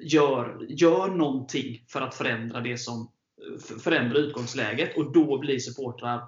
gör, 0.00 0.66
gör 0.68 1.08
någonting 1.08 1.84
för 1.88 2.00
att 2.00 2.14
förändra 2.14 2.60
det 2.60 2.78
som 2.78 3.12
förändra 3.58 4.18
utgångsläget. 4.18 4.96
Och 4.96 5.12
då 5.12 5.38
blir 5.38 5.58
supportrar 5.58 6.22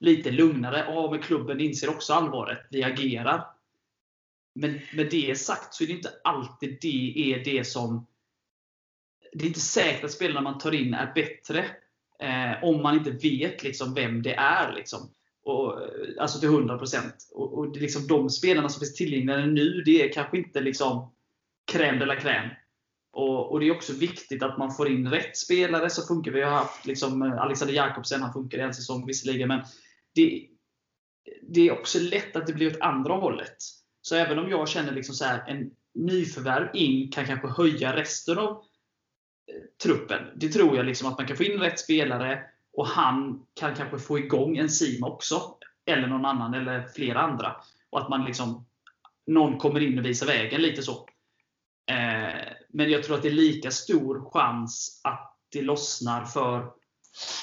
lite 0.00 0.30
lugnare. 0.30 0.84
Ja, 0.88 1.10
men 1.10 1.22
klubben 1.22 1.60
inser 1.60 1.90
också 1.90 2.12
allvaret. 2.12 2.66
Vi 2.70 2.82
agerar. 2.82 3.44
Men 4.54 4.80
med 4.94 5.10
det 5.10 5.38
sagt 5.38 5.74
så 5.74 5.84
är 5.84 5.88
det 5.88 5.92
inte 5.92 6.12
alltid 6.24 6.78
det 6.80 7.32
är 7.32 7.44
det 7.44 7.64
som... 7.64 8.06
Det 9.32 9.44
är 9.44 9.48
inte 9.48 9.60
säkert 9.60 10.04
att 10.04 10.12
spelarna 10.12 10.40
man 10.40 10.58
tar 10.58 10.74
in 10.74 10.94
är 10.94 11.12
bättre. 11.14 11.64
Eh, 12.20 12.64
om 12.64 12.82
man 12.82 12.94
inte 12.94 13.10
vet 13.10 13.62
liksom 13.62 13.94
vem 13.94 14.22
det 14.22 14.34
är. 14.34 14.72
Liksom. 14.72 15.10
Och, 15.44 15.82
eh, 15.82 15.88
alltså 16.18 16.40
till 16.40 16.48
100%. 16.48 17.12
Och, 17.32 17.58
och 17.58 17.72
det 17.72 17.78
är 17.78 17.82
liksom 17.82 18.06
de 18.06 18.30
spelarna 18.30 18.68
som 18.68 18.80
finns 18.80 18.94
tillgängliga 18.94 19.46
nu, 19.46 19.82
det 19.82 20.02
är 20.02 20.12
kanske 20.12 20.38
inte 20.38 20.60
liksom 20.60 21.12
crème 21.72 21.98
de 21.98 22.06
la 22.06 22.16
crème. 22.16 22.50
Och, 23.12 23.52
och, 23.52 23.60
Det 23.60 23.66
är 23.66 23.76
också 23.76 23.92
viktigt 23.92 24.42
att 24.42 24.58
man 24.58 24.74
får 24.74 24.88
in 24.88 25.10
rätt 25.10 25.36
spelare 25.36 25.90
som 25.90 26.06
funkar. 26.06 26.32
Vi 26.32 26.42
har 26.42 26.50
haft 26.50 26.86
liksom 26.86 27.22
eh, 27.22 27.38
Alexander 27.38 27.74
Jakobsen, 27.74 28.22
han 28.22 28.32
funkar 28.32 28.58
i 28.58 28.60
en 28.60 28.74
säsong 28.74 29.06
visserligen. 29.06 29.48
Men 29.48 29.60
det, 30.14 30.48
det 31.42 31.68
är 31.68 31.72
också 31.72 31.98
lätt 31.98 32.36
att 32.36 32.46
det 32.46 32.52
blir 32.52 32.70
åt 32.70 32.80
andra 32.80 33.14
hållet. 33.14 33.56
Så 34.02 34.16
även 34.16 34.38
om 34.38 34.50
jag 34.50 34.68
känner 34.68 34.92
liksom 34.92 35.14
så 35.14 35.24
här, 35.24 35.44
en 35.48 35.70
nyförvärv 35.94 36.76
in 36.76 37.10
kan 37.10 37.26
kanske 37.26 37.48
höja 37.48 37.96
resten 37.96 38.38
av 38.38 38.50
eh, 38.50 39.62
truppen. 39.82 40.22
Det 40.36 40.48
tror 40.48 40.76
jag 40.76 40.86
liksom 40.86 41.08
att 41.08 41.18
man 41.18 41.26
kan 41.26 41.36
få 41.36 41.44
in 41.44 41.60
rätt 41.60 41.80
spelare 41.80 42.42
och 42.72 42.86
han 42.86 43.46
kan 43.54 43.74
kanske 43.74 43.98
få 43.98 44.18
igång 44.18 44.56
en 44.56 44.70
Sima 44.70 45.06
också. 45.06 45.54
Eller 45.86 46.06
någon 46.06 46.24
annan, 46.24 46.54
eller 46.54 46.86
flera 46.86 47.20
andra. 47.20 47.56
Och 47.90 48.00
att 48.00 48.08
man 48.08 48.24
liksom 48.24 48.66
någon 49.26 49.58
kommer 49.58 49.80
in 49.80 49.98
och 49.98 50.04
visar 50.04 50.26
vägen 50.26 50.62
lite 50.62 50.82
så. 50.82 50.92
Eh, 51.90 52.52
men 52.68 52.90
jag 52.90 53.02
tror 53.02 53.16
att 53.16 53.22
det 53.22 53.28
är 53.28 53.32
lika 53.32 53.70
stor 53.70 54.30
chans 54.30 55.00
att 55.04 55.36
det 55.52 55.62
lossnar 55.62 56.24
för 56.24 56.70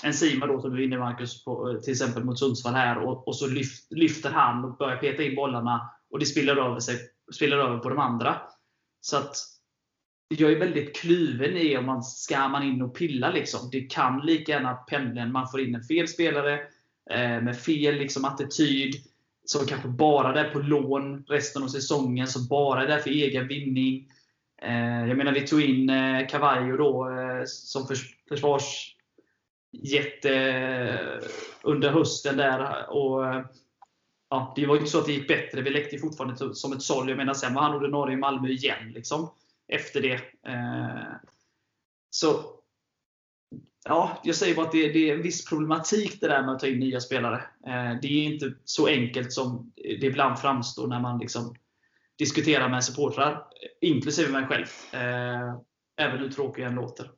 Enzima 0.03 0.47
då, 0.47 0.61
som 0.61 0.71
du 0.71 0.77
vinner 0.77 0.99
Marcus, 0.99 1.43
på, 1.45 1.69
eh, 1.69 1.79
till 1.79 1.91
exempel 1.91 2.23
mot 2.23 2.39
Sundsvall 2.39 2.73
här. 2.73 2.97
Och, 2.97 3.27
och 3.27 3.35
så 3.35 3.47
lyft, 3.47 3.91
lyfter 3.91 4.31
han 4.31 4.65
och 4.65 4.77
börjar 4.77 4.97
peta 4.97 5.23
in 5.23 5.35
bollarna 5.35 5.89
och 6.11 6.19
det 6.19 6.25
spiller 6.25 6.55
över, 6.55 6.79
sig, 6.79 6.95
spiller 7.35 7.57
över 7.57 7.77
på 7.77 7.89
de 7.89 7.99
andra. 7.99 8.41
Så 9.01 9.17
att 9.17 9.35
jag 10.27 10.51
är 10.51 10.59
väldigt 10.59 10.95
kluven 10.95 11.57
i 11.57 11.77
om 11.77 11.85
man 11.85 12.03
ska 12.03 12.47
man 12.47 12.63
in 12.63 12.81
och 12.81 12.95
pilla. 12.95 13.31
Liksom. 13.31 13.69
Det 13.71 13.81
kan 13.81 14.19
lika 14.19 14.51
gärna 14.51 14.73
pendeln, 14.73 15.31
man 15.31 15.47
får 15.47 15.61
in 15.61 15.75
en 15.75 15.83
fel 15.83 16.07
spelare 16.07 16.53
eh, 17.11 17.41
med 17.41 17.57
fel 17.57 17.95
liksom, 17.95 18.25
attityd, 18.25 18.95
som 19.45 19.65
kanske 19.65 19.87
bara 19.87 20.29
är 20.29 20.43
där 20.43 20.49
på 20.49 20.59
lån 20.59 21.23
resten 21.27 21.63
av 21.63 21.67
säsongen, 21.67 22.27
som 22.27 22.47
bara 22.47 22.83
är 22.83 22.87
där 22.87 22.99
för 22.99 23.09
egen 23.09 23.47
vinning. 23.47 24.09
Eh, 24.61 25.07
jag 25.07 25.17
menar, 25.17 25.31
vi 25.31 25.47
tog 25.47 25.61
in 25.61 25.89
eh, 25.89 26.27
Cavallo 26.27 26.77
då 26.77 27.09
eh, 27.09 27.43
som 27.45 27.87
förs 27.87 28.15
försvars 28.29 28.94
jätte 29.83 31.21
under 31.61 31.89
hösten 31.89 32.37
där. 32.37 32.89
Och, 32.89 33.25
ja, 34.29 34.53
det 34.55 34.65
var 34.65 34.75
ju 34.75 34.79
inte 34.79 34.91
så 34.91 34.99
att 34.99 35.05
det 35.05 35.13
gick 35.13 35.27
bättre. 35.27 35.61
Vi 35.61 35.69
läckte 35.69 35.97
fortfarande 35.97 36.55
som 36.55 36.73
ett 36.73 36.81
såll. 36.81 37.09
Jag 37.09 37.17
menar, 37.17 37.33
sen 37.33 37.53
var 37.53 37.61
han 37.61 37.75
ordinarie 37.75 38.13
i 38.13 38.17
Malmö 38.17 38.49
igen. 38.49 38.91
Liksom 38.91 39.29
efter 39.67 40.01
det. 40.01 40.13
Eh, 40.47 41.15
så 42.09 42.55
Ja, 43.87 44.21
jag 44.23 44.35
säger 44.35 44.55
bara 44.55 44.65
att 44.65 44.71
det, 44.71 44.91
det, 44.91 45.09
är 45.09 45.15
en 45.15 45.21
viss 45.21 45.45
problematik 45.45 46.21
det 46.21 46.27
där 46.27 46.41
med 46.41 46.51
att 46.51 46.59
ta 46.59 46.67
in 46.67 46.79
nya 46.79 46.99
spelare. 46.99 47.35
Eh, 47.67 47.99
det 48.01 48.07
är 48.07 48.23
inte 48.23 48.53
så 48.63 48.87
enkelt 48.87 49.33
som 49.33 49.71
det 49.75 50.05
ibland 50.05 50.39
framstår 50.39 50.87
när 50.87 50.99
man 50.99 51.19
liksom 51.19 51.55
diskuterar 52.17 52.69
med 52.69 52.83
supportrar, 52.83 53.43
inklusive 53.81 54.31
mig 54.31 54.45
själv. 54.45 54.65
Eh, 54.91 55.55
även 55.97 56.19
hur 56.19 56.29
tråkig 56.29 56.61
jag 56.61 56.69
än 56.69 56.75
låter. 56.75 57.11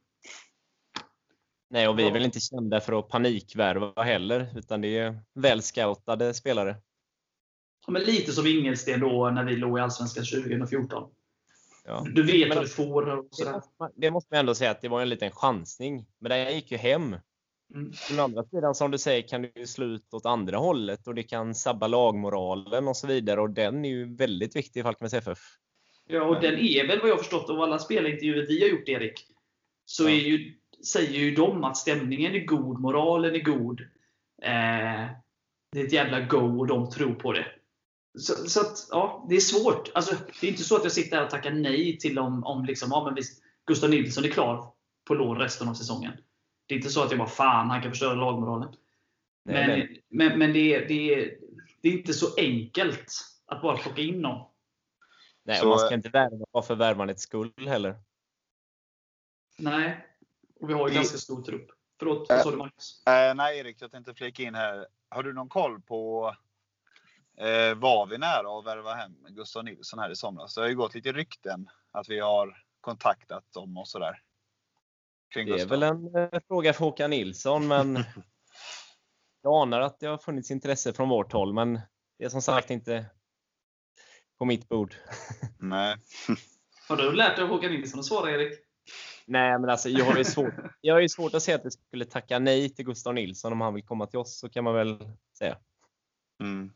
Nej, 1.69 1.87
och 1.87 1.99
vi 1.99 2.07
är 2.07 2.11
väl 2.11 2.25
inte 2.25 2.39
kända 2.39 2.79
för 2.81 2.99
att 2.99 3.09
panikvärva 3.09 4.03
heller, 4.03 4.47
utan 4.55 4.81
det 4.81 4.97
är 4.97 5.19
väl 5.33 5.61
scoutade 5.61 6.33
spelare. 6.33 6.75
Ja, 7.87 7.91
men 7.91 8.01
lite 8.03 8.31
som 8.31 8.47
Ingelsten 8.47 8.99
då 8.99 9.29
när 9.29 9.43
vi 9.43 9.55
låg 9.55 9.77
i 9.77 9.81
Allsvenskan 9.81 10.25
2014. 10.43 11.09
Ja. 11.85 12.05
Du 12.13 12.23
vet 12.23 12.47
Men- 12.47 12.57
vad 12.57 12.65
du 12.65 12.69
får. 12.69 13.09
Och 13.17 13.23
Det 13.23 13.35
sådär. 13.35 13.51
måste, 13.53 13.69
man, 13.79 13.91
det 13.95 14.11
måste 14.11 14.33
man 14.33 14.39
ändå 14.39 14.55
säga 14.55 14.71
att 14.71 14.81
det 14.81 14.87
var 14.89 15.01
en 15.01 15.09
liten 15.09 15.31
chansning. 15.31 16.05
Men 16.19 16.29
det 16.29 16.51
gick 16.51 16.71
ju 16.71 16.77
hem. 16.77 17.15
Mm. 17.75 17.91
Å 18.19 18.21
andra 18.21 18.43
sidan, 18.43 18.75
som 18.75 18.91
du 18.91 18.97
säger, 18.97 19.21
kan 19.27 19.41
det 19.41 19.51
ju 19.55 19.67
slå 19.67 19.85
ut 19.85 20.13
åt 20.13 20.25
andra 20.25 20.57
hållet 20.57 21.07
och 21.07 21.15
det 21.15 21.23
kan 21.23 21.55
sabba 21.55 21.87
lagmoralen 21.87 22.87
och 22.87 22.97
så 22.97 23.07
vidare. 23.07 23.41
Och 23.41 23.49
den 23.49 23.85
är 23.85 23.89
ju 23.89 24.15
väldigt 24.15 24.55
viktig 24.55 24.79
i 24.79 24.83
Falkenbergs 24.83 25.13
FF. 25.13 25.39
Ja, 26.07 26.23
och 26.23 26.41
den 26.41 26.55
är 26.59 26.87
väl 26.87 26.99
vad 27.01 27.09
jag 27.09 27.19
förstått 27.19 27.49
av 27.49 27.61
alla 27.61 27.79
spelintervjuer 27.79 28.45
vi 28.47 28.61
har 28.61 28.69
gjort, 28.69 28.89
Erik. 28.89 29.25
Så 29.85 30.03
Ja. 30.03 30.09
är 30.09 30.13
ju, 30.15 30.56
säger 30.85 31.19
ju 31.19 31.35
de 31.35 31.63
att 31.63 31.77
stämningen 31.77 32.35
är 32.35 32.45
god, 32.45 32.79
moralen 32.79 33.35
är 33.35 33.43
god. 33.43 33.81
Eh, 34.41 35.09
det 35.71 35.79
är 35.81 35.85
ett 35.85 35.93
jävla 35.93 36.21
go 36.21 36.59
och 36.59 36.67
de 36.67 36.89
tror 36.89 37.13
på 37.13 37.33
det. 37.33 37.45
Så, 38.19 38.33
så 38.49 38.61
att, 38.61 38.87
ja, 38.91 39.25
det 39.29 39.35
är 39.35 39.39
svårt. 39.39 39.91
Alltså, 39.95 40.15
det 40.41 40.47
är 40.47 40.51
inte 40.51 40.63
så 40.63 40.75
att 40.75 40.83
jag 40.83 40.91
sitter 40.91 41.17
här 41.17 41.23
och 41.23 41.29
tackar 41.29 41.51
nej 41.51 41.97
till 41.97 42.19
om, 42.19 42.43
om 42.43 42.65
liksom, 42.65 42.89
ja, 42.91 43.05
men 43.05 43.15
visst, 43.15 43.43
Gustav 43.65 43.89
Nilsson 43.89 44.25
är 44.25 44.29
klar 44.29 44.73
på 45.07 45.13
lån 45.13 45.37
resten 45.37 45.67
av 45.69 45.73
säsongen. 45.73 46.13
Det 46.67 46.73
är 46.73 46.77
inte 46.77 46.89
så 46.89 47.03
att 47.03 47.11
jag 47.11 47.19
bara 47.19 47.27
fan, 47.27 47.69
han 47.69 47.81
kan 47.81 47.91
förstöra 47.91 48.13
lagmoralen. 48.13 48.69
Nej, 49.45 49.67
Men, 49.67 49.79
nej. 49.79 50.03
men, 50.09 50.39
men 50.39 50.53
det, 50.53 50.75
är, 50.75 50.87
det, 50.87 51.13
är, 51.13 51.37
det 51.81 51.87
är 51.89 51.93
inte 51.93 52.13
så 52.13 52.35
enkelt 52.37 53.11
att 53.45 53.61
bara 53.61 53.77
plocka 53.77 54.01
in 54.01 54.21
någon. 54.21 54.47
Nej, 55.43 55.57
Så- 55.57 55.63
och 55.63 55.69
man 55.69 55.79
ska 55.79 55.93
inte 55.93 56.09
värva 56.09 56.45
bara 56.53 56.63
för 56.63 56.75
värvandets 56.75 57.23
skull 57.23 57.53
heller. 57.67 57.95
Nej. 59.57 60.05
Och 60.59 60.69
vi 60.69 60.73
har 60.73 60.87
ju 60.87 60.91
Vi- 60.91 60.95
ganska 60.95 61.17
stor 61.17 61.41
trupp. 61.41 61.69
Förlåt, 61.99 62.29
vad 62.29 62.41
sa 62.41 62.51
du 62.51 62.57
Marcus? 62.57 63.03
Eh, 63.07 63.35
nej 63.35 63.59
Erik, 63.59 63.81
jag 63.81 63.91
tänkte 63.91 64.13
flika 64.13 64.43
in 64.43 64.55
här. 64.55 64.87
Har 65.09 65.23
du 65.23 65.33
någon 65.33 65.49
koll 65.49 65.81
på 65.81 66.27
eh, 67.37 67.75
var 67.75 68.07
vi 68.07 68.17
nära 68.17 68.59
att 68.59 68.65
värva 68.65 68.93
hem 68.93 69.11
Gustav 69.29 69.63
Nilsson 69.63 69.99
här 69.99 70.09
i 70.09 70.15
somras? 70.15 70.55
Det 70.55 70.61
har 70.61 70.67
ju 70.67 70.75
gått 70.75 70.95
lite 70.95 71.11
rykten 71.11 71.69
att 71.91 72.09
vi 72.09 72.19
har 72.19 72.63
kontaktat 72.81 73.53
dem 73.53 73.77
och 73.77 73.87
sådär. 73.87 74.21
Kring 75.33 75.45
Det 75.47 75.51
är 75.53 75.57
Gustav. 75.57 75.69
väl 75.69 75.83
en 75.83 76.15
eh, 76.33 76.39
fråga 76.47 76.73
för 76.73 76.85
Håkan 76.85 77.09
Nilsson, 77.09 77.67
men 77.67 77.95
jag 79.41 79.53
anar 79.61 79.81
att 79.81 79.99
det 79.99 80.07
har 80.07 80.17
funnits 80.17 80.51
intresse 80.51 80.93
från 80.93 81.09
vårt 81.09 81.33
håll. 81.33 81.53
Men 81.53 81.79
det 82.19 82.25
är 82.25 82.29
som 82.29 82.41
sagt 82.41 82.69
inte 82.69 83.05
på 84.37 84.45
mitt 84.45 84.69
bord. 84.69 84.95
Nej. 85.59 85.95
Har 86.89 86.97
du 86.97 87.11
lärt 87.11 87.35
dig 87.35 87.43
av 87.43 87.49
Håkan 87.49 87.71
Nilsson 87.71 87.99
att 87.99 88.05
svara 88.05 88.31
Erik? 88.31 88.59
Nej, 89.25 89.59
men 89.59 89.69
alltså 89.69 89.89
jag 89.89 90.05
har 90.05 90.17
ju 90.17 90.23
svårt, 90.23 90.53
jag 90.81 90.93
har 90.93 91.01
ju 91.01 91.09
svårt 91.09 91.33
att 91.33 91.43
säga 91.43 91.57
att 91.57 91.65
vi 91.65 91.71
skulle 91.71 92.05
tacka 92.05 92.39
nej 92.39 92.69
till 92.69 92.85
Gustav 92.85 93.13
Nilsson 93.13 93.51
om 93.51 93.61
han 93.61 93.73
vill 93.73 93.85
komma 93.85 94.07
till 94.07 94.19
oss, 94.19 94.39
så 94.39 94.49
kan 94.49 94.63
man 94.63 94.73
väl 94.73 94.97
säga. 95.37 95.57
Mm. 96.43 96.71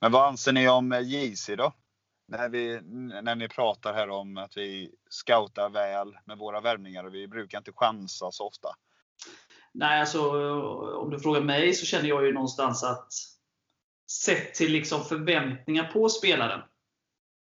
Men 0.00 0.12
vad 0.12 0.28
anser 0.28 0.52
ni 0.52 0.68
om 0.68 0.92
eh, 0.92 1.00
JC 1.00 1.50
då? 1.58 1.72
När, 2.28 2.48
vi, 2.48 2.80
när 3.22 3.34
ni 3.34 3.48
pratar 3.48 3.94
här 3.94 4.10
om 4.10 4.36
att 4.36 4.56
vi 4.56 4.94
scoutar 5.10 5.70
väl 5.70 6.18
med 6.24 6.38
våra 6.38 6.60
värvningar 6.60 7.04
och 7.04 7.14
vi 7.14 7.28
brukar 7.28 7.58
inte 7.58 7.72
chansa 7.72 8.32
så 8.32 8.46
ofta. 8.46 8.68
Nej, 9.72 10.00
alltså 10.00 10.30
om 10.96 11.10
du 11.10 11.18
frågar 11.18 11.40
mig 11.40 11.74
så 11.74 11.86
känner 11.86 12.08
jag 12.08 12.26
ju 12.26 12.32
någonstans 12.32 12.84
att 12.84 13.12
sett 14.10 14.54
till 14.54 14.72
liksom 14.72 15.04
förväntningar 15.04 15.92
på 15.92 16.08
spelaren 16.08 16.60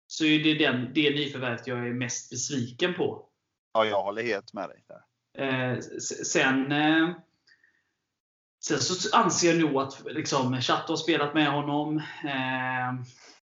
så 0.07 0.25
är 0.25 0.43
det 0.43 0.53
den, 0.53 0.91
det 0.93 1.09
nyförvärvet 1.09 1.67
jag 1.67 1.87
är 1.87 1.93
mest 1.93 2.29
besviken 2.29 2.93
på. 2.93 3.28
Ja, 3.73 3.85
jag 3.85 4.03
håller 4.03 4.23
helt 4.23 4.53
med 4.53 4.69
dig 4.69 4.83
där. 4.87 5.01
Eh, 5.37 5.79
sen, 6.25 6.71
eh, 6.71 7.09
sen 8.65 8.79
så 8.79 9.17
anser 9.17 9.47
jag 9.47 9.61
nog 9.61 9.81
att 9.81 10.03
liksom, 10.05 10.61
Chatte 10.61 10.91
har 10.91 10.97
spelat 10.97 11.33
med 11.33 11.51
honom. 11.51 11.97
Eh, 12.23 13.05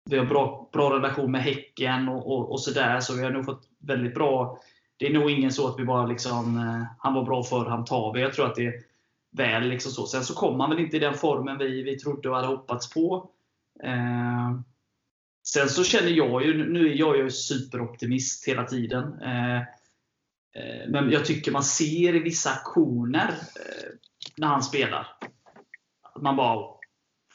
vi 0.10 0.18
har 0.18 0.26
bra, 0.26 0.70
bra 0.74 0.96
relation 0.96 1.32
med 1.32 1.44
Häcken 1.44 2.10
och, 2.10 2.32
och, 2.32 2.52
och 2.52 2.62
sådär. 2.62 3.00
Så 3.00 3.16
vi 3.16 3.24
har 3.24 3.32
nog 3.32 3.46
fått 3.46 3.70
väldigt 3.80 4.14
bra. 4.14 4.60
Det 4.98 5.08
är 5.08 5.14
nog 5.14 5.32
ingen 5.32 5.52
så 5.52 5.68
att 5.68 5.80
vi 5.80 5.86
bara 5.86 6.06
liksom, 6.06 6.58
eh, 6.58 6.84
han 6.98 7.14
var 7.14 7.24
bra 7.24 7.44
för 7.44 7.66
han 7.66 7.86
tar 7.86 8.14
vi. 8.14 8.22
Jag 8.22 8.34
tror 8.34 8.46
att 8.46 8.56
det 8.56 8.66
är 8.66 8.84
väl 9.32 9.70
liksom 9.70 9.92
så. 9.92 10.06
Sen 10.06 10.24
så 10.24 10.34
kom 10.34 10.60
han 10.60 10.70
väl 10.70 10.80
inte 10.80 10.98
i 10.98 11.00
den 11.00 11.14
formen 11.14 11.58
vi, 11.58 11.84
vi 11.84 12.00
trodde 12.00 12.30
och 12.30 12.36
hade 12.36 12.48
hoppats 12.48 12.90
på. 12.90 13.30
Eh, 13.84 14.60
sen 15.48 15.70
så 15.70 15.84
känner 15.84 16.10
jag 16.10 16.46
ju, 16.46 16.72
nu 16.72 16.92
är 16.92 16.96
jag 16.96 17.18
ju 17.18 17.30
superoptimist 17.30 18.48
hela 18.48 18.64
tiden. 18.64 19.22
Eh, 19.22 19.62
men 20.88 21.12
jag 21.12 21.26
tycker 21.26 21.52
man 21.52 21.64
ser 21.64 22.16
i 22.16 22.20
vissa 22.20 22.50
aktioner 22.50 23.28
eh, 23.30 23.90
när 24.38 24.48
han 24.48 24.64
spelar. 24.64 25.08
Att 26.02 26.22
man 26.22 26.36
bara, 26.36 26.76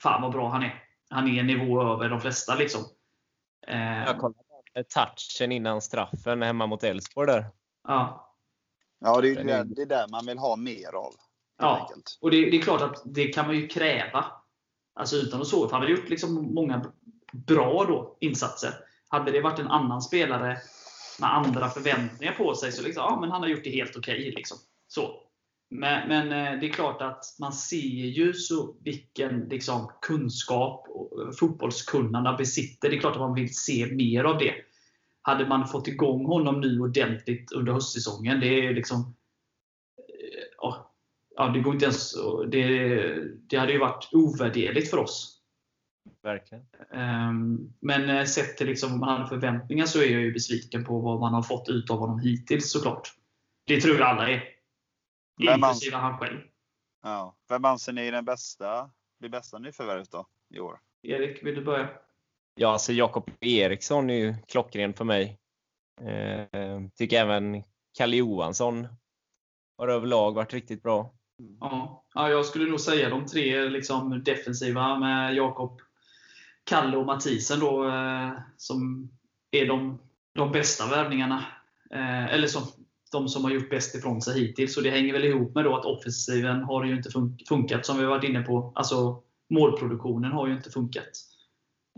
fan 0.02 0.22
vad 0.22 0.32
bra 0.32 0.48
han 0.48 0.62
är. 0.62 0.82
Han 1.10 1.28
är 1.28 1.40
en 1.40 1.46
nivå 1.46 1.82
över 1.82 2.08
de 2.08 2.20
flesta 2.20 2.54
liksom. 2.54 2.82
Eh, 3.66 4.04
Jag 4.04 4.18
kollade 4.18 4.84
touchen 4.94 5.52
innan 5.52 5.80
straffen 5.80 6.42
hemma 6.42 6.66
mot 6.66 6.84
Elfsborg 6.84 7.26
där. 7.26 7.46
Ja, 7.88 8.22
Ja, 9.00 9.20
det 9.20 9.26
är, 9.26 9.28
ju 9.28 9.34
Den 9.34 9.74
det, 9.74 9.82
är- 9.82 9.86
där 9.86 10.06
man 10.10 10.26
vill 10.26 10.38
ha 10.38 10.56
mer 10.56 10.94
av. 10.94 11.12
Ja. 11.58 11.80
enkelt. 11.80 12.18
och 12.20 12.30
det, 12.30 12.50
det 12.50 12.56
är 12.56 12.62
klart 12.62 12.80
att 12.82 13.02
det 13.04 13.24
kan 13.28 13.46
man 13.46 13.56
ju 13.56 13.68
kräva. 13.68 14.24
Alltså 14.94 15.16
utan 15.16 15.40
att 15.40 15.46
så. 15.46 15.68
För 15.68 15.72
han 15.76 15.82
har 15.82 15.88
gjort 15.90 16.08
liksom 16.08 16.54
många 16.54 16.92
bra 17.32 17.84
då, 17.88 18.16
insatser. 18.20 18.74
Hade 19.08 19.30
det 19.30 19.40
varit 19.40 19.58
en 19.58 19.68
annan 19.68 20.02
spelare 20.02 20.58
med 21.18 21.34
andra 21.34 21.68
förväntningar 21.68 22.34
på 22.34 22.54
sig 22.54 22.72
så 22.72 22.82
liksom, 22.82 23.02
ja, 23.02 23.20
men 23.20 23.30
han 23.30 23.42
har 23.42 23.48
gjort 23.48 23.64
det 23.64 23.70
helt 23.70 23.96
okej. 23.96 24.32
liksom. 24.36 24.58
Så. 24.88 25.22
Men, 25.70 26.08
men 26.08 26.32
eh, 26.32 26.60
det 26.60 26.66
är 26.66 26.72
klart 26.72 27.02
att 27.02 27.24
man 27.40 27.52
ser 27.52 28.06
ju 28.06 28.32
så 28.32 28.76
vilken 28.80 29.40
liksom, 29.40 29.90
kunskap 30.02 30.86
och 30.88 31.22
eh, 31.22 31.30
fotbollskunnande 31.40 32.34
besitter. 32.38 32.90
Det 32.90 32.96
är 32.96 33.00
klart 33.00 33.14
att 33.14 33.20
man 33.20 33.34
vill 33.34 33.54
se 33.54 33.86
mer 33.86 34.24
av 34.24 34.38
det. 34.38 34.54
Hade 35.22 35.48
man 35.48 35.68
fått 35.68 35.88
igång 35.88 36.26
honom 36.26 36.60
nu 36.60 36.80
ordentligt 36.80 37.52
under 37.52 37.72
höstsäsongen, 37.72 38.40
det 38.40 38.66
är 38.66 38.74
liksom... 38.74 39.00
Eh, 39.98 40.86
ja, 41.36 41.48
det 41.48 41.60
går 41.60 41.74
inte 41.74 41.84
ens... 41.84 42.14
Det, 42.48 42.66
det 43.50 43.56
hade 43.56 43.72
ju 43.72 43.78
varit 43.78 44.08
ovärderligt 44.12 44.90
för 44.90 44.98
oss. 44.98 45.35
Verkligen. 46.22 46.64
Ehm, 46.92 47.72
Men 47.80 48.10
eh, 48.10 48.24
sett 48.24 48.56
till 48.56 48.66
liksom 48.66 48.90
vad 48.90 49.00
man 49.00 49.08
hade 49.08 49.28
förväntningar 49.28 49.86
så 49.86 49.98
är 49.98 50.06
jag 50.12 50.20
ju 50.22 50.32
besviken 50.32 50.84
på 50.84 51.00
vad 51.00 51.20
man 51.20 51.34
har 51.34 51.42
fått 51.42 51.68
ut 51.68 51.90
av 51.90 51.98
honom 51.98 52.18
hittills 52.20 52.72
såklart. 52.72 53.14
Det 53.66 53.80
tror 53.80 53.96
jag 53.98 54.08
alla 54.08 54.28
är. 54.30 54.44
Man- 55.44 55.54
Inklusive 55.54 55.96
han 55.96 56.18
själv. 56.18 56.40
Ja. 57.02 57.36
Vem 57.48 57.64
anser 57.64 57.92
ni 57.92 58.06
är 58.06 58.12
den 58.12 58.24
bästa, 58.24 58.90
det 59.20 59.28
bästa 59.28 59.58
nyförvärvet 59.58 60.10
då 60.10 60.26
i 60.54 60.60
år? 60.60 60.78
Erik, 61.02 61.42
vill 61.46 61.54
du 61.54 61.64
börja? 61.64 61.88
Ja, 62.54 62.68
alltså 62.72 62.92
Jakob 62.92 63.30
Eriksson 63.40 64.10
är 64.10 64.14
ju 64.14 64.34
klockren 64.48 64.94
för 64.94 65.04
mig. 65.04 65.38
Eh, 66.00 66.80
tycker 66.94 67.20
även 67.20 67.62
Kalle 67.98 68.16
Johansson 68.16 68.88
har 69.78 69.88
överlag 69.88 70.32
varit 70.34 70.52
riktigt 70.52 70.82
bra. 70.82 71.12
Ja. 71.60 72.04
ja, 72.14 72.30
jag 72.30 72.46
skulle 72.46 72.70
nog 72.70 72.80
säga 72.80 73.10
de 73.10 73.26
tre 73.26 73.68
liksom, 73.68 74.22
defensiva 74.24 74.98
med 74.98 75.34
Jakob, 75.34 75.80
Kalle 76.66 76.96
och 76.96 77.06
Mathisen 77.06 77.60
då, 77.60 77.88
eh, 77.88 78.32
som 78.56 79.08
är 79.50 79.66
de, 79.66 79.98
de 80.34 80.52
bästa 80.52 80.86
värvningarna. 80.86 81.44
Eh, 81.90 82.34
eller 82.34 82.46
som, 82.46 82.62
de 83.12 83.28
som 83.28 83.44
har 83.44 83.50
gjort 83.50 83.70
bäst 83.70 83.94
ifrån 83.94 84.22
sig 84.22 84.40
hittills. 84.40 84.74
Så 84.74 84.80
det 84.80 84.90
hänger 84.90 85.12
väl 85.12 85.24
ihop 85.24 85.54
med 85.54 85.64
då 85.64 85.76
att 85.76 85.84
offensiven 85.84 86.62
har 86.62 86.84
ju 86.84 86.96
inte 86.96 87.10
fun 87.10 87.38
funkat, 87.48 87.86
som 87.86 87.98
vi 87.98 88.04
varit 88.04 88.24
inne 88.24 88.42
på. 88.42 88.72
Alltså 88.74 89.22
målproduktionen 89.50 90.32
har 90.32 90.46
ju 90.46 90.52
inte 90.52 90.70
funkat. 90.70 91.08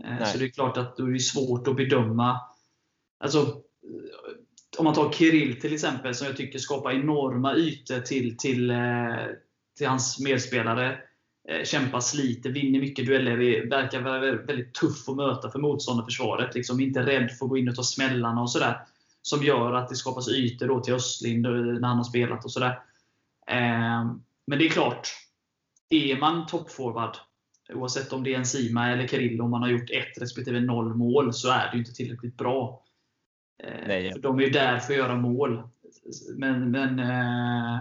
Eh, 0.03 0.09
Nej. 0.19 0.25
så 0.25 0.37
det 0.37 0.45
är 0.45 0.49
klart 0.49 0.77
att 0.77 0.97
då 0.97 1.05
är 1.05 1.11
det 1.11 1.19
svårt 1.19 1.67
att 1.67 1.75
bedöma. 1.75 2.41
Alltså, 3.19 3.61
om 4.77 4.85
man 4.85 4.93
tar 4.93 5.11
Kirill 5.11 5.61
till 5.61 5.73
exempel, 5.73 6.15
som 6.15 6.27
jag 6.27 6.37
tycker 6.37 6.59
skapar 6.59 6.91
enorma 6.91 7.55
ytor 7.55 7.99
till, 7.99 8.37
till, 8.37 8.73
till 9.77 9.87
hans 9.87 10.19
medspelare. 10.19 10.99
Eh, 11.49 11.63
Kämpar, 11.63 11.99
sliter, 11.99 12.49
vinner 12.49 12.79
mycket 12.79 13.05
dueller. 13.05 13.69
Verkar 13.69 14.01
vara 14.01 14.19
väldigt 14.19 14.73
tuff 14.73 15.09
att 15.09 15.15
möta 15.15 15.51
för 15.51 15.59
motståndarförsvaret. 15.59 16.55
Liksom 16.55 16.79
inte 16.79 17.05
rädd 17.05 17.31
för 17.31 17.45
att 17.45 17.49
gå 17.49 17.57
in 17.57 17.69
och 17.69 17.75
ta 17.75 17.83
smällarna 17.83 18.41
och 18.41 18.51
sådär. 18.51 18.81
Som 19.21 19.43
gör 19.43 19.73
att 19.73 19.89
det 19.89 19.95
skapas 19.95 20.29
ytor 20.29 20.67
då 20.67 20.79
till 20.79 20.93
Östlind 20.93 21.41
när 21.41 21.87
han 21.87 21.97
har 21.97 22.03
spelat 22.03 22.45
och 22.45 22.51
sådär. 22.51 22.79
Eh, 23.47 24.13
Men 24.47 24.59
det 24.59 24.65
är 24.65 24.69
klart, 24.69 25.07
är 25.89 26.19
man 26.19 26.45
toppforward, 26.45 27.17
oavsett 27.73 28.13
om 28.13 28.23
det 28.23 28.33
är 28.33 28.37
en 28.37 28.45
Sima 28.45 28.89
eller 28.91 29.07
Kirill, 29.07 29.41
om 29.41 29.51
man 29.51 29.61
har 29.61 29.69
gjort 29.69 29.89
ett 29.89 30.21
respektive 30.21 30.59
noll 30.59 30.95
mål, 30.95 31.33
så 31.33 31.49
är 31.49 31.71
det 31.71 31.73
ju 31.73 31.79
inte 31.79 31.93
tillräckligt 31.93 32.37
bra. 32.37 32.83
Eh, 33.63 33.87
Nej. 33.87 34.11
för 34.11 34.19
de 34.19 34.39
är 34.39 34.43
ju 34.43 34.49
där 34.49 34.77
för 34.77 34.93
att 34.93 34.99
göra 34.99 35.15
mål. 35.15 35.63
Men, 36.35 36.71
men 36.71 36.99
eh, 36.99 37.79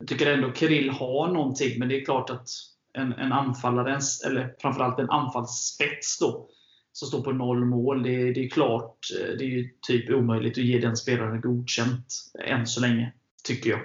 jag 0.00 0.08
tycker 0.08 0.32
ändå 0.32 0.52
Kirill 0.52 0.90
har 0.90 1.32
någonting, 1.32 1.78
men 1.78 1.88
det 1.88 2.00
är 2.00 2.04
klart 2.04 2.30
att 2.30 2.48
en, 2.92 3.12
en 3.12 3.32
anfallare, 3.32 3.98
eller 4.26 4.54
framförallt 4.60 4.98
en 4.98 5.10
anfallsspets 5.10 6.18
då, 6.18 6.48
som 6.92 7.08
står 7.08 7.22
på 7.22 7.32
noll 7.32 7.64
mål, 7.64 8.02
det, 8.02 8.32
det 8.32 8.44
är 8.44 8.50
klart, 8.50 8.98
eh, 9.20 9.36
det 9.38 9.44
är 9.44 9.48
ju 9.48 9.68
typ 9.86 10.10
omöjligt 10.10 10.58
att 10.58 10.64
ge 10.64 10.78
den 10.78 10.96
spelaren 10.96 11.40
godkänt 11.40 12.14
än 12.44 12.66
så 12.66 12.80
länge. 12.80 13.12
Tycker 13.44 13.70
jag. 13.70 13.80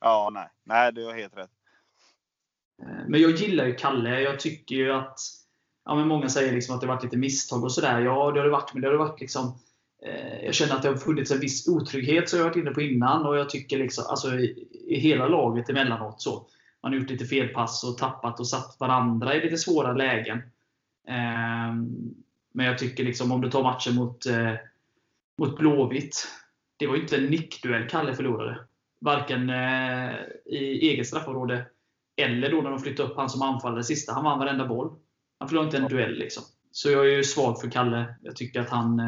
Ja, 0.00 0.30
nej. 0.32 0.48
Nej, 0.64 0.92
du 0.92 1.04
har 1.04 1.14
helt 1.14 1.36
rätt. 1.36 1.50
Eh, 2.82 3.08
Men 3.08 3.20
jag 3.20 3.30
gillar 3.30 3.66
ju 3.66 3.74
Kalle. 3.74 4.20
Jag 4.20 4.40
tycker 4.40 4.74
ju 4.74 4.92
att 4.92 5.18
ja, 5.84 5.94
men 5.94 6.08
Många 6.08 6.28
säger 6.28 6.52
liksom 6.52 6.74
att 6.74 6.80
det 6.80 6.86
varit 6.86 7.02
lite 7.02 7.16
misstag 7.16 7.64
och 7.64 7.72
sådär. 7.72 8.00
Ja, 8.00 8.30
det 8.30 8.40
har 8.40 8.44
det 8.44 8.50
varit. 8.50 8.74
Men 8.74 8.82
det 8.82 8.88
har 8.88 8.92
det 8.92 8.98
varit 8.98 9.20
liksom 9.20 9.58
eh, 10.06 10.44
jag 10.44 10.54
känner 10.54 10.74
att 10.74 10.82
det 10.82 10.88
har 10.88 10.96
funnits 10.96 11.30
en 11.30 11.40
viss 11.40 11.68
otrygghet 11.68 12.28
som 12.28 12.38
jag 12.38 12.46
varit 12.46 12.56
inne 12.56 12.70
på 12.70 12.82
innan. 12.82 13.26
Och 13.26 13.36
jag 13.36 13.50
tycker 13.50 13.78
liksom, 13.78 14.04
alltså, 14.08 14.28
hela 14.96 15.28
laget 15.28 15.70
emellanåt 15.70 16.22
så. 16.22 16.46
Man 16.82 16.92
har 16.92 17.00
gjort 17.00 17.10
lite 17.10 17.24
felpass 17.24 17.84
och 17.84 17.98
tappat 17.98 18.40
och 18.40 18.48
satt 18.48 18.76
varandra 18.80 19.34
i 19.34 19.40
lite 19.40 19.56
svåra 19.56 19.92
lägen. 19.92 20.42
Ehm, 21.08 22.14
men 22.52 22.66
jag 22.66 22.78
tycker 22.78 23.04
liksom 23.04 23.32
om 23.32 23.40
du 23.40 23.50
tar 23.50 23.62
matchen 23.62 23.94
mot, 23.94 24.26
eh, 24.26 24.52
mot 25.38 25.58
Blåvitt. 25.58 26.28
Det 26.76 26.86
var 26.86 26.94
ju 26.94 27.00
inte 27.02 27.16
en 27.16 27.26
nickduell 27.26 27.88
Kalle 27.88 28.14
förlorade. 28.14 28.58
Varken 29.00 29.50
eh, 29.50 30.14
i 30.46 30.90
eget 30.90 31.06
straffområde 31.06 31.66
eller 32.16 32.50
då 32.50 32.60
när 32.60 32.70
de 32.70 32.78
flyttade 32.78 33.08
upp 33.08 33.16
han 33.16 33.30
som 33.30 33.42
anfallare 33.42 33.84
sista. 33.84 34.12
Han 34.12 34.24
vann 34.24 34.38
varenda 34.38 34.66
boll. 34.66 34.96
Han 35.38 35.48
förlorade 35.48 35.66
inte 35.66 35.78
en 35.78 35.88
duell. 35.88 36.18
Liksom. 36.18 36.42
Så 36.70 36.90
jag 36.90 37.06
är 37.06 37.16
ju 37.16 37.24
svag 37.24 37.60
för 37.60 37.70
Kalle. 37.70 38.14
Jag 38.22 38.36
tycker 38.36 38.60
att 38.60 38.70
han 38.70 38.98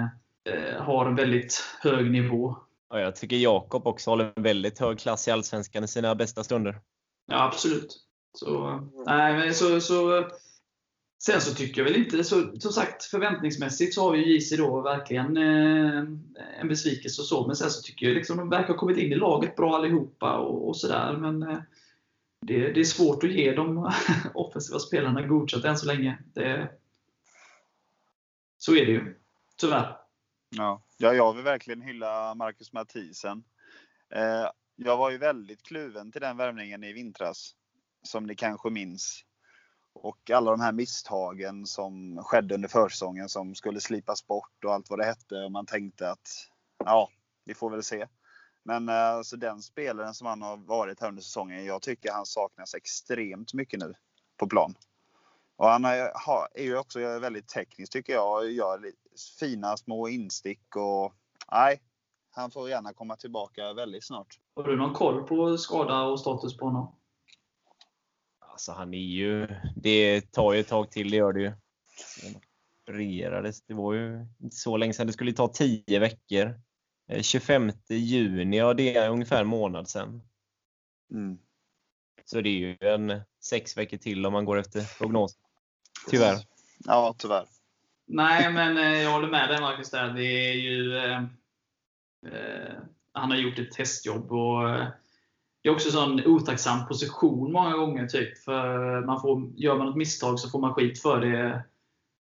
eh, 0.45 0.83
har 0.83 1.07
en 1.07 1.15
väldigt 1.15 1.77
hög 1.83 2.11
nivå. 2.11 2.57
Ja, 2.91 3.01
jag 3.01 3.17
tycker 3.17 3.37
Jakob 3.37 3.87
också 3.87 4.11
håller 4.11 4.33
en 4.37 4.43
väldigt 4.43 4.79
hög 4.79 4.99
klass 4.99 5.29
i 5.29 5.31
Allsvenskan 5.31 5.85
i 5.85 5.89
sina 5.89 6.15
bästa 6.15 6.45
stunder. 6.45 6.81
Ja, 7.27 7.45
absolut. 7.45 7.97
Så, 8.39 8.81
nej, 9.07 9.35
men 9.35 9.55
så, 9.55 9.81
så, 9.81 10.29
sen 11.23 11.41
så 11.41 11.55
tycker 11.55 11.81
jag 11.81 11.91
väl 11.91 12.03
inte, 12.03 12.25
så, 12.25 12.61
som 12.61 12.73
sagt 12.73 13.05
förväntningsmässigt 13.05 13.95
så 13.95 14.09
har 14.09 14.15
ju 14.15 14.35
JC 14.35 14.57
då 14.57 14.81
verkligen 14.81 15.37
eh, 15.37 15.99
en 16.61 16.69
besvikelse 16.69 17.23
och 17.23 17.27
så. 17.27 17.47
Men 17.47 17.57
sen 17.57 17.71
så 17.71 17.83
tycker 17.83 18.07
jag 18.07 18.15
liksom 18.15 18.37
de 18.37 18.51
verkar 18.51 18.69
ha 18.69 18.77
kommit 18.77 18.99
in 18.99 19.13
i 19.13 19.17
laget 19.17 19.57
bra 19.57 19.77
allihopa 19.77 20.39
och, 20.39 20.69
och 20.69 20.77
sådär. 20.77 21.17
Men 21.17 21.43
eh, 21.43 21.59
det, 22.47 22.73
det 22.73 22.81
är 22.81 22.85
svårt 22.85 23.25
att 23.25 23.33
ge 23.33 23.53
de 23.53 23.93
offensiva 24.35 24.79
spelarna 24.79 25.27
godkänt 25.27 25.65
än 25.65 25.79
så 25.79 25.87
länge. 25.87 26.19
Det, 26.35 26.69
så 28.59 28.77
är 28.77 28.87
det 28.87 28.93
ju. 28.93 29.15
Tyvärr. 29.57 30.00
Ja. 30.57 30.83
ja, 30.97 31.15
jag 31.15 31.33
vill 31.33 31.45
verkligen 31.45 31.83
hylla 31.83 32.35
Marcus 32.35 32.73
Mathisen. 32.73 33.45
Eh, 34.15 34.51
jag 34.77 34.97
var 34.97 35.11
ju 35.11 35.19
väldigt 35.19 35.63
kluven 35.63 36.13
till 36.13 36.21
den 36.21 36.37
värvningen 36.37 36.85
i 36.85 36.93
vintras. 36.93 37.55
Som 38.03 38.27
ni 38.27 38.35
kanske 38.35 38.71
minns. 38.71 39.25
Och 39.93 40.31
alla 40.31 40.51
de 40.51 40.61
här 40.61 40.73
misstagen 40.73 41.67
som 41.67 42.23
skedde 42.25 42.55
under 42.55 42.69
försäsongen 42.69 43.29
som 43.29 43.55
skulle 43.55 43.81
slipas 43.81 44.27
bort 44.27 44.65
och 44.65 44.75
allt 44.75 44.91
vad 44.91 44.99
det 44.99 45.05
hette. 45.05 45.35
Och 45.35 45.53
man 45.53 45.67
tänkte 45.67 46.11
att 46.11 46.29
ja, 46.85 47.11
vi 47.45 47.55
får 47.55 47.71
väl 47.71 47.83
se. 47.83 48.07
Men 48.63 48.89
eh, 48.89 48.95
alltså 48.95 49.37
den 49.37 49.63
spelaren 49.63 50.15
som 50.15 50.27
han 50.27 50.43
har 50.43 50.57
varit 50.57 51.01
här 51.01 51.09
under 51.09 51.23
säsongen. 51.23 51.65
Jag 51.65 51.83
tycker 51.83 52.13
han 52.13 52.27
saknas 52.27 52.75
extremt 52.75 53.55
mycket 53.55 53.81
nu 53.81 53.95
på 54.37 54.47
plan. 54.47 54.75
Och 55.57 55.69
han 55.69 55.85
är, 55.85 56.13
är 56.55 56.63
ju 56.63 56.79
också 56.79 57.19
väldigt 57.19 57.49
teknisk 57.49 57.93
tycker 57.93 58.13
jag. 58.13 58.39
och 58.39 58.51
Gör 58.51 58.93
fina 59.41 59.77
små 59.77 60.09
instick 60.09 60.77
och 60.77 61.15
nej. 61.53 61.83
Han 62.31 62.51
får 62.51 62.69
gärna 62.69 62.93
komma 62.93 63.17
tillbaka 63.17 63.73
väldigt 63.73 64.05
snart. 64.05 64.39
Har 64.57 64.65
du 64.65 64.77
någon 64.77 64.95
koll 64.95 65.23
på 65.27 65.59
skada 65.59 66.03
och 66.03 66.21
status 66.21 66.57
på 66.57 66.65
honom? 66.65 66.95
Alltså 68.39 68.73
han 68.73 68.95
är 68.95 68.99
ju, 68.99 69.49
det 69.77 70.33
tar 70.33 70.53
ju 70.53 70.61
ett 70.61 70.69
tag 70.69 70.91
till, 70.91 71.11
det 71.11 71.17
gör 71.17 71.33
det 71.33 71.41
ju. 71.41 71.53
Det 73.67 73.75
var 73.75 73.95
ju 73.95 74.27
inte 74.43 74.57
så 74.57 74.77
länge 74.77 74.93
sedan. 74.93 75.07
Det 75.07 75.13
skulle 75.13 75.33
ta 75.33 75.49
10 75.49 75.99
veckor. 75.99 76.61
Eh, 77.09 77.23
25 77.23 77.73
juni, 77.89 78.59
ja 78.59 78.75
det 78.75 78.97
är 78.97 79.11
ungefär 79.11 79.41
en 79.41 79.47
månad 79.47 79.89
sedan. 79.89 80.23
Mm. 81.13 81.39
Så 82.25 82.41
det 82.41 82.49
är 82.49 82.59
ju 82.59 82.77
en 82.81 83.21
sex 83.41 83.77
veckor 83.77 83.97
till 83.97 84.27
om 84.27 84.33
man 84.33 84.45
går 84.45 84.59
efter 84.59 84.99
prognos. 84.99 85.39
Tyvärr. 86.11 86.37
Ja, 86.79 87.15
tyvärr. 87.19 87.47
Nej, 88.13 88.53
men 88.53 88.79
eh, 88.79 89.03
jag 89.03 89.13
håller 89.13 89.29
med 89.29 89.49
dig 89.49 89.61
Marcus 89.61 89.91
där. 89.91 90.09
Det 90.09 90.25
är 90.25 90.53
ju... 90.53 90.97
Eh, 90.97 91.23
eh, 92.27 92.75
han 93.13 93.31
har 93.31 93.39
gjort 93.39 93.59
ett 93.59 93.73
testjobb 93.73 94.33
och 94.33 94.71
eh, 94.71 94.87
det 95.63 95.69
är 95.69 95.73
också 95.73 95.89
en 95.89 95.93
sån 95.93 96.27
otacksam 96.27 96.87
position 96.87 97.53
många 97.53 97.77
gånger. 97.77 98.07
Typ, 98.07 98.39
för 98.39 99.01
man 99.07 99.21
får, 99.21 99.53
gör 99.57 99.79
man 99.79 99.89
ett 99.89 99.97
misstag 99.97 100.41
så 100.41 100.51
får 100.51 100.61
man 100.61 100.75
skit 100.75 101.03
för 101.03 101.21
det. 101.21 101.65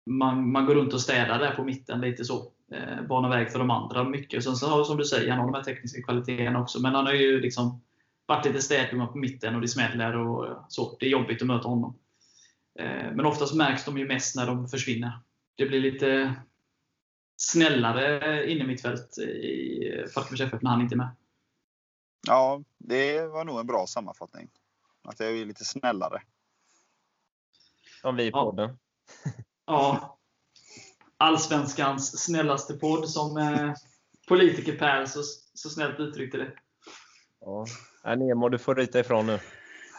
Man, 0.10 0.52
man 0.52 0.66
går 0.66 0.76
runt 0.76 0.94
och 0.94 1.02
städar 1.02 1.40
där 1.40 1.56
på 1.56 1.64
mitten 1.64 2.02
lite 2.02 2.26
så. 2.26 2.52
Eh, 2.72 3.02
banar 3.08 3.30
väg 3.30 3.52
för 3.52 3.60
de 3.60 3.72
andra 3.72 4.04
mycket. 4.04 4.44
Sen 4.44 4.56
så 4.56 4.68
har 4.68 4.84
som 4.84 4.98
du 4.98 5.06
säger, 5.06 5.30
han 5.30 5.40
har 5.40 5.46
de 5.46 5.54
här 5.54 5.64
tekniska 5.64 6.02
kvaliteterna 6.02 6.62
också. 6.62 6.82
Men 6.82 6.96
han 6.96 7.06
har 7.06 7.14
ju 7.14 7.42
liksom 7.42 7.82
varit 8.26 8.46
lite 8.46 8.62
städgumma 8.62 9.08
på 9.08 9.18
mitten 9.18 9.56
och 9.56 9.62
det 9.62 9.68
smäller 9.68 10.16
och 10.18 10.66
så. 10.68 10.98
Det 11.00 11.06
är 11.06 11.10
jobbigt 11.10 11.42
att 11.42 11.48
möta 11.48 11.68
honom. 11.68 11.98
Eh, 12.80 13.12
Men 13.14 13.26
oftast 13.26 13.56
märks 13.56 13.86
de 13.86 13.98
ju 13.98 14.08
mest 14.08 14.36
när 14.36 14.48
de 14.48 14.68
försvinner. 14.68 15.20
Det 15.60 15.66
blir 15.66 15.80
lite 15.80 16.36
snällare 17.38 18.52
inne 18.52 18.64
mitt 18.64 18.82
fält 18.82 19.18
i 19.18 20.06
Falkenbergs 20.14 20.42
FF 20.42 20.62
när 20.62 20.72
han 20.72 20.82
inte 20.82 20.96
är 20.96 20.98
med. 20.98 21.16
Ja, 22.28 22.64
det 22.78 23.28
var 23.28 23.46
nog 23.46 23.60
en 23.60 23.68
bra 23.68 23.88
sammanfattning. 23.88 24.50
Att 25.04 25.20
jag 25.20 25.30
är 25.38 25.46
lite 25.46 25.66
snällare. 25.66 26.22
Som 28.02 28.16
vi 28.16 28.24
i 28.24 28.30
Ja. 28.30 28.44
podden. 28.44 28.78
Ja. 29.66 30.18
Allsvenskans 31.18 32.24
snällaste 32.24 32.74
podd 32.74 33.10
som 33.10 33.38
eh, 33.38 33.74
politiker 34.28 34.78
Per 34.78 35.06
så, 35.06 35.24
så 35.54 35.70
snällt 35.70 36.00
uttryckte 36.00 36.38
det. 36.38 36.52
Ja. 37.42 37.66
Ja, 38.04 38.16
Nemo, 38.16 38.50
du 38.50 38.58
får 38.58 38.76
ryta 38.76 39.00
ifrån 39.00 39.26
nu. 39.28 39.40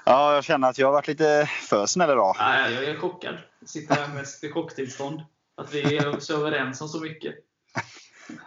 Ja, 0.05 0.35
jag 0.35 0.45
känner 0.45 0.69
att 0.69 0.79
jag 0.79 0.87
har 0.87 0.93
varit 0.93 1.09
lite 1.09 1.47
för 1.69 1.87
snäll 1.87 2.11
idag. 2.11 2.37
Nej, 2.39 2.73
jag 2.75 2.85
är 2.85 2.97
chockad. 2.97 3.39
Jag 3.61 3.69
sitter 3.69 3.95
här 3.95 4.15
med 4.15 4.53
chocktillstånd. 4.55 5.23
Att 5.61 5.75
vi 5.75 5.97
är 5.97 6.21
så 6.21 6.37
överens 6.37 6.81
om 6.81 6.89
så 6.89 7.01
mycket. 7.01 7.35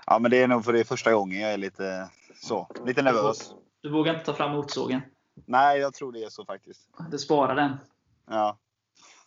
Ja, 0.06 0.20
men 0.20 0.32
det 0.32 0.42
är 0.42 0.48
nog 0.48 0.66
för 0.66 0.74
det 0.74 0.80
är 0.80 0.84
första 0.84 1.14
gången 1.14 1.42
jag 1.42 1.54
är 1.54 1.58
lite 1.58 2.10
så, 2.42 2.68
lite 2.86 3.02
nervös. 3.02 3.54
Du 3.82 3.90
vågar 3.90 4.14
inte 4.14 4.26
ta 4.26 4.34
fram 4.34 4.52
motorsågen. 4.52 5.02
Nej, 5.46 5.80
jag 5.80 5.94
tror 5.94 6.12
det 6.12 6.24
är 6.24 6.30
så 6.30 6.46
faktiskt. 6.46 6.90
Du 7.12 7.18
sparar 7.18 7.56
den. 7.56 7.78
Ja, 8.30 8.58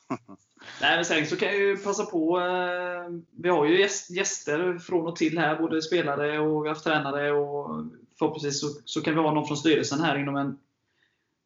Nej, 0.81 0.97
men 0.97 1.05
sen 1.05 1.27
så 1.27 1.37
kan 1.37 1.49
jag 1.49 1.57
ju 1.57 1.77
passa 1.77 2.05
på. 2.05 2.41
Eh, 2.41 3.11
vi 3.43 3.49
har 3.49 3.67
ju 3.67 3.81
gäst, 3.81 4.11
gäster 4.11 4.79
från 4.79 5.07
och 5.07 5.17
till 5.17 5.39
här, 5.39 5.57
både 5.57 5.83
spelare 5.83 6.39
och 6.39 6.65
vi 6.65 6.69
har 6.69 6.75
haft 6.75 6.85
tränare. 6.85 7.33
Och 7.33 7.85
förhoppningsvis 8.19 8.61
så, 8.61 8.67
så 8.85 9.01
kan 9.01 9.15
vi 9.15 9.21
ha 9.21 9.35
någon 9.35 9.47
från 9.47 9.57
styrelsen 9.57 10.01
här 10.01 10.19
inom 10.19 10.37
en 10.37 10.59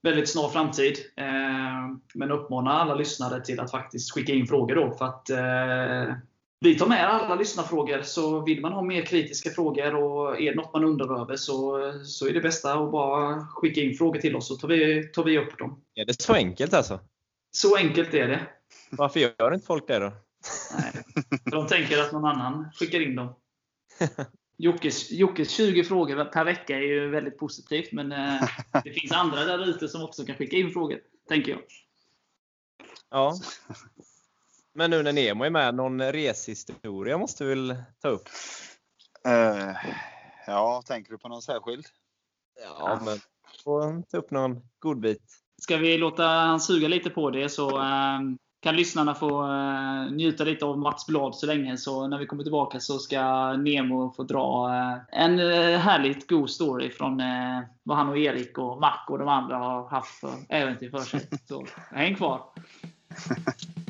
väldigt 0.02 0.28
snar 0.28 0.48
framtid. 0.48 0.98
Eh, 1.16 1.96
men 2.14 2.30
uppmana 2.30 2.72
alla 2.72 2.94
lyssnare 2.94 3.44
till 3.44 3.60
att 3.60 3.70
faktiskt 3.70 4.12
skicka 4.12 4.32
in 4.32 4.46
frågor 4.46 4.74
då. 4.74 4.94
För 4.94 5.04
att 5.04 5.30
eh, 5.30 6.14
Vi 6.62 6.78
tar 6.78 6.86
med 6.86 7.08
alla 7.08 7.34
lyssnarfrågor, 7.34 8.02
så 8.02 8.40
vill 8.44 8.60
man 8.60 8.72
ha 8.72 8.82
mer 8.82 9.06
kritiska 9.06 9.50
frågor 9.50 9.94
och 9.94 10.40
är 10.40 10.50
det 10.50 10.54
något 10.54 10.72
man 10.72 10.84
undrar 10.84 11.20
över 11.22 11.36
så, 11.36 11.92
så 12.04 12.26
är 12.28 12.32
det 12.32 12.40
bästa 12.40 12.74
att 12.74 12.92
bara 12.92 13.46
skicka 13.46 13.80
in 13.80 13.94
frågor 13.94 14.20
till 14.20 14.36
oss 14.36 14.48
så 14.48 14.56
tar 14.56 14.68
vi, 14.68 15.04
tar 15.04 15.24
vi 15.24 15.38
upp 15.38 15.58
dem. 15.58 15.82
Är 15.94 16.04
det 16.04 16.22
så 16.22 16.34
enkelt 16.34 16.74
alltså? 16.74 17.00
Så 17.50 17.76
enkelt 17.76 18.14
är 18.14 18.28
det. 18.28 18.46
Varför 18.90 19.20
gör 19.20 19.54
inte 19.54 19.66
folk 19.66 19.86
det 19.86 19.98
då? 19.98 20.12
Nej. 20.78 20.92
För 21.44 21.50
de 21.50 21.66
tänker 21.66 21.98
att 21.98 22.12
någon 22.12 22.24
annan 22.24 22.70
skickar 22.74 23.00
in 23.00 23.16
dem. 23.16 23.34
Jockes, 24.56 25.10
Jockes 25.10 25.50
20 25.50 25.84
frågor 25.84 26.24
per 26.24 26.44
vecka 26.44 26.76
är 26.76 26.82
ju 26.82 27.10
väldigt 27.10 27.38
positivt, 27.38 27.92
men 27.92 28.12
eh, 28.12 28.48
det 28.84 28.92
finns 28.92 29.12
andra 29.12 29.44
där 29.44 29.68
ute 29.68 29.88
som 29.88 30.02
också 30.02 30.24
kan 30.24 30.36
skicka 30.36 30.56
in 30.56 30.70
frågor, 30.70 30.98
tänker 31.28 31.52
jag. 31.52 31.60
Ja. 33.10 33.34
Men 34.74 34.90
nu 34.90 35.02
när 35.02 35.12
Nemo 35.12 35.44
är 35.44 35.50
med, 35.50 35.74
någon 35.74 36.02
reshistoria 36.02 37.18
måste 37.18 37.44
vi 37.44 37.50
väl 37.50 37.76
ta 38.02 38.08
upp? 38.08 38.28
Eh, 39.26 39.76
ja, 40.46 40.82
tänker 40.86 41.12
du 41.12 41.18
på 41.18 41.28
någon 41.28 41.42
särskild? 41.42 41.86
Ja, 42.78 43.00
men 43.04 43.18
får 43.64 44.02
ta 44.02 44.16
upp 44.16 44.30
någon 44.30 44.60
godbit. 44.78 45.22
Ska 45.62 45.76
vi 45.76 45.98
låta 45.98 46.24
han 46.24 46.60
suga 46.60 46.88
lite 46.88 47.10
på 47.10 47.30
det 47.30 47.48
så 47.48 47.78
eh, 47.78 48.20
kan 48.60 48.76
lyssnarna 48.76 49.14
få 49.14 49.42
eh, 49.42 50.12
njuta 50.12 50.44
lite 50.44 50.64
av 50.64 50.78
Mats 50.78 51.06
Blad 51.06 51.36
så 51.36 51.46
länge. 51.46 51.76
Så 51.76 52.06
när 52.06 52.18
vi 52.18 52.26
kommer 52.26 52.42
tillbaka 52.42 52.80
så 52.80 52.98
ska 52.98 53.52
Nemo 53.52 54.12
få 54.16 54.22
dra 54.22 54.70
en 55.12 55.38
härligt 55.78 56.28
god 56.28 56.50
story 56.50 56.90
från 56.90 57.22
vad 57.82 57.96
han 57.96 58.08
och 58.08 58.18
Erik 58.18 58.58
och 58.58 58.80
Mac 58.80 59.04
och 59.08 59.18
de 59.18 59.28
andra 59.28 59.56
har 59.56 59.88
haft 59.88 60.20
för 60.20 60.32
äventyr 60.48 60.90
för 60.90 60.98
sig. 60.98 61.28
Så 61.48 61.66
häng 61.90 62.14
kvar! 62.14 62.42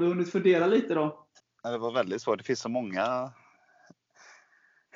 har 0.00 0.06
du 0.06 0.14
hunnit 0.14 0.32
fundera 0.32 0.66
lite 0.66 0.94
då? 0.94 1.26
Ja, 1.62 1.70
Det 1.70 1.78
var 1.78 1.92
väldigt 1.92 2.22
svårt. 2.22 2.38
Det 2.38 2.44
finns 2.44 2.60
så 2.60 2.68
många 2.68 3.32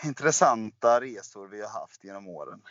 intressanta 0.05 1.00
resor 1.00 1.48
vi 1.48 1.62
har 1.62 1.68
haft 1.80 2.05
genom 2.05 2.28
åren. 2.28 2.62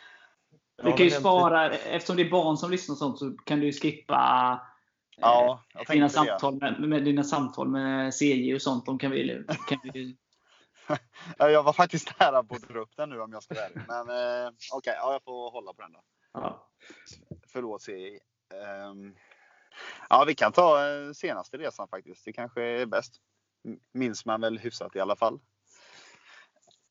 Vi 0.82 0.92
kan 0.92 1.06
ju 1.06 1.10
spara, 1.10 1.70
eftersom 1.70 2.16
det 2.16 2.22
är 2.22 2.30
barn 2.30 2.56
som 2.56 2.70
lyssnar 2.70 2.92
och 2.92 2.98
sånt, 2.98 3.18
så 3.18 3.30
kan 3.30 3.60
du 3.60 3.72
skippa 3.72 4.52
eh, 5.16 5.20
Ja, 5.20 5.62
jag 5.74 5.86
dina, 5.86 6.08
samtal 6.08 6.54
med, 6.54 6.80
med 6.88 7.04
dina 7.04 7.24
samtal 7.24 7.68
med 7.68 8.14
CJ 8.14 8.54
och 8.54 8.62
sånt. 8.62 8.86
De 8.86 8.98
kan 8.98 9.10
vi, 9.10 9.44
kan 9.68 9.78
vi 9.82 10.16
Ja, 11.38 11.50
Jag 11.50 11.62
var 11.62 11.72
faktiskt 11.72 12.20
nära 12.20 12.42
på 12.42 12.54
att 12.54 12.68
dra 12.68 12.80
upp 12.80 12.96
den 12.96 13.10
nu 13.10 13.20
om 13.20 13.32
jag 13.32 13.42
ska 13.42 13.54
vara 13.54 13.64
ärlig. 13.64 13.82
Men 13.88 14.08
eh, 14.46 14.52
okej, 14.72 14.94
ja, 14.96 15.12
jag 15.12 15.22
får 15.22 15.50
hålla 15.50 15.72
på 15.72 15.82
den 15.82 15.92
då. 15.92 16.00
ja. 16.32 16.70
Förlåt 17.52 17.82
CJ. 17.82 18.18
Ehm, 18.54 19.14
ja, 20.10 20.24
vi 20.26 20.34
kan 20.34 20.52
ta 20.52 20.88
eh, 20.88 21.12
senaste 21.12 21.58
resan 21.58 21.88
faktiskt. 21.88 22.24
Det 22.24 22.32
kanske 22.32 22.62
är 22.62 22.86
bäst. 22.86 23.14
Minns 23.92 24.24
man 24.24 24.40
väl 24.40 24.58
hyfsat 24.58 24.96
i 24.96 25.00
alla 25.00 25.16
fall. 25.16 25.38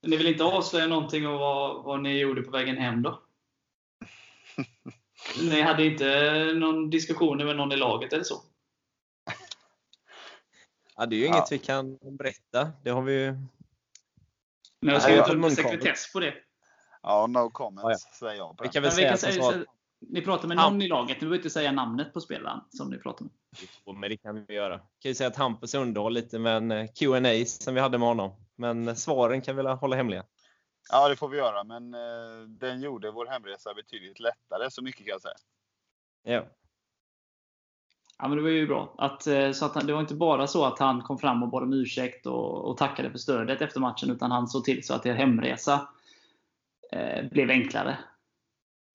Ni 0.02 0.18
vill 0.18 0.28
inte 0.28 0.44
avslöja 0.44 0.88
någonting 0.88 1.28
om 1.28 1.34
vad, 1.34 1.84
vad 1.84 2.02
ni 2.02 2.20
gjorde 2.20 2.42
på 2.42 2.52
vägen 2.52 2.78
hem 2.78 3.02
då? 3.02 3.22
Ni 5.42 5.62
hade 5.62 5.86
inte 5.86 6.44
någon 6.56 6.90
diskussioner 6.90 7.46
med 7.46 7.56
någon 7.56 7.72
i 7.72 7.76
laget 7.76 8.14
eller 8.14 8.24
så? 8.24 8.42
Ja, 10.96 11.06
det 11.06 11.16
är 11.16 11.18
ju 11.18 11.26
Ja. 11.26 11.34
inget 11.36 11.52
vi 11.52 11.60
kan 11.60 11.98
berätta. 12.02 12.72
Det 12.84 12.90
har 12.90 13.02
vi 13.02 13.14
ju... 13.14 13.32
Men 13.32 13.48
Nej, 14.80 14.94
jag 15.02 15.12
jag- 15.12 15.24
under 15.30 15.36
munkavle. 15.36 15.70
sekretess 15.72 16.14
på 16.14 16.20
det. 16.20 16.34
Ja, 17.02 17.28
no 17.28 17.50
comments 17.50 17.84
Ja, 17.84 17.92
ja. 17.92 17.98
säger 18.20 18.36
jag 18.38 18.58
Vi 18.62 18.70
kan 18.70 18.84
väl 18.84 18.90
vi 18.92 18.96
säga 18.96 19.08
kan 19.08 19.14
att 19.14 19.20
säga, 19.20 19.44
så, 19.44 19.66
ni 20.10 20.22
pratar 20.22 20.48
med 20.48 20.58
någon 20.58 20.82
i 20.82 20.88
laget. 20.88 21.18
Ni 21.18 21.20
behöver 21.20 21.36
inte 21.36 21.50
säga 21.50 21.72
namnet 21.72 22.14
på 22.14 22.22
spelaren 22.22 22.60
som 22.70 22.90
ni 22.90 22.98
pratar 22.98 23.26
med. 23.26 23.96
men 24.00 24.10
det 24.10 24.18
kan 24.18 24.46
vi 24.46 24.54
göra. 24.54 24.78
Kan 24.78 25.10
ju 25.10 25.16
säga 25.16 25.28
att 25.28 25.36
Hampus 25.36 25.74
underhåll 25.74 26.14
lite 26.14 26.40
med 26.40 26.58
en 26.58 26.72
eh, 26.72 26.88
Q&A 26.88 27.46
som 27.46 27.74
vi 27.74 27.80
hade 27.82 27.98
med 27.98 28.08
honom. 28.08 28.32
Men 28.56 28.88
eh, 28.88 28.96
svaren 28.96 29.42
kan 29.42 29.56
vi 29.56 29.64
hålla 29.64 29.96
hemliga. 29.96 30.24
Ja, 30.92 31.10
det 31.10 31.16
får 31.16 31.30
vi 31.30 31.38
göra. 31.38 31.64
Men 31.64 31.94
eh, 31.94 32.48
den 32.48 32.82
gjorde 32.82 33.12
vår 33.12 33.26
hemresa 33.26 33.74
betydligt 33.74 34.20
lättare. 34.20 34.72
Så 34.72 34.82
mycket 34.82 35.06
kan 35.06 35.12
jag 35.12 35.22
säga. 35.22 35.36
Ja. 36.24 36.46
Ja, 38.18 38.28
men 38.28 38.38
det 38.38 38.44
var 38.44 38.50
ju 38.50 38.68
bra. 38.68 38.96
Att, 38.98 39.28
eh, 39.28 39.52
så 39.52 39.66
att 39.66 39.76
han, 39.76 39.88
det 39.88 39.94
var 39.94 40.02
inte 40.02 40.16
bara 40.16 40.48
så 40.48 40.66
att 40.66 40.80
han 40.80 41.02
kom 41.02 41.18
fram 41.18 41.44
och 41.44 41.50
bad 41.50 41.64
om 41.64 41.74
ursäkt 41.74 42.26
och, 42.26 42.70
och 42.70 42.78
tackade 42.78 43.12
för 43.12 43.18
stödet 43.18 43.62
efter 43.62 43.80
matchen, 43.80 44.10
utan 44.10 44.32
han 44.32 44.48
såg 44.48 44.64
till 44.64 44.86
så 44.86 44.94
att 44.94 45.06
er 45.06 45.14
hemresa 45.14 45.88
eh, 46.92 47.26
blev 47.32 47.50
enklare. 47.50 47.98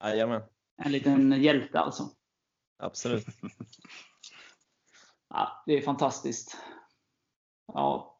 Jajamän, 0.04 0.42
En 0.84 0.92
liten 0.92 1.42
hjälte 1.42 1.78
alltså. 1.80 2.10
absolut. 2.78 3.26
Ja, 5.30 5.62
det 5.66 5.72
är 5.78 5.82
fantastiskt. 5.82 6.56
Ja. 7.72 8.18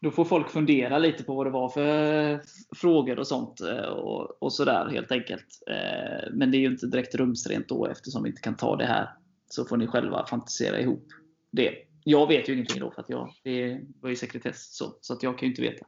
Då 0.00 0.10
får 0.10 0.24
folk 0.24 0.50
fundera 0.50 0.98
lite 0.98 1.24
på 1.24 1.34
vad 1.34 1.46
det 1.46 1.50
var 1.50 1.68
för 1.68 2.42
frågor 2.76 3.18
och 3.18 3.26
sånt. 3.26 3.60
eh, 3.60 3.84
Och, 3.84 4.42
och 4.42 4.52
sådär 4.52 4.88
helt 4.88 5.12
enkelt. 5.12 5.46
Eh, 5.70 6.30
Men 6.32 6.50
det 6.50 6.56
är 6.56 6.60
ju 6.60 6.66
inte 6.66 6.86
direkt 6.86 7.14
rumsrent 7.14 7.68
då 7.68 7.86
eftersom 7.86 8.22
vi 8.22 8.28
inte 8.28 8.42
kan 8.42 8.56
ta 8.56 8.76
det 8.76 8.86
här. 8.86 9.16
Så 9.50 9.64
får 9.64 9.76
ni 9.76 9.86
själva 9.86 10.26
fantisera 10.26 10.80
ihop 10.80 11.06
det. 11.50 11.74
Jag 12.04 12.26
vet 12.26 12.48
ju 12.48 12.52
ingenting 12.52 12.80
då 12.80 12.90
för 12.90 13.02
att 13.02 13.08
jag, 13.10 13.32
det 13.42 13.80
var 14.00 14.10
ju 14.10 14.16
sekretess 14.16 14.76
så, 14.76 14.98
så 15.00 15.12
att 15.12 15.22
jag 15.22 15.38
kan 15.38 15.46
ju 15.48 15.52
inte 15.52 15.62
veta. 15.62 15.86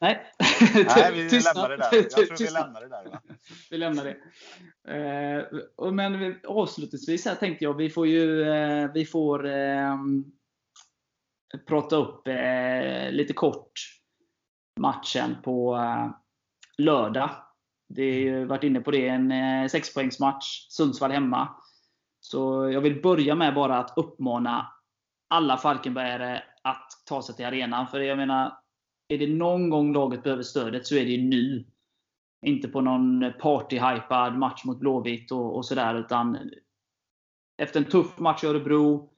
Nej. 0.00 0.32
Nej, 0.74 1.12
vi 1.14 1.30
Tystnad. 1.30 1.56
lämnar 1.56 1.68
det 1.68 1.76
där. 1.76 1.88
Jag 1.92 2.10
tror 2.10 2.38
vi 2.46 2.50
lämnar 2.52 2.80
det 2.80 2.88
där. 2.88 3.04
Va? 3.04 3.20
vi 3.70 3.78
lämnar 3.78 4.04
det. 4.04 4.16
Eh, 4.94 5.92
men 5.92 6.18
vi- 6.18 6.40
avslutningsvis 6.46 7.24
här 7.26 7.34
tänkte 7.34 7.64
jag, 7.64 7.74
vi 7.74 7.90
får 7.90 8.06
ju 8.06 8.42
eh, 8.42 8.90
vi 8.94 9.04
får 9.06 9.46
eh, 9.46 9.96
prata 11.68 11.96
upp 11.96 12.28
eh, 12.28 13.10
lite 13.12 13.32
kort 13.32 13.72
matchen 14.80 15.36
på 15.44 15.76
eh, 15.76 16.10
lördag. 16.78 17.30
Det 17.88 18.02
har 18.10 18.18
ju 18.18 18.44
varit 18.44 18.64
inne 18.64 18.80
på 18.80 18.90
det, 18.90 19.08
en 19.08 19.32
eh, 19.32 19.68
sexpoängsmatch. 19.68 20.66
Sundsvall 20.70 21.10
hemma. 21.10 21.48
Så 22.20 22.70
jag 22.70 22.80
vill 22.80 23.02
börja 23.02 23.34
med 23.34 23.54
bara 23.54 23.78
att 23.78 23.92
uppmana 23.96 24.72
alla 25.28 25.56
Falkenbergare 25.56 26.42
att 26.62 26.88
ta 27.08 27.22
sig 27.22 27.34
till 27.36 27.46
arenan. 27.46 27.88
För 27.88 28.00
jag 28.00 28.18
menar, 28.18 28.58
är 29.08 29.18
det 29.18 29.26
någon 29.26 29.70
gång 29.70 29.92
laget 29.92 30.22
behöver 30.22 30.42
stödet 30.42 30.86
så 30.86 30.94
är 30.94 31.04
det 31.04 31.10
ju 31.10 31.22
nu. 31.22 31.64
Inte 32.46 32.68
på 32.68 32.80
någon 32.80 33.32
partyhypad 33.40 34.38
match 34.38 34.64
mot 34.64 34.78
Blåvitt 34.78 35.32
och, 35.32 35.56
och 35.56 35.66
sådär. 35.66 35.98
Utan 35.98 36.38
efter 37.58 37.80
en 37.80 37.90
tuff 37.90 38.18
match 38.18 38.44
i 38.44 38.46
Örebro 38.46 39.10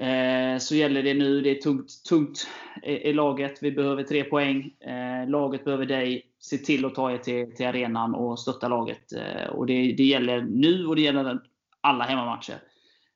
eh, 0.00 0.58
så 0.58 0.74
gäller 0.74 1.02
det 1.02 1.14
nu. 1.14 1.40
Det 1.40 1.50
är 1.50 1.60
tungt, 1.60 2.04
tungt 2.08 2.48
i, 2.82 2.92
i 2.92 3.12
laget. 3.12 3.62
Vi 3.62 3.72
behöver 3.72 4.02
tre 4.02 4.24
poäng. 4.24 4.74
Eh, 4.80 5.28
laget 5.28 5.64
behöver 5.64 5.86
dig. 5.86 6.32
Se 6.38 6.58
till 6.58 6.84
att 6.84 6.94
ta 6.94 7.12
er 7.12 7.18
till, 7.18 7.56
till 7.56 7.66
arenan 7.66 8.14
och 8.14 8.38
stötta 8.38 8.68
laget. 8.68 9.12
Eh, 9.12 9.46
och 9.46 9.66
det, 9.66 9.92
det 9.92 10.04
gäller 10.04 10.42
nu 10.42 10.86
och 10.86 10.96
det 10.96 11.02
gäller 11.02 11.40
alla 11.80 12.04
hemmamatcher. 12.04 12.62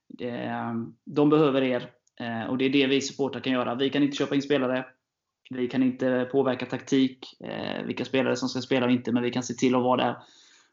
Det, 0.07 0.51
de 1.05 1.29
behöver 1.29 1.61
er. 1.61 1.89
Eh, 2.19 2.49
och 2.49 2.57
det 2.57 2.65
är 2.65 2.69
det 2.69 2.87
vi 2.87 3.01
supportrar 3.01 3.41
kan 3.41 3.53
göra. 3.53 3.75
Vi 3.75 3.89
kan 3.89 4.03
inte 4.03 4.17
köpa 4.17 4.35
in 4.35 4.41
spelare. 4.41 4.85
Vi 5.55 5.67
kan 5.67 5.83
inte 5.83 6.29
påverka 6.31 6.65
taktik, 6.65 7.41
eh, 7.43 7.83
vilka 7.85 8.05
spelare 8.05 8.35
som 8.35 8.49
ska 8.49 8.61
spela 8.61 8.85
och 8.85 8.91
inte, 8.91 9.11
men 9.11 9.23
vi 9.23 9.31
kan 9.31 9.43
se 9.43 9.53
till 9.53 9.75
att 9.75 9.83
vara 9.83 10.03
där 10.03 10.15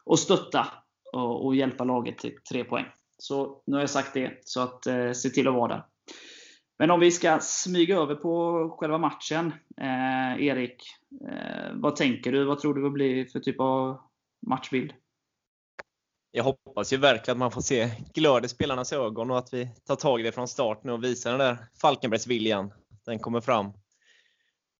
och 0.03 0.19
stötta 0.19 0.67
och, 1.13 1.45
och 1.45 1.55
hjälpa 1.55 1.83
laget 1.83 2.17
till 2.17 2.35
tre 2.49 2.63
poäng. 2.63 2.85
Så 3.17 3.61
nu 3.65 3.75
har 3.75 3.81
jag 3.81 3.89
sagt 3.89 4.13
det, 4.13 4.31
så 4.43 4.61
att 4.61 4.87
eh, 4.87 5.11
se 5.11 5.29
till 5.29 5.47
att 5.47 5.53
vara 5.53 5.73
där. 5.73 5.85
Men 6.79 6.91
om 6.91 6.99
vi 6.99 7.11
ska 7.11 7.39
smyga 7.41 7.97
över 7.97 8.15
på 8.15 8.75
själva 8.79 8.97
matchen. 8.97 9.53
Eh, 9.81 10.45
Erik, 10.45 10.83
eh, 11.29 11.73
vad 11.73 11.95
tänker 11.95 12.31
du? 12.31 12.43
Vad 12.43 12.59
tror 12.59 12.73
du 12.73 12.83
det 12.83 12.89
blir 12.89 13.25
för 13.25 13.39
typ 13.39 13.59
av 13.59 13.99
matchbild? 14.47 14.93
jag 16.31 16.43
hoppas 16.43 16.93
ju 16.93 16.97
verkligen 16.97 17.35
att 17.35 17.39
man 17.39 17.51
får 17.51 17.61
se 17.61 17.91
glöd 18.13 18.45
i 18.45 18.47
spelarnas 18.47 18.93
ögon 18.93 19.31
och 19.31 19.37
att 19.37 19.53
vi 19.53 19.69
tar 19.87 19.95
tag 19.95 20.19
i 20.19 20.23
det 20.23 20.31
från 20.31 20.47
start 20.47 20.83
nu 20.83 20.91
och 20.91 21.03
visar 21.03 21.29
den 21.29 21.39
där 21.39 21.57
Falkenbergsviljan. 21.81 22.73
Den 23.05 23.19
kommer 23.19 23.41
fram. 23.41 23.73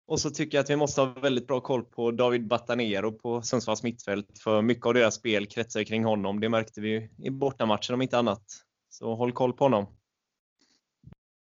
Och 0.09 0.19
så 0.19 0.29
tycker 0.29 0.57
jag 0.57 0.63
att 0.63 0.69
vi 0.69 0.75
måste 0.75 1.01
ha 1.01 1.07
väldigt 1.07 1.47
bra 1.47 1.61
koll 1.61 1.83
på 1.83 2.11
David 2.11 2.47
Batanero 2.47 3.11
på 3.11 3.41
Sundsvalls 3.41 3.83
mittfält. 3.83 4.39
För 4.43 4.61
mycket 4.61 4.85
av 4.85 4.93
deras 4.93 5.15
spel 5.15 5.45
kretsar 5.45 5.83
kring 5.83 6.05
honom. 6.05 6.39
Det 6.39 6.49
märkte 6.49 6.81
vi 6.81 7.09
i 7.17 7.29
bortamatchen 7.29 7.93
om 7.93 8.01
inte 8.01 8.17
annat. 8.17 8.43
Så 8.89 9.15
håll 9.15 9.31
koll 9.31 9.53
på 9.53 9.65
honom. 9.65 9.85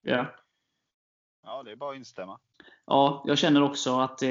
Ja. 0.02 0.36
Ja, 1.44 1.64
det 1.64 1.72
är 1.72 1.76
bara 1.76 1.92
att 1.92 1.98
instämma. 1.98 2.40
Ja, 2.86 3.24
jag 3.28 3.38
känner 3.38 3.64
också 3.64 4.00
att 4.00 4.22
eh, 4.22 4.30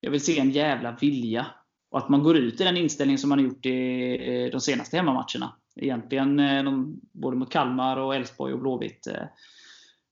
jag 0.00 0.10
vill 0.10 0.24
se 0.24 0.38
en 0.38 0.50
jävla 0.50 0.96
vilja. 1.00 1.46
Och 1.90 1.98
att 1.98 2.08
man 2.08 2.22
går 2.22 2.36
ut 2.36 2.60
i 2.60 2.64
den 2.64 2.76
inställning 2.76 3.18
som 3.18 3.28
man 3.28 3.38
har 3.38 3.46
gjort 3.46 3.66
i 3.66 4.44
eh, 4.44 4.50
de 4.50 4.60
senaste 4.60 4.96
hemmamatcherna. 4.96 5.56
Egentligen 5.76 6.40
eh, 6.40 6.64
de, 6.64 7.00
både 7.12 7.36
mot 7.36 7.52
Kalmar, 7.52 7.96
och 7.96 8.14
Elfsborg 8.14 8.52
och 8.52 8.60
Blåvitt. 8.60 9.06
Eh, 9.06 9.26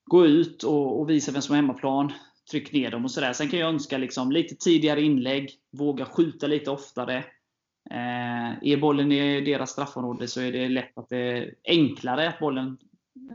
gå 0.05 0.27
ut 0.27 0.63
och, 0.63 1.01
och, 1.01 1.11
visa 1.11 1.33
vem 1.33 1.43
som 1.43 1.53
har 1.53 1.63
hemmaplan. 1.63 2.13
Tryck 2.51 2.73
ner 2.73 2.91
dem 2.91 3.05
och 3.05 3.11
sådär. 3.11 3.33
Sen 3.33 3.49
kan 3.49 3.59
jag 3.59 3.69
önska 3.69 3.99
liksom 3.99 4.33
lite 4.33 4.55
tidigare 4.55 5.03
inlägg. 5.03 5.51
Våga 5.73 6.05
skjuta 6.05 6.47
lite 6.47 6.71
oftare. 6.71 7.17
Eh, 7.91 8.53
är 8.63 8.77
bollen 8.77 9.13
i 9.13 9.41
deras 9.41 9.71
straffområde 9.71 10.29
så 10.29 10.41
är 10.41 10.53
det 10.53 10.69
lätt 10.69 10.99
att 10.99 11.09
det 11.09 11.17
är 11.17 11.55
enklare 11.65 12.29
att 12.29 12.39
bollen 12.39 12.79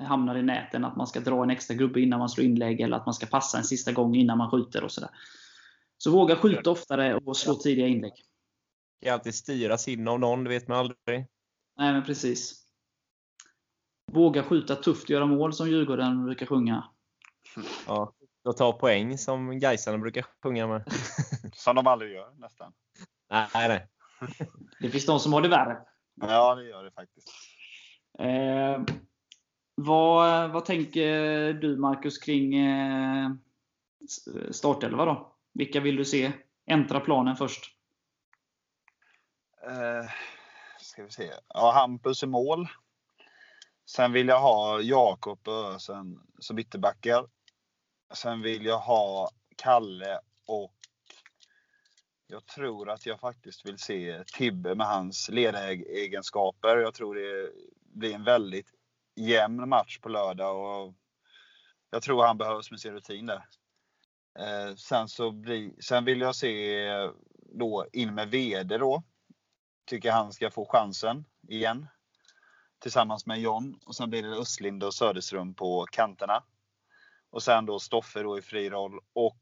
hamnar 0.02 0.38
i 0.38 0.44
näten. 0.44 0.86
Att 0.86 0.96
man 0.96 1.08
ska 1.08 1.20
dra 1.20 1.44
en 1.44 1.50
extra 1.50 1.76
gubbe 1.76 2.02
innan 2.02 2.20
man 2.20 2.30
slår 2.30 2.46
inlägg 2.46 2.82
eller 2.82 2.98
att 2.98 3.06
man 3.06 3.14
ska 3.14 3.26
passa 3.26 3.58
en 3.58 3.64
sista 3.64 3.92
gång 3.92 4.16
innan 4.16 4.38
man 4.38 4.52
skjuter. 4.52 4.84
och 4.84 4.92
sådär. 4.92 5.10
Så 5.98 6.12
våga 6.12 6.36
skjuta 6.36 6.72
oftare 6.72 7.16
och 7.16 7.38
slå 7.38 7.56
tidiga 7.56 7.88
inlägg. 7.88 8.14
Det 9.00 9.06
kan 9.06 9.14
alltid 9.14 9.36
styras 9.36 9.88
in 9.88 10.08
av 10.08 10.20
någon, 10.20 10.44
det 10.44 10.50
vet 10.50 10.68
man 10.68 10.78
aldrig. 10.78 11.26
Nej, 11.78 11.94
men 11.94 12.04
precis. 12.04 12.66
Våga 14.12 14.44
skjuta 14.44 14.76
tufft 14.76 15.04
och 15.04 15.10
göra 15.10 15.26
mål, 15.26 15.54
som 15.54 15.70
Djurgården 15.70 16.26
brukar 16.26 16.46
sjunga. 16.46 16.90
Ja, 17.88 18.14
och 18.44 18.58
ta 18.58 18.74
poäng, 18.74 19.18
som 19.18 19.60
Gaisarna 19.60 19.98
brukar 19.98 20.26
sjunga 20.44 20.68
med. 20.68 20.84
Som 21.54 21.76
de 21.76 21.88
aldrig 21.88 22.14
gör, 22.14 22.34
nästan. 22.38 22.74
Nej, 23.30 23.48
nej. 23.54 23.88
Det 24.80 24.90
finns 24.90 25.06
de 25.06 25.20
som 25.20 25.34
har 25.34 25.42
det 25.42 25.50
värre. 25.50 25.78
Ja, 26.22 26.56
det 26.56 26.64
gör 26.64 26.84
det 26.84 26.92
faktiskt. 26.92 27.30
Eh, 28.20 28.82
vad, 29.76 30.52
vad 30.52 30.66
tänker 30.66 31.54
du, 31.54 31.78
Marcus, 31.78 32.18
kring 32.18 32.56
eh, 32.56 33.32
startelva 34.52 35.06
då? 35.06 35.36
Vilka 35.54 35.80
vill 35.80 35.96
du 35.96 36.06
se 36.06 36.32
äntra 36.66 37.00
planen 37.00 37.36
först? 37.36 37.76
Eh, 39.68 40.10
ska 40.82 41.04
vi 41.04 41.12
se. 41.12 41.32
Ja, 41.48 41.72
Hampus 41.72 42.24
i 42.24 42.28
mål. 42.28 42.68
Sen 43.86 44.12
vill 44.12 44.28
jag 44.28 44.40
ha 44.40 44.82
Jakob 44.82 45.48
och 45.48 45.74
Ösen 45.74 46.20
som 46.40 46.60
ytterbackar. 46.60 47.26
Sen 48.14 48.42
vill 48.42 48.66
jag 48.66 48.80
ha 48.80 49.30
Kalle 49.56 50.20
och 50.48 50.74
jag 52.28 52.46
tror 52.46 52.90
att 52.90 53.06
jag 53.06 53.20
faktiskt 53.20 53.66
vill 53.66 53.78
se 53.78 54.24
Tibbe 54.24 54.76
med 54.76 54.88
hans 54.88 55.30
ledaregenskaper. 55.30 56.78
Jag 56.78 56.94
tror 56.94 57.16
det 57.16 57.52
blir 57.82 58.16
en 58.16 58.24
väldigt 58.24 58.74
jämn 59.16 59.70
match 59.70 60.00
på 60.00 60.10
lördag 60.10 60.86
och 60.86 60.94
jag 61.90 62.02
tror 62.02 62.24
han 62.24 62.38
behövs 62.38 62.72
med 62.72 62.80
sin 62.80 62.94
rutin 62.94 63.26
där. 63.26 63.46
Eh, 64.40 64.76
sen, 64.76 65.08
så 65.08 65.32
bli, 65.32 65.76
sen 65.80 66.06
vill 66.06 66.22
jag 66.22 66.36
se 66.36 66.88
då 67.56 67.86
in 67.94 68.16
med 68.16 68.30
VD 68.30 68.78
då. 68.78 69.04
Tycker 69.86 70.12
han 70.12 70.34
ska 70.34 70.52
få 70.52 70.66
chansen 70.66 71.26
igen. 71.48 71.88
Tillsammans 72.80 73.26
med 73.26 73.40
John. 73.40 73.80
Och 73.86 73.96
sen 73.96 74.10
blir 74.10 74.24
det 74.24 74.38
Östlind 74.38 74.84
och 74.84 74.94
Söderström 74.94 75.54
på 75.54 75.86
kanterna. 75.92 76.44
Och 77.30 77.44
sen 77.44 77.66
då 77.66 77.80
Stoffe 77.80 78.24
då 78.24 78.38
i 78.38 78.42
fri 78.42 78.70
roll. 78.70 79.00
Och, 79.14 79.38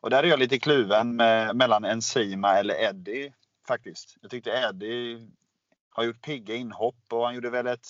och 0.00 0.10
där 0.10 0.22
är 0.22 0.28
jag 0.28 0.38
lite 0.38 0.58
kluven 0.58 1.16
med, 1.16 1.56
mellan 1.56 1.84
Enzima 1.84 2.58
eller 2.58 2.74
Eddie 2.74 3.32
faktiskt. 3.68 4.16
Jag 4.20 4.30
tyckte 4.30 4.50
Eddie 4.50 5.28
har 5.90 6.04
gjort 6.04 6.22
pigga 6.22 6.54
inhopp 6.54 7.12
och 7.12 7.24
han 7.24 7.34
gjorde 7.34 7.50
väl 7.50 7.66
ett 7.66 7.86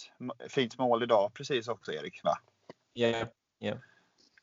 fint 0.49 0.78
mål 0.78 1.03
idag 1.03 1.35
precis 1.35 1.68
också 1.68 1.93
Erik? 1.93 2.24
Va? 2.24 2.39
Yeah, 2.95 3.28
yeah. 3.61 3.78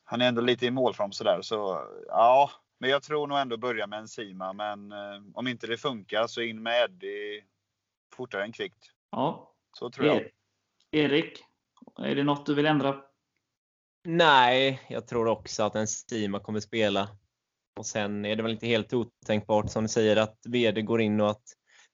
Han 0.04 0.20
är 0.20 0.28
ändå 0.28 0.40
lite 0.40 0.66
i 0.66 0.70
målform 0.70 1.12
sådär 1.12 1.42
så 1.42 1.86
ja. 2.08 2.50
Men 2.78 2.90
jag 2.90 3.02
tror 3.02 3.26
nog 3.26 3.38
ändå 3.38 3.56
börja 3.56 3.86
med 3.86 3.98
Enzima 3.98 4.52
men 4.52 4.92
eh, 4.92 5.22
om 5.34 5.46
inte 5.46 5.66
det 5.66 5.76
funkar 5.76 6.26
så 6.26 6.40
in 6.40 6.62
med 6.62 6.84
Eddie 6.84 7.44
fortare 8.12 8.44
än 8.44 8.52
kvickt. 8.52 8.90
Ja. 9.10 9.54
Så 9.72 9.90
tror 9.90 10.06
jag. 10.06 10.30
Erik, 10.90 11.44
är 11.98 12.14
det 12.14 12.24
något 12.24 12.46
du 12.46 12.54
vill 12.54 12.66
ändra? 12.66 13.02
Nej, 14.04 14.82
jag 14.88 15.06
tror 15.06 15.28
också 15.28 15.62
att 15.62 15.74
Enzima 15.74 16.40
kommer 16.40 16.60
spela. 16.60 17.08
Och 17.78 17.86
sen 17.86 18.24
är 18.24 18.36
det 18.36 18.42
väl 18.42 18.52
inte 18.52 18.66
helt 18.66 18.92
otänkbart 18.92 19.70
som 19.70 19.82
du 19.82 19.88
säger 19.88 20.16
att 20.16 20.38
VD 20.48 20.82
går 20.82 21.00
in 21.00 21.20
och 21.20 21.30
att 21.30 21.42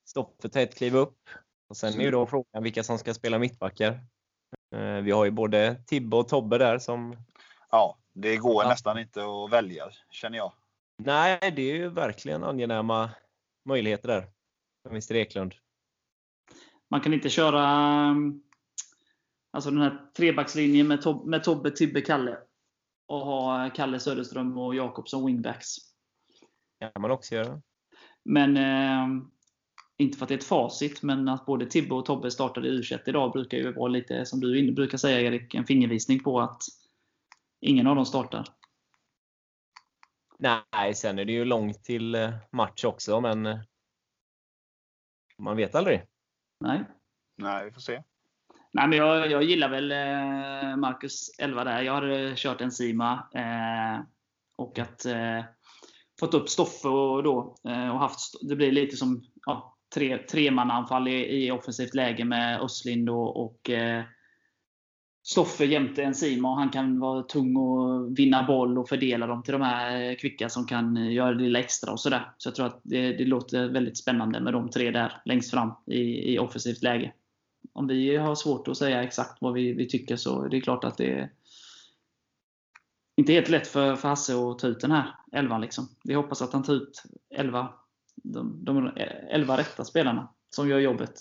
Stoffe 0.08 0.48
tar 0.48 0.60
ett 0.60 0.74
kliv 0.74 0.96
upp. 0.96 1.18
Och 1.68 1.76
sen 1.76 2.00
är 2.00 2.04
ju 2.04 2.10
då 2.10 2.26
frågan 2.26 2.62
vilka 2.62 2.82
som 2.82 2.98
ska 2.98 3.14
spela 3.14 3.38
mittbackar. 3.38 4.00
Eh, 4.74 4.96
vi 5.02 5.10
har 5.10 5.24
ju 5.24 5.30
både 5.30 5.82
Tibbe 5.86 6.16
och 6.16 6.28
Tobbe 6.28 6.58
där 6.58 6.78
som... 6.78 7.16
Ja, 7.70 7.98
det 8.12 8.36
går 8.36 8.62
ja. 8.62 8.68
nästan 8.68 8.98
inte 8.98 9.24
att 9.24 9.50
välja, 9.52 9.90
känner 10.10 10.38
jag. 10.38 10.52
Nej, 10.98 11.52
det 11.56 11.62
är 11.62 11.74
ju 11.74 11.88
verkligen 11.88 12.44
angenäma 12.44 13.10
möjligheter 13.64 14.08
där 14.08 14.26
för 14.82 14.90
Mr 14.90 15.14
Eklund. 15.14 15.54
Man 16.90 17.00
kan 17.00 17.14
inte 17.14 17.28
köra 17.28 18.14
alltså 19.56 19.70
den 19.70 19.82
här 19.82 20.10
trebackslinjen 20.16 20.88
med, 20.88 21.02
Tob 21.02 21.26
med 21.26 21.44
Tobbe, 21.44 21.70
Tibbe, 21.70 22.00
Kalle 22.00 22.38
och 23.06 23.20
ha 23.20 23.70
Kalle 23.70 24.00
Söderström 24.00 24.58
och 24.58 24.74
Jakob 24.74 25.08
som 25.08 25.26
wingbacks. 25.26 25.76
Det 26.80 26.90
kan 26.92 27.02
man 27.02 27.10
också 27.10 27.34
göra. 27.34 27.62
Men 28.24 28.56
eh, 28.56 29.24
inte 29.96 30.18
för 30.18 30.24
att 30.24 30.28
det 30.28 30.34
är 30.34 30.38
ett 30.38 30.44
facit, 30.44 31.02
men 31.02 31.28
att 31.28 31.46
både 31.46 31.66
Tibbe 31.66 31.94
och 31.94 32.04
Tobbe 32.04 32.30
startade 32.30 32.68
U21 32.68 33.00
idag 33.06 33.32
brukar 33.32 33.58
ju 33.58 33.72
vara 33.72 33.88
lite, 33.88 34.26
som 34.26 34.40
du 34.40 34.72
brukar 34.72 34.98
säga 34.98 35.20
Erik, 35.20 35.54
en 35.54 35.66
fingervisning 35.66 36.22
på 36.22 36.40
att 36.40 36.62
ingen 37.60 37.86
av 37.86 37.96
dem 37.96 38.06
startar. 38.06 38.44
Nej, 40.38 40.94
sen 40.94 41.18
är 41.18 41.24
det 41.24 41.32
ju 41.32 41.44
långt 41.44 41.84
till 41.84 42.14
eh, 42.14 42.34
match 42.52 42.84
också, 42.84 43.20
men 43.20 43.46
eh, 43.46 43.58
man 45.38 45.56
vet 45.56 45.74
aldrig. 45.74 46.02
Nej. 46.60 46.84
Nej, 47.36 47.64
vi 47.64 47.72
får 47.72 47.80
se. 47.80 48.02
Nej, 48.72 48.88
men 48.88 48.98
jag, 48.98 49.30
jag 49.30 49.42
gillar 49.42 49.68
väl 49.68 49.92
eh, 49.92 50.76
Marcus 50.76 51.30
11 51.38 51.64
där. 51.64 51.82
Jag 51.82 51.92
har 51.92 52.08
eh, 52.08 52.34
kört 52.34 52.60
en 52.60 52.72
Sima 52.72 53.28
eh, 53.34 54.04
och 54.56 54.78
att 54.78 55.06
eh, 55.06 55.44
fått 56.20 56.34
upp 56.34 56.48
Stoffe 56.48 56.88
och, 56.88 57.22
då, 57.22 57.56
eh, 57.68 57.88
och 57.88 58.00
haft, 58.00 58.48
det 58.48 58.56
blir 58.56 58.72
lite 58.72 58.96
som 58.96 59.22
ja, 59.46 59.76
tre, 59.94 60.18
tremannaanfall 60.18 61.08
i, 61.08 61.46
i 61.46 61.50
offensivt 61.50 61.94
läge 61.94 62.24
med 62.24 62.60
Östlind 62.60 63.10
och, 63.10 63.44
och 63.44 63.70
eh, 63.70 64.04
Stoffe 65.22 65.64
jämte 65.64 66.02
Enzima. 66.02 66.34
Sima. 66.34 66.54
han 66.54 66.70
kan 66.70 67.00
vara 67.00 67.22
tung 67.22 67.56
och 67.56 68.18
vinna 68.18 68.42
boll 68.42 68.78
och 68.78 68.88
fördela 68.88 69.26
dem 69.26 69.42
till 69.42 69.52
de 69.52 69.62
här 69.62 70.10
eh, 70.10 70.16
kvicka 70.16 70.48
som 70.48 70.66
kan 70.66 71.12
göra 71.12 71.34
det 71.34 71.42
lilla 71.42 71.58
extra. 71.58 71.92
och 71.92 72.00
sådär. 72.00 72.30
Så 72.38 72.48
jag 72.48 72.54
tror 72.54 72.66
att 72.66 72.80
det, 72.84 73.12
det 73.12 73.24
låter 73.24 73.68
väldigt 73.68 73.98
spännande 73.98 74.40
med 74.40 74.52
de 74.52 74.70
tre 74.70 74.90
där 74.90 75.22
längst 75.24 75.50
fram 75.50 75.72
i, 75.86 76.32
i 76.34 76.38
offensivt 76.38 76.82
läge. 76.82 77.12
Om 77.76 77.86
vi 77.86 78.16
har 78.16 78.34
svårt 78.34 78.68
att 78.68 78.76
säga 78.76 79.02
exakt 79.02 79.36
vad 79.40 79.52
vi, 79.52 79.72
vi 79.72 79.88
tycker 79.88 80.16
så 80.16 80.42
är 80.42 80.48
det 80.48 80.60
klart 80.60 80.84
att 80.84 80.96
det 80.96 81.12
är 81.12 81.32
inte 83.16 83.32
helt 83.32 83.48
lätt 83.48 83.66
för, 83.66 83.96
för 83.96 84.08
Hasse 84.08 84.34
att 84.34 84.58
ta 84.58 84.66
ut 84.66 84.80
den 84.80 84.90
här 84.90 85.14
elvan. 85.32 85.60
Liksom. 85.60 85.88
Vi 86.04 86.14
hoppas 86.14 86.42
att 86.42 86.52
han 86.52 86.62
tar 86.62 86.72
ut 86.72 87.02
11 87.30 87.74
de, 88.14 88.64
de 88.64 88.92
elva 89.30 89.58
rätta 89.58 89.84
spelarna 89.84 90.34
som 90.50 90.68
gör 90.68 90.78
jobbet. 90.78 91.20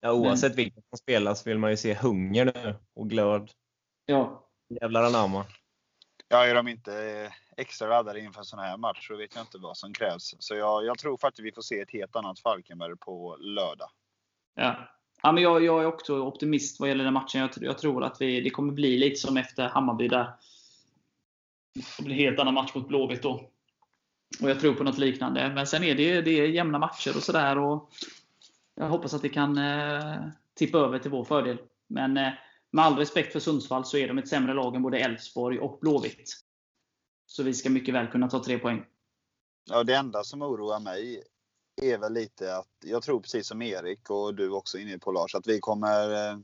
Ja, 0.00 0.12
oavsett 0.12 0.50
Men, 0.50 0.56
vilka 0.56 0.80
som 0.88 0.98
spelar 0.98 1.34
så 1.34 1.50
vill 1.50 1.58
man 1.58 1.70
ju 1.70 1.76
se 1.76 1.94
hunger 1.94 2.44
nu 2.44 2.74
och 2.94 3.10
glöd. 3.10 3.50
Ja. 4.06 4.48
Jävlar 4.80 5.02
anamma. 5.02 5.46
Ja, 6.28 6.46
är 6.46 6.54
de 6.54 6.68
inte 6.68 7.32
extra 7.56 7.88
laddade 7.88 8.20
inför 8.20 8.40
en 8.40 8.44
sån 8.44 8.58
här 8.58 8.76
match 8.76 9.08
så 9.08 9.16
vet 9.16 9.34
jag 9.34 9.42
inte 9.42 9.58
vad 9.58 9.76
som 9.76 9.92
krävs. 9.92 10.34
Så 10.38 10.54
jag, 10.54 10.84
jag 10.84 10.98
tror 10.98 11.16
faktiskt 11.16 11.46
vi 11.46 11.52
får 11.52 11.62
se 11.62 11.80
ett 11.80 11.90
helt 11.90 12.16
annat 12.16 12.40
Falkenberg 12.40 12.96
på 12.96 13.36
lördag. 13.36 13.90
Ja. 14.54 14.93
Ja, 15.24 15.32
men 15.32 15.42
jag, 15.42 15.64
jag 15.64 15.82
är 15.82 15.86
också 15.86 16.20
optimist 16.20 16.80
vad 16.80 16.88
gäller 16.88 17.04
den 17.04 17.12
matchen. 17.12 17.40
Jag, 17.40 17.50
jag 17.60 17.78
tror 17.78 18.04
att 18.04 18.20
vi, 18.20 18.40
det 18.40 18.50
kommer 18.50 18.72
bli 18.72 18.96
lite 18.96 19.16
som 19.16 19.36
efter 19.36 19.68
Hammarby 19.68 20.08
där. 20.08 20.32
Det 21.98 22.04
blir 22.04 22.14
en 22.14 22.20
helt 22.20 22.38
annan 22.38 22.54
match 22.54 22.74
mot 22.74 22.88
Blåvitt 22.88 23.22
då. 23.22 23.50
Och 24.42 24.50
jag 24.50 24.60
tror 24.60 24.74
på 24.74 24.84
något 24.84 24.98
liknande. 24.98 25.52
Men 25.54 25.66
sen 25.66 25.84
är 25.84 25.94
det, 25.94 26.20
det 26.20 26.30
är 26.30 26.48
jämna 26.48 26.78
matcher 26.78 27.16
och 27.16 27.22
sådär. 27.22 27.56
Jag 28.74 28.88
hoppas 28.88 29.14
att 29.14 29.22
det 29.22 29.28
kan 29.28 29.58
eh, 29.58 30.16
tippa 30.54 30.78
över 30.78 30.98
till 30.98 31.10
vår 31.10 31.24
fördel. 31.24 31.58
Men 31.86 32.16
eh, 32.16 32.32
med 32.70 32.84
all 32.84 32.96
respekt 32.96 33.32
för 33.32 33.40
Sundsvall 33.40 33.84
så 33.84 33.96
är 33.96 34.08
de 34.08 34.18
ett 34.18 34.28
sämre 34.28 34.54
lag 34.54 34.76
än 34.76 34.82
både 34.82 34.98
Elfsborg 34.98 35.58
och 35.58 35.78
Blåvitt. 35.80 36.36
Så 37.26 37.42
vi 37.42 37.54
ska 37.54 37.70
mycket 37.70 37.94
väl 37.94 38.06
kunna 38.06 38.30
ta 38.30 38.44
tre 38.44 38.58
poäng. 38.58 38.84
Ja, 39.70 39.84
det 39.84 39.94
enda 39.94 40.24
som 40.24 40.42
oroar 40.42 40.80
mig 40.80 41.22
är 41.76 41.98
väl 41.98 42.12
lite 42.12 42.56
att 42.56 42.68
jag 42.84 43.02
tror 43.02 43.20
precis 43.20 43.46
som 43.46 43.62
Erik 43.62 44.10
och 44.10 44.34
du 44.34 44.50
också 44.50 44.78
inne 44.78 44.98
på 44.98 45.12
Lars 45.12 45.34
att 45.34 45.46
vi 45.46 45.60
kommer 45.60 46.30
eh, 46.30 46.38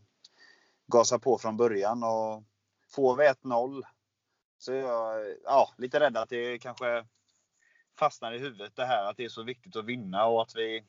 gasa 0.87 1.18
på 1.18 1.39
från 1.39 1.57
början 1.57 2.03
och 2.03 2.45
får 2.89 3.16
vi 3.16 3.24
1-0 3.24 3.83
så 4.59 4.72
är 4.72 4.81
jag 4.81 5.37
ja, 5.45 5.70
lite 5.78 6.01
rädd 6.01 6.16
att 6.16 6.28
det 6.28 6.59
kanske 6.59 7.07
fastnar 7.99 8.33
i 8.33 8.39
huvudet 8.39 8.76
det 8.76 8.85
här 8.85 9.05
att 9.05 9.16
det 9.16 9.24
är 9.24 9.28
så 9.28 9.43
viktigt 9.43 9.76
att 9.76 9.85
vinna 9.85 10.26
och 10.26 10.43
att 10.43 10.57
vi 10.57 10.85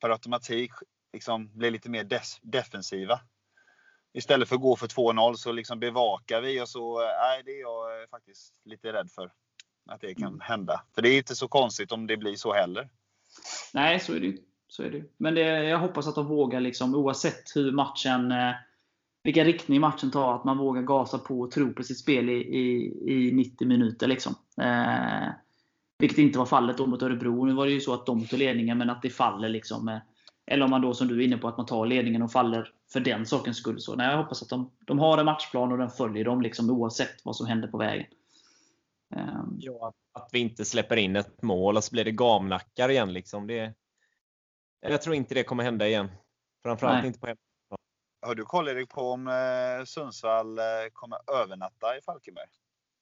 per 0.00 0.10
automatik 0.10 0.70
liksom 1.12 1.58
blir 1.58 1.70
lite 1.70 1.90
mer 1.90 2.04
des- 2.04 2.38
defensiva. 2.42 3.20
Istället 4.12 4.48
för 4.48 4.56
att 4.56 4.62
gå 4.62 4.76
för 4.76 4.86
2-0 4.86 5.34
så 5.34 5.52
liksom 5.52 5.80
bevakar 5.80 6.40
vi 6.40 6.60
och 6.60 6.68
så, 6.68 6.98
nej 7.00 7.42
det 7.44 7.50
är 7.50 7.60
jag 7.60 8.10
faktiskt 8.10 8.60
lite 8.64 8.92
rädd 8.92 9.10
för. 9.10 9.32
Att 9.86 10.00
det 10.00 10.14
kan 10.14 10.40
hända. 10.40 10.84
För 10.94 11.02
det 11.02 11.08
är 11.08 11.18
inte 11.18 11.34
så 11.34 11.48
konstigt 11.48 11.92
om 11.92 12.06
det 12.06 12.16
blir 12.16 12.36
så 12.36 12.52
heller. 12.52 12.90
Nej, 13.74 14.00
så 14.00 14.14
är 14.14 14.20
det 14.20 14.26
ju. 14.26 14.38
Så 14.68 14.82
är 14.82 14.90
det. 14.90 15.02
Men 15.16 15.34
det, 15.34 15.64
jag 15.64 15.78
hoppas 15.78 16.08
att 16.08 16.14
de 16.14 16.26
vågar, 16.26 16.60
liksom, 16.60 16.94
oavsett 16.94 17.42
hur 17.54 17.72
matchen, 17.72 18.32
eh, 18.32 18.52
vilken 19.24 19.44
riktning 19.44 19.80
matchen 19.80 20.10
tar, 20.10 20.34
att 20.34 20.44
man 20.44 20.58
vågar 20.58 20.82
gasa 20.82 21.18
på 21.18 21.40
och 21.40 21.50
tro 21.50 21.72
på 21.72 21.82
sitt 21.82 21.98
spel 21.98 22.28
i, 22.28 22.32
i, 22.32 22.92
i 23.06 23.32
90 23.32 23.68
minuter. 23.68 24.06
Liksom. 24.06 24.34
Eh, 24.60 25.28
vilket 25.98 26.18
inte 26.18 26.38
var 26.38 26.46
fallet 26.46 26.78
då 26.78 26.86
mot 26.86 27.02
Örebro. 27.02 27.44
Nu 27.44 27.52
var 27.52 27.66
det 27.66 27.72
ju 27.72 27.80
så 27.80 27.94
att 27.94 28.06
de 28.06 28.26
tog 28.26 28.38
ledningen, 28.38 28.78
men 28.78 28.90
att 28.90 29.02
det 29.02 29.10
faller. 29.10 29.48
Liksom, 29.48 29.88
eh, 29.88 29.98
eller 30.46 30.64
om 30.64 30.70
man 30.70 30.82
då, 30.82 30.94
som 30.94 31.08
du 31.08 31.20
är 31.20 31.24
inne 31.24 31.36
på, 31.36 31.48
att 31.48 31.56
man 31.56 31.66
tar 31.66 31.86
ledningen 31.86 32.22
och 32.22 32.32
faller 32.32 32.68
för 32.92 33.00
den 33.00 33.26
sakens 33.26 33.56
skull. 33.56 33.80
Så, 33.80 33.94
nej, 33.96 34.10
jag 34.10 34.16
hoppas 34.16 34.42
att 34.42 34.48
de, 34.48 34.70
de 34.86 34.98
har 34.98 35.18
en 35.18 35.24
matchplan 35.24 35.72
och 35.72 35.78
den 35.78 35.90
följer 35.90 36.24
dem 36.24 36.42
liksom, 36.42 36.70
oavsett 36.70 37.24
vad 37.24 37.36
som 37.36 37.46
händer 37.46 37.68
på 37.68 37.78
vägen. 37.78 38.06
Eh, 39.16 39.44
Ja, 39.58 39.92
att 40.12 40.28
vi 40.32 40.38
inte 40.38 40.64
släpper 40.64 40.96
in 40.96 41.16
ett 41.16 41.42
mål 41.42 41.76
och 41.76 41.84
så 41.84 41.92
blir 41.92 42.04
det 42.04 42.12
gamnackar 42.12 42.88
igen. 42.88 43.12
Liksom. 43.12 43.46
Det, 43.46 43.74
jag 44.80 45.02
tror 45.02 45.14
inte 45.14 45.34
det 45.34 45.44
kommer 45.44 45.64
hända 45.64 45.88
igen. 45.88 46.10
Framförallt 46.62 46.98
Nej. 46.98 47.06
inte 47.06 47.20
på 47.20 47.26
hem. 47.26 47.36
Har 48.26 48.34
du 48.34 48.44
koll 48.44 48.68
Erik 48.68 48.88
på 48.88 49.10
om 49.10 49.28
eh, 49.28 49.84
Sundsvall 49.84 50.58
eh, 50.58 50.64
kommer 50.92 51.18
övernatta 51.32 51.96
i 51.98 52.00
Falkenberg? 52.00 52.48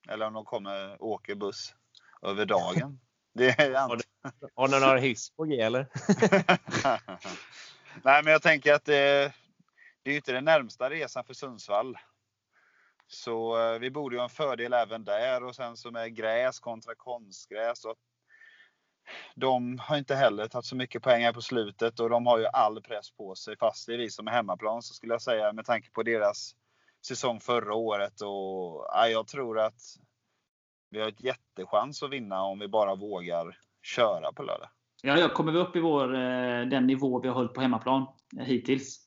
Eller 0.08 0.26
om 0.26 0.32
de 0.32 0.44
kommer 0.44 1.02
åka 1.02 1.34
buss 1.34 1.74
över 2.22 2.46
dagen? 2.46 3.00
Det 3.34 3.61
är 3.61 3.88
Har 3.88 3.96
du 3.96 4.02
har 4.54 4.68
ni 4.68 4.80
några 4.80 4.98
hyss 4.98 5.30
på 5.36 5.44
G 5.44 5.61
eller? 5.61 5.86
Nej, 8.02 8.22
men 8.24 8.32
jag 8.32 8.42
tänker 8.42 8.74
att 8.74 8.84
det, 8.84 9.32
det 10.02 10.11
är 10.11 10.12
ju 10.12 10.16
inte 10.16 10.32
den 10.32 10.44
närmsta 10.44 10.90
resan 10.90 11.24
för 11.24 11.34
Sundsvall. 11.34 11.96
Så 13.12 13.58
eh, 13.58 13.78
vi 13.78 13.90
borde 13.90 14.16
ju 14.16 14.18
ha 14.18 14.24
en 14.24 14.30
fördel 14.30 14.72
även 14.72 15.04
där 15.04 15.44
och 15.44 15.54
sen 15.54 15.76
så 15.76 15.90
med 15.90 16.14
gräs 16.14 16.61
kontra 16.61 16.94
konstgräs. 16.94 17.84
Och 17.84 17.96
de 19.34 19.78
har 19.78 19.96
inte 19.98 20.14
heller 20.14 20.48
tagit 20.48 20.64
så 20.64 20.76
mycket 20.76 21.02
poäng 21.02 21.22
här 21.22 21.32
på 21.32 21.42
slutet 21.42 22.00
och 22.00 22.11
de 22.11 22.26
har 22.26 22.38
ju 22.38 22.46
all 22.46 22.82
press 22.82 23.11
på 23.11 23.34
sig. 23.34 23.56
Fast 23.56 23.86
det 23.86 23.94
är 23.94 23.98
vi 23.98 24.11
som 24.11 24.26
är 24.26 24.32
hemmaplan 24.32 24.82
så 24.82 24.94
skulle 24.94 25.14
jag 25.14 25.22
säga 25.22 25.52
med 25.52 25.64
tanke 25.64 25.90
på 25.90 26.02
deras 26.02 26.54
säsong 27.06 27.40
förra 27.40 27.74
året. 27.74 28.20
Och, 28.20 28.86
ja, 28.88 29.08
jag 29.08 29.26
tror 29.26 29.58
att 29.58 29.80
vi 30.90 31.00
har 31.00 31.08
ett 31.08 31.24
jättechans 31.24 32.02
att 32.02 32.11
vinna 32.11 32.42
om 32.42 32.58
vi 32.58 32.68
bara 32.68 32.94
vågar 32.94 33.58
köra 33.82 34.32
på 34.32 34.42
lördag. 34.42 34.68
Ja, 35.02 35.18
ja, 35.18 35.28
kommer 35.28 35.52
vi 35.52 35.58
upp 35.58 35.76
i 35.76 35.80
vår, 35.80 36.14
eh, 36.14 36.66
den 36.66 36.86
nivå 36.86 37.20
vi 37.20 37.28
har 37.28 37.34
hållit 37.34 37.54
på 37.54 37.61
hemmaplan 37.61 38.06
eh, 38.38 38.44
hittills, 38.44 39.06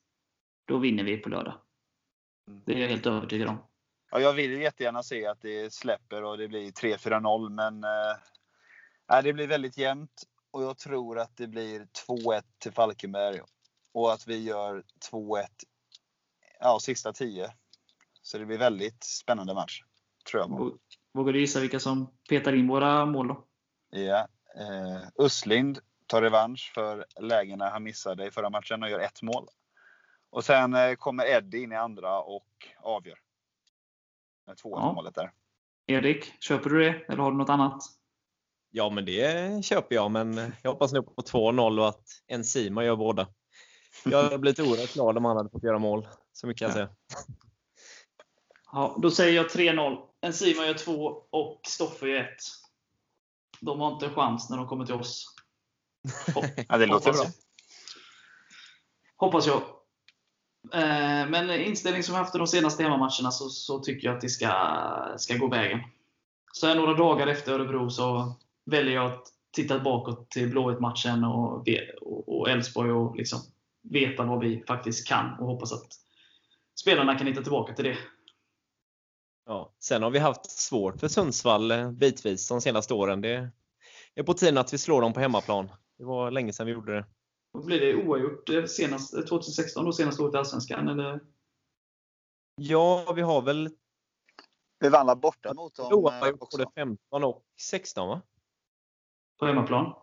då 0.67 0.77
vinner 0.77 1.03
vi 1.03 1.17
på 1.17 1.29
lördag. 1.29 1.53
Det 2.65 2.73
är 2.73 2.77
jag 2.77 2.87
helt 2.87 3.05
övertygad 3.05 3.49
om. 3.49 3.57
Ja, 4.13 4.19
jag 4.19 4.33
vill 4.33 4.51
ju 4.51 4.63
jättegärna 4.63 5.03
se 5.03 5.25
att 5.25 5.41
det 5.41 5.73
släpper 5.73 6.23
och 6.23 6.37
det 6.37 6.47
blir 6.47 6.71
3-4-0 6.71 7.49
men 7.49 7.83
eh, 7.83 9.23
det 9.23 9.33
blir 9.33 9.47
väldigt 9.47 9.77
jämnt 9.77 10.23
och 10.51 10.63
jag 10.63 10.77
tror 10.77 11.19
att 11.19 11.37
det 11.37 11.47
blir 11.47 11.87
2-1 12.07 12.43
till 12.59 12.71
Falkenberg 12.71 13.41
och 13.93 14.13
att 14.13 14.27
vi 14.27 14.43
gör 14.43 14.83
2-1 15.11 15.45
ja, 16.59 16.79
sista 16.81 17.13
10. 17.13 17.53
Så 18.21 18.37
det 18.37 18.45
blir 18.45 18.57
väldigt 18.57 19.03
spännande 19.03 19.53
match. 19.53 19.81
Tror 20.31 20.41
jag. 20.41 20.79
Vågar 21.13 21.33
du 21.33 21.39
gissa 21.39 21.59
vilka 21.59 21.79
som 21.79 22.07
petar 22.29 22.55
in 22.55 22.67
våra 22.67 23.05
mål 23.05 23.27
då? 23.27 23.45
Ja. 23.89 24.27
Eh, 24.59 25.25
Uslind 25.25 25.79
tar 26.07 26.21
revansch 26.21 26.71
för 26.75 27.05
lägena 27.19 27.69
han 27.69 27.83
missade 27.83 28.27
i 28.27 28.31
förra 28.31 28.49
matchen 28.49 28.83
och 28.83 28.89
gör 28.89 28.99
ett 28.99 29.21
mål. 29.21 29.47
Och 30.29 30.45
sen 30.45 30.73
eh, 30.73 30.95
kommer 30.95 31.25
Eddie 31.25 31.63
in 31.63 31.71
i 31.71 31.75
andra 31.75 32.19
och 32.19 32.47
avgör. 32.77 33.22
2-1 34.47 34.55
Ja. 34.61 34.93
målet 34.93 35.15
där. 35.15 35.31
Erik, 35.87 36.43
köper 36.43 36.69
du 36.69 36.79
det? 36.79 36.89
Eller 37.07 37.17
har 37.23 37.31
du 37.31 37.37
något 37.37 37.49
annat? 37.49 37.83
Ja, 38.71 38.89
men 38.89 39.05
det 39.05 39.65
köper 39.65 39.95
jag. 39.95 40.11
Men 40.11 40.53
jag 40.61 40.71
hoppas 40.71 40.93
nu 40.93 41.01
på 41.01 41.21
2-0 41.21 41.79
och 41.79 41.87
att 41.89 42.03
Enzima 42.27 42.83
gör 42.83 42.95
båda. 42.95 43.27
Jag 44.05 44.23
hade 44.23 44.37
blivit 44.37 44.59
oerhört 44.59 44.93
glad 44.93 45.17
om 45.17 45.25
han 45.25 45.37
hade 45.37 45.49
fått 45.49 45.63
göra 45.63 45.79
mål. 45.79 46.07
Så 46.33 46.47
mycket 46.47 46.59
kan 46.59 46.65
jag 46.65 46.73
säga. 46.73 46.89
Ja, 48.71 48.97
då 49.01 49.11
säger 49.11 49.33
jag 49.35 49.49
3-0. 49.49 49.97
Enzima 50.21 50.65
gör 50.65 50.73
2 50.73 50.93
och 51.29 51.61
Stoffe 51.67 52.07
gör 52.07 52.19
1. 52.19 52.29
De 53.61 53.79
har 53.79 53.91
inte 53.93 54.05
en 54.05 54.13
chans 54.13 54.49
när 54.49 54.57
de 54.57 54.67
kommer 54.67 54.85
till 54.85 54.95
oss. 54.95 55.35
Hop- 56.35 56.45
Ja, 56.69 56.77
det 56.77 56.85
låter 56.85 57.05
hoppas 57.11 57.21
bra. 57.21 57.25
jag. 57.25 57.31
Hoppas 59.27 59.47
jag. 59.47 59.61
Eh, 60.73 61.29
men 61.29 61.49
inställning 61.49 62.03
som 62.03 62.13
vi 62.13 62.19
haft 62.19 62.35
i 62.35 62.37
de 62.37 62.47
senaste 62.47 62.83
hemmamatcherna 62.83 63.31
så, 63.31 63.49
så 63.49 63.79
tycker 63.79 64.07
jag 64.07 64.15
att 64.15 64.21
det 64.21 64.29
ska, 64.29 64.53
ska 65.17 65.37
gå 65.37 65.47
vägen. 65.47 65.79
Så 66.53 66.67
här 66.67 66.75
några 66.75 66.93
dagar 66.93 67.27
efter 67.27 67.53
Örebro 67.53 67.89
så 67.89 68.35
väljer 68.65 68.93
jag 68.93 69.11
att 69.11 69.23
titta 69.51 69.79
bakåt 69.79 70.29
till 70.29 70.49
Blåvitt-matchen 70.49 71.23
och 71.23 71.67
Elfsborg 71.67 71.97
och 72.01 72.23
och 72.43 72.49
Elfsborg 72.49 72.91
och 72.91 73.15
liksom 73.15 73.39
veta 73.81 74.23
vad 74.23 74.39
vi 74.39 74.63
faktiskt 74.67 75.07
kan 75.07 75.39
och 75.39 75.47
hoppas 75.47 75.73
att 75.73 75.87
spelarna 76.79 77.17
kan 77.17 77.27
hitta 77.27 77.41
tillbaka 77.41 77.73
till 77.73 77.85
det. 77.85 77.97
Ja. 79.45 79.73
Sen 79.79 80.03
har 80.03 80.09
vi 80.09 80.19
haft 80.19 80.51
svårt 80.51 80.99
för 80.99 81.07
Sundsvall 81.07 81.71
eh, 81.71 81.91
bitvis 81.91 82.47
de 82.47 82.61
senaste 82.61 82.93
åren. 82.93 83.21
Det 83.21 83.49
är 84.15 84.23
på 84.23 84.33
tiden 84.33 84.57
att 84.57 84.73
vi 84.73 84.77
slår 84.77 85.01
dem 85.01 85.13
på 85.13 85.19
hemmaplan. 85.19 85.69
Det 85.97 86.03
var 86.03 86.31
länge 86.31 86.53
sedan 86.53 86.65
vi 86.65 86.71
gjorde 86.71 86.95
det. 86.95 87.05
Då 87.53 87.63
blir 87.63 87.79
det 87.79 87.95
oavgjort 87.95 88.49
eh, 88.49 88.65
senast, 88.65 89.13
eh, 89.13 89.21
2016, 89.21 89.85
då 89.85 89.93
senaste 89.93 90.21
året 90.23 90.33
i 90.33 90.37
Allsvenskan? 90.37 90.87
Eller? 90.89 91.19
Ja, 92.55 93.13
vi 93.15 93.21
har 93.21 93.41
väl 93.41 93.69
Vi 94.79 94.89
vann 94.89 95.19
borta 95.19 95.53
mot 95.53 95.75
dem 95.75 95.85
eh, 95.91 95.97
oavgjort 95.97 96.41
också. 96.41 96.57
både 96.57 96.69
15 96.75 97.23
och 97.23 97.43
16 97.61 98.07
va? 98.09 98.21
På 99.39 99.45
hemmaplan? 99.45 99.93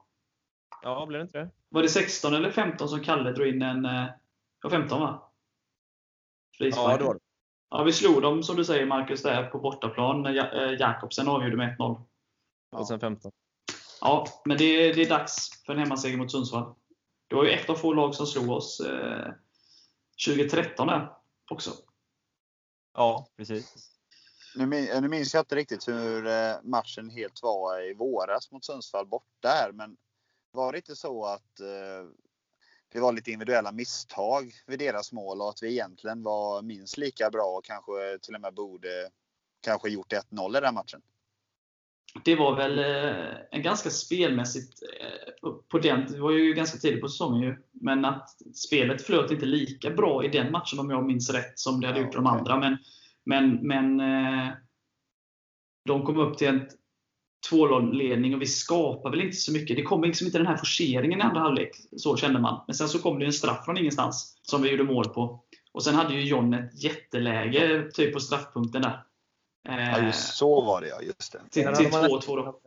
Ja, 0.82 1.06
blev 1.06 1.18
det 1.18 1.22
inte 1.22 1.38
det? 1.38 1.50
Var 1.68 1.82
det 1.82 1.88
16 1.88 2.34
eller 2.34 2.50
15 2.50 2.88
som 2.88 3.00
Kalle 3.00 3.32
drog 3.32 3.48
in 3.48 3.62
en... 3.62 3.84
eh, 3.84 4.06
Ja, 4.62 4.70
15 4.70 5.00
va? 5.00 5.30
Frispark. 6.58 6.92
Ja, 6.92 6.96
det 6.98 7.04
var 7.04 7.14
det. 7.14 7.20
Ja, 7.70 7.82
vi 7.82 7.92
slog 7.92 8.22
dem, 8.22 8.42
som 8.42 8.56
du 8.56 8.64
säger 8.64 8.86
Marcus, 8.86 9.22
där 9.22 9.46
på 9.50 9.58
bortaplan. 9.58 10.22
när 10.22 10.30
Ja- 10.32 10.52
eh, 10.52 10.72
Jakobsen 10.80 11.28
avgjorde 11.28 11.56
med 11.56 11.76
1-0. 11.78 12.02
2015. 12.72 13.32
Ja, 14.00 14.26
men 14.44 14.58
det, 14.58 14.64
är- 14.64 14.94
det 14.94 15.02
är 15.02 15.08
dags 15.08 15.62
för 15.66 15.72
en 15.72 15.78
hemmaseger 15.78 16.18
mot 16.18 16.30
Sundsvall. 16.32 16.74
Det 17.30 17.36
var 17.36 17.44
ju 17.44 17.50
ett 17.50 17.70
av 17.70 17.74
få 17.74 17.92
lag 17.92 18.14
som 18.14 18.26
slog 18.26 18.50
oss 18.50 18.80
eh, 18.80 19.32
2013 20.26 20.86
där 20.86 21.12
också. 21.50 21.70
Ja, 22.94 23.28
precis. 23.36 23.90
Nu, 24.56 24.66
min- 24.66 25.00
nu 25.02 25.08
minns 25.08 25.34
jag 25.34 25.40
inte 25.40 25.56
riktigt 25.56 25.88
hur 25.88 26.26
eh, 26.26 26.54
matchen 26.62 27.10
helt 27.10 27.42
var 27.42 27.90
i 27.90 27.94
våras 27.94 28.50
mot 28.50 28.64
Sundsvall 28.64 29.06
borta 29.06 29.48
här, 29.48 29.72
men 29.72 29.96
var 30.50 30.72
det 30.72 30.78
inte 30.78 30.96
så 30.96 31.24
att 31.24 31.60
eh, 31.60 32.08
det 32.92 33.00
var 33.00 33.12
lite 33.12 33.30
individuella 33.30 33.72
misstag 33.72 34.52
vid 34.66 34.78
deras 34.78 35.12
mål 35.12 35.40
och 35.40 35.48
att 35.48 35.62
vi 35.62 35.70
egentligen 35.70 36.22
var 36.22 36.62
minst 36.62 36.96
lika 36.96 37.30
bra 37.30 37.44
och 37.58 37.64
kanske 37.64 38.18
till 38.22 38.34
och 38.34 38.40
med 38.40 38.54
borde 38.54 39.10
kanske 39.60 39.88
gjort 39.90 40.12
1-0 40.12 40.58
i 40.58 40.60
den 40.60 40.74
matchen? 40.74 41.02
Det 42.24 42.36
var 42.36 42.56
väl 42.56 42.78
eh, 42.78 43.34
en 43.50 43.62
ganska 43.62 43.90
spelmässigt 43.90 44.82
eh, 45.00 45.50
på 45.70 45.78
den, 45.78 46.12
det 46.12 46.20
var 46.20 46.30
ju 46.30 46.54
ganska 46.54 46.78
tidigt 46.78 47.00
på 47.00 47.08
säsongen 47.08 47.42
ju, 47.42 47.56
men 47.72 48.04
att 48.04 48.28
spelet 48.54 49.02
flöt 49.02 49.30
inte 49.30 49.46
lika 49.46 49.90
bra 49.90 50.24
i 50.24 50.28
den 50.28 50.52
matchen 50.52 50.78
om 50.78 50.90
jag 50.90 51.06
minns 51.06 51.30
rätt 51.30 51.58
som 51.58 51.80
det 51.80 51.86
hade 51.86 51.98
Ja, 51.98 52.04
gjort 52.04 52.14
i 52.14 52.16
de 52.16 52.26
andra. 52.26 52.56
Men, 52.56 52.78
men, 53.24 53.66
men 53.66 54.00
eh, 54.00 54.48
de 55.84 56.06
kom 56.06 56.18
upp 56.18 56.38
till 56.38 56.48
en 56.48 56.68
2-0-ledning 57.50 58.34
och 58.34 58.42
vi 58.42 58.46
skapade 58.46 59.16
väl 59.16 59.26
inte 59.26 59.36
så 59.36 59.52
mycket. 59.52 59.76
Det 59.76 59.82
kom 59.82 60.02
liksom 60.02 60.26
inte 60.26 60.38
den 60.38 60.46
här 60.46 60.56
forceringen 60.56 61.20
i 61.20 61.22
andra 61.22 61.40
halvlek. 61.40 61.70
Så 61.96 62.16
kände 62.16 62.40
man. 62.40 62.64
Men 62.66 62.74
sen 62.74 62.88
så 62.88 62.98
kom 62.98 63.18
det 63.18 63.26
en 63.26 63.32
straff 63.32 63.64
från 63.64 63.78
ingenstans 63.78 64.38
som 64.42 64.62
vi 64.62 64.70
gjorde 64.70 64.84
mål 64.84 65.08
på. 65.08 65.44
Och 65.72 65.82
sen 65.82 65.94
hade 65.94 66.14
ju 66.14 66.24
John 66.24 66.54
ett 66.54 66.84
jätteläge 66.84 67.90
typ 67.94 68.14
på 68.14 68.20
straffpunkten 68.20 68.82
där. 68.82 69.04
Eh, 69.68 69.90
Ja, 69.90 70.06
just 70.06 70.36
så 70.36 70.60
var 70.60 70.80
det 70.80 70.88
ja. 70.88 71.02
Just 71.02 71.32
det. 71.32 71.38
till, 71.38 71.50
till 71.50 71.66
hade 71.66 71.90
man 71.90 72.20
2-2 72.20 72.36
då. 72.36 72.60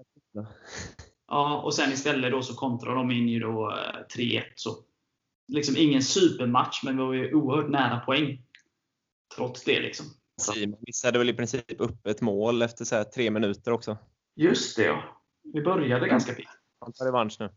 Ja, 1.28 1.62
och 1.62 1.74
sen 1.74 1.92
istället 1.92 2.32
då 2.32 2.42
så 2.42 2.56
kontrar 2.56 2.96
de 2.96 3.12
in 3.12 3.28
ju 3.28 3.40
då 3.40 3.72
eh, 3.72 4.18
3-1. 4.18 4.44
Så 4.56 4.76
liksom 5.48 5.76
ingen 5.78 6.04
supermatch, 6.04 6.84
men 6.84 6.98
vi 6.98 7.04
var 7.04 7.14
ju 7.14 7.34
oerhört 7.34 7.70
nära 7.70 8.00
poäng. 8.00 8.42
Trots 9.36 9.64
det 9.64 9.80
liksom. 9.80 10.06
Simon 10.42 10.80
missade 10.88 11.20
väl 11.20 11.30
i 11.30 11.34
princip 11.34 11.82
upp 11.82 12.08
ett 12.08 12.22
mål 12.22 12.62
efter 12.62 12.86
så 12.86 12.96
här 12.96 13.04
tre 13.04 13.32
minuter 13.32 13.72
också. 13.72 13.98
Just 14.36 14.78
det 14.78 14.84
ja. 14.84 15.04
Vi 15.54 15.62
började 15.62 16.08
ganska 16.08 16.34
piggt. 16.34 16.50
Han 16.80 16.94
tar 16.94 17.06
revansch 17.06 17.38
nu. 17.40 17.50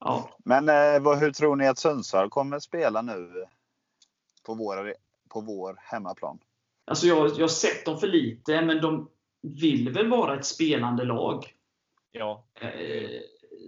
Ja, 0.00 0.36
Men 0.44 0.68
eh, 0.68 1.02
vad, 1.02 1.18
hur 1.18 1.32
tror 1.32 1.56
ni 1.56 1.68
att 1.68 1.78
Sundsvall 1.78 2.30
kommer 2.30 2.58
spela 2.58 3.02
nu 3.02 3.44
på 4.46 4.54
vår, 4.54 4.94
på 5.28 5.40
vår 5.40 5.76
hemmaplan? 5.78 6.38
Alltså 6.88 7.06
jag, 7.06 7.28
jag 7.28 7.40
har 7.40 7.48
sett 7.48 7.84
dem 7.84 7.98
för 7.98 8.06
lite, 8.06 8.62
men 8.62 8.80
de 8.80 9.08
vill 9.42 9.90
väl 9.90 10.08
vara 10.08 10.38
ett 10.38 10.44
spelande 10.46 11.04
lag. 11.04 11.44
Ja. 12.12 12.44
Eh, 12.60 13.20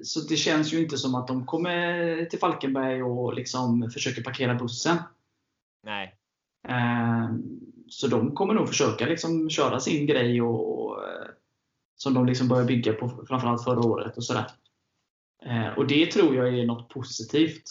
Så 0.02 0.20
det 0.20 0.36
känns 0.36 0.72
ju 0.72 0.78
inte 0.78 0.98
som 0.98 1.14
att 1.14 1.26
de 1.28 1.46
kommer 1.46 2.24
till 2.24 2.38
Falkenberg 2.38 3.02
och 3.02 3.34
liksom 3.34 3.90
försöker 3.90 4.22
parkera 4.22 4.54
bussen. 4.54 4.96
Nej. 5.84 6.16
Eh, 6.68 7.30
Så 7.88 8.06
de 8.06 8.34
kommer 8.34 8.54
nog 8.54 8.68
försöka 8.68 9.06
liksom 9.06 9.50
köra 9.50 9.80
sin 9.80 10.06
grej 10.06 10.42
och, 10.42 11.04
eh, 11.08 11.26
som 11.96 12.14
de 12.14 12.26
liksom 12.26 12.48
började 12.48 12.66
bygga 12.66 12.92
på 12.92 13.24
framförallt 13.28 13.64
förra 13.64 13.80
året. 13.80 14.16
och 14.16 14.24
sådär. 14.24 14.46
Och 15.76 15.86
Det 15.86 16.06
tror 16.06 16.36
jag 16.36 16.58
är 16.58 16.66
något 16.66 16.88
positivt 16.88 17.62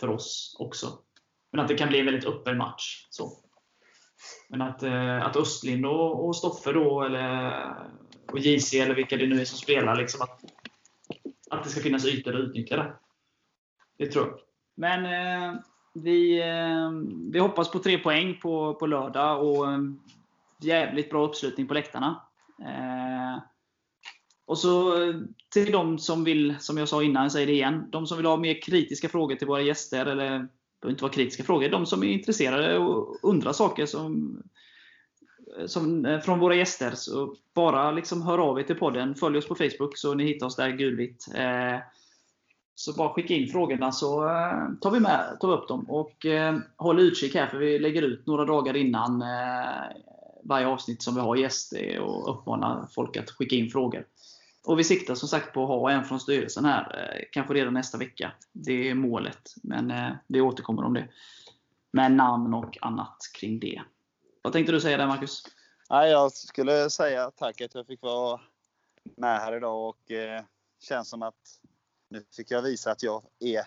för 0.00 0.08
oss 0.08 0.56
också. 0.58 0.86
Men 1.52 1.60
att 1.60 1.68
det 1.68 1.74
kan 1.76 1.88
bli 1.88 1.98
en 2.00 2.06
väldigt 2.06 2.24
öppen 2.24 2.58
match. 2.58 3.06
Så. 3.10 3.32
Men 4.48 4.62
att, 4.62 4.82
eh, 4.82 5.26
att 5.26 5.36
Östlind 5.36 5.86
och, 5.86 6.26
och 6.26 6.36
Stoffe 6.36 6.72
då, 6.72 7.02
eller, 7.02 7.52
och 8.32 8.38
JC 8.38 8.74
eller 8.74 8.94
vilka 8.94 9.16
det 9.16 9.26
nu 9.26 9.40
är 9.40 9.44
som 9.44 9.58
spelar, 9.58 9.96
liksom 9.96 10.22
att, 10.22 10.44
att 11.50 11.64
det 11.64 11.70
ska 11.70 11.80
finnas 11.80 12.06
ytor 12.06 12.34
att 12.34 12.40
utnyttja 12.40 12.76
det. 12.76 12.92
Det 13.98 14.06
tror 14.06 14.26
jag. 14.26 14.38
Men 14.74 15.04
eh, 15.04 15.60
vi, 15.94 16.40
eh, 16.40 16.90
vi 17.32 17.38
hoppas 17.38 17.70
på 17.70 17.78
tre 17.78 17.98
poäng 17.98 18.38
på, 18.42 18.74
på 18.74 18.86
lördag 18.86 19.48
och 19.48 19.72
en 19.72 20.00
jävligt 20.62 21.10
bra 21.10 21.26
uppslutning 21.26 21.66
på 21.66 21.74
läktarna. 21.74 22.22
Eh, 22.60 23.42
och 24.46 24.58
så 24.58 25.02
eh, 25.02 25.14
till 25.52 25.72
de 25.72 25.98
som 25.98 26.24
vill, 26.24 26.56
som 26.60 26.78
jag 26.78 26.88
sa 26.88 27.02
innan, 27.02 27.22
jag 27.22 27.32
säger 27.32 27.46
det 27.46 27.52
igen, 27.52 27.90
de 27.90 28.06
som 28.06 28.16
vill 28.16 28.26
ha 28.26 28.36
mer 28.36 28.62
kritiska 28.62 29.08
frågor 29.08 29.36
till 29.36 29.46
våra 29.46 29.62
gäster, 29.62 30.06
eller 30.06 30.48
behöver 30.80 30.92
inte 30.92 31.04
vara 31.04 31.12
kritiska 31.12 31.44
frågor, 31.44 31.68
de 31.68 31.86
som 31.86 32.02
är 32.02 32.06
intresserade 32.06 32.78
och 32.78 33.16
undrar 33.22 33.52
saker 33.52 33.86
som, 33.86 34.42
som, 35.66 36.06
eh, 36.06 36.20
från 36.20 36.38
våra 36.38 36.54
gäster, 36.54 36.90
så 36.94 37.34
bara 37.54 37.90
liksom 37.90 38.22
hör 38.22 38.38
av 38.38 38.60
er 38.60 38.62
till 38.62 38.78
podden. 38.78 39.14
Följ 39.14 39.38
oss 39.38 39.48
på 39.48 39.54
Facebook 39.54 39.98
så 39.98 40.14
ni 40.14 40.24
hittar 40.24 40.46
oss 40.46 40.56
där 40.56 40.70
gulvitt. 40.70 41.26
Eh, 41.34 41.78
så 42.74 42.92
bara 42.92 43.12
skicka 43.12 43.34
in 43.34 43.48
frågorna 43.48 43.92
så 43.92 44.28
eh, 44.28 44.68
tar 44.80 44.90
vi, 44.90 45.00
med, 45.00 45.36
tar 45.40 45.48
vi 45.48 45.54
upp 45.54 45.68
dem. 45.68 45.90
Och 45.90 46.26
eh, 46.26 46.58
håll 46.76 47.00
utkik 47.00 47.34
här 47.34 47.46
för 47.46 47.58
vi 47.58 47.78
lägger 47.78 48.02
ut 48.02 48.26
några 48.26 48.44
dagar 48.44 48.76
innan 48.76 49.22
eh, 49.22 49.96
varje 50.44 50.66
avsnitt 50.66 51.02
som 51.02 51.14
vi 51.14 51.20
har 51.20 51.36
gäster 51.36 51.98
och 51.98 52.30
uppmanar 52.30 52.86
folk 52.94 53.16
att 53.16 53.30
skicka 53.30 53.56
in 53.56 53.70
frågor. 53.70 54.04
Och 54.64 54.78
vi 54.78 54.84
siktar 54.84 55.14
som 55.14 55.28
sagt 55.28 55.54
på 55.54 55.62
att 55.62 55.68
ha 55.68 55.90
en 55.90 56.04
från 56.04 56.20
styrelsen 56.20 56.64
här, 56.64 57.12
eh, 57.14 57.24
kanske 57.32 57.54
redan 57.54 57.74
nästa 57.74 57.98
vecka. 57.98 58.32
Det 58.52 58.90
är 58.90 58.94
målet, 58.94 59.54
men 59.62 59.90
eh, 59.90 60.12
vi 60.26 60.40
återkommer 60.40 60.84
om 60.84 60.94
det. 60.94 61.08
Med 61.92 62.12
namn 62.12 62.54
och 62.54 62.78
annat 62.80 63.16
kring 63.34 63.60
det. 63.60 63.82
Vad 64.42 64.52
tänkte 64.52 64.72
du 64.72 64.80
säga 64.80 64.96
där 64.96 65.06
Marcus? 65.06 65.42
Nej, 65.90 66.10
jag 66.10 66.32
skulle 66.32 66.90
säga 66.90 67.30
tack 67.30 67.60
att 67.60 67.74
jag 67.74 67.86
fick 67.86 68.02
vara 68.02 68.40
med 69.16 69.38
här 69.40 69.56
idag 69.56 69.88
och 69.88 70.10
eh, 70.10 70.42
känns 70.80 71.08
som 71.08 71.22
att 71.22 71.34
nu 72.10 72.24
fick 72.36 72.50
jag 72.50 72.62
visa 72.62 72.90
att 72.90 73.02
jag 73.02 73.22
är 73.40 73.64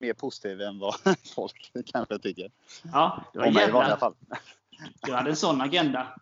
mer 0.00 0.12
positiv 0.12 0.60
än 0.60 0.78
vad 0.78 0.94
folk 1.34 1.72
kanske 1.92 2.18
tycker. 2.18 2.50
Ja, 2.92 3.24
det 3.32 3.38
var 3.38 3.46
Om 3.46 3.54
mig 3.54 3.68
i 3.68 3.70
vanliga 3.70 3.96
fall. 3.96 4.14
du 5.02 5.12
hade 5.14 5.30
en 5.30 5.36
sån 5.36 5.60
agenda. 5.60 6.20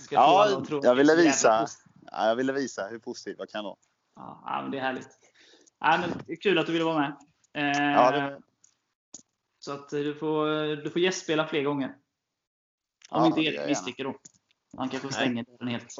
Ska 0.00 0.14
Ja, 0.14 0.48
jag 0.50 0.82
du 0.82 0.94
ville 0.94 1.14
visa, 1.16 1.60
positiv. 1.60 1.92
Ja, 2.12 2.26
jag 2.28 2.36
ville 2.36 2.52
visa 2.52 2.86
hur 2.86 2.98
positiv 2.98 3.34
jag 3.38 3.48
kan 3.48 3.64
vara. 3.64 3.76
Ja, 4.16 4.58
men 4.62 4.70
det 4.70 4.78
är 4.78 4.82
härligt. 4.82 5.08
Ja, 5.80 5.98
men 6.00 6.22
det 6.26 6.32
är 6.32 6.36
kul 6.36 6.58
att 6.58 6.66
du 6.66 6.72
ville 6.72 6.84
vara 6.84 6.98
med. 6.98 7.16
Eh, 7.54 7.92
Ja, 7.92 8.10
det- 8.10 8.40
Så 9.58 9.72
att 9.72 9.92
eh, 9.92 10.00
du 10.00 10.14
får, 10.14 10.46
du 10.84 10.90
får 10.90 11.02
gästspela 11.02 11.46
fler 11.46 11.62
gånger. 11.62 11.88
Om 13.10 13.20
Ja, 13.22 13.26
inte 13.26 13.40
Erik 13.40 13.60
jag 13.60 13.68
misstycker 13.68 14.04
då. 14.04 14.14
Han 14.76 14.88
kanske 14.88 15.12
stänger 15.12 15.44
dörren 15.44 15.68
helt. 15.68 15.94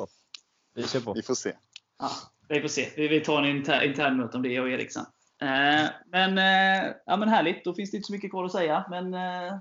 Vi 0.75 0.89
kör 0.89 1.01
på. 1.01 1.13
Vi 1.13 1.23
får 1.23 1.35
se. 1.35 1.57
Ja, 1.99 2.11
vi 2.49 2.61
får 2.61 2.69
se. 2.69 2.93
Vi, 2.97 3.09
vi 3.09 3.21
tar 3.21 3.43
en 3.43 3.57
inter, 3.57 3.81
internmöte 3.83 4.37
om 4.37 4.43
det, 4.43 4.49
jag 4.49 4.65
och 4.65 4.71
Erik 4.71 4.93
sen. 4.93 5.07
Eh, 5.41 5.91
men, 6.07 6.39
eh, 6.39 6.93
ja, 7.07 7.17
men 7.17 7.29
härligt. 7.29 7.65
Då 7.65 7.75
finns 7.75 7.91
det 7.91 7.97
inte 7.97 8.07
så 8.07 8.13
mycket 8.13 8.31
kvar 8.31 8.45
att 8.45 8.53
säga. 8.53 8.87
Men 8.91 9.15
eh, 9.15 9.59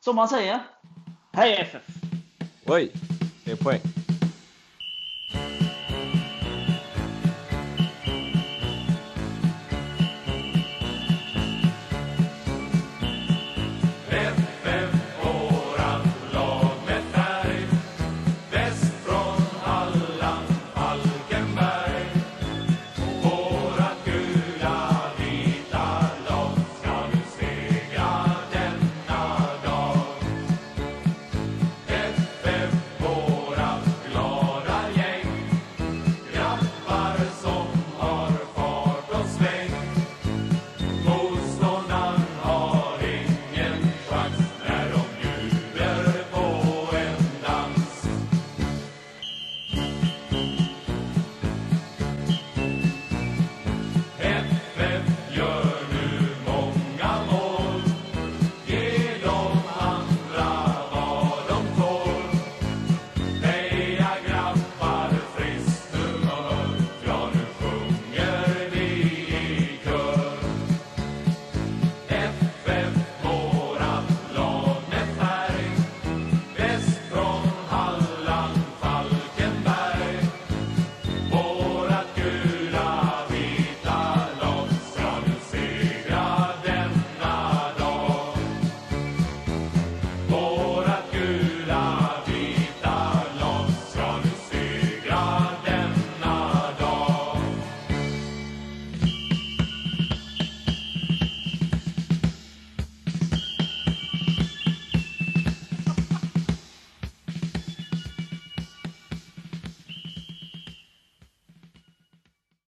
som 0.00 0.16
man 0.16 0.28
säger. 0.28 0.60
Hej 1.32 1.52
FF! 1.60 1.82
Oj, 2.66 2.92
det 3.44 3.50
är 3.52 3.56
poäng. 3.56 3.80
Thank 5.36 5.60
you. 5.60 5.65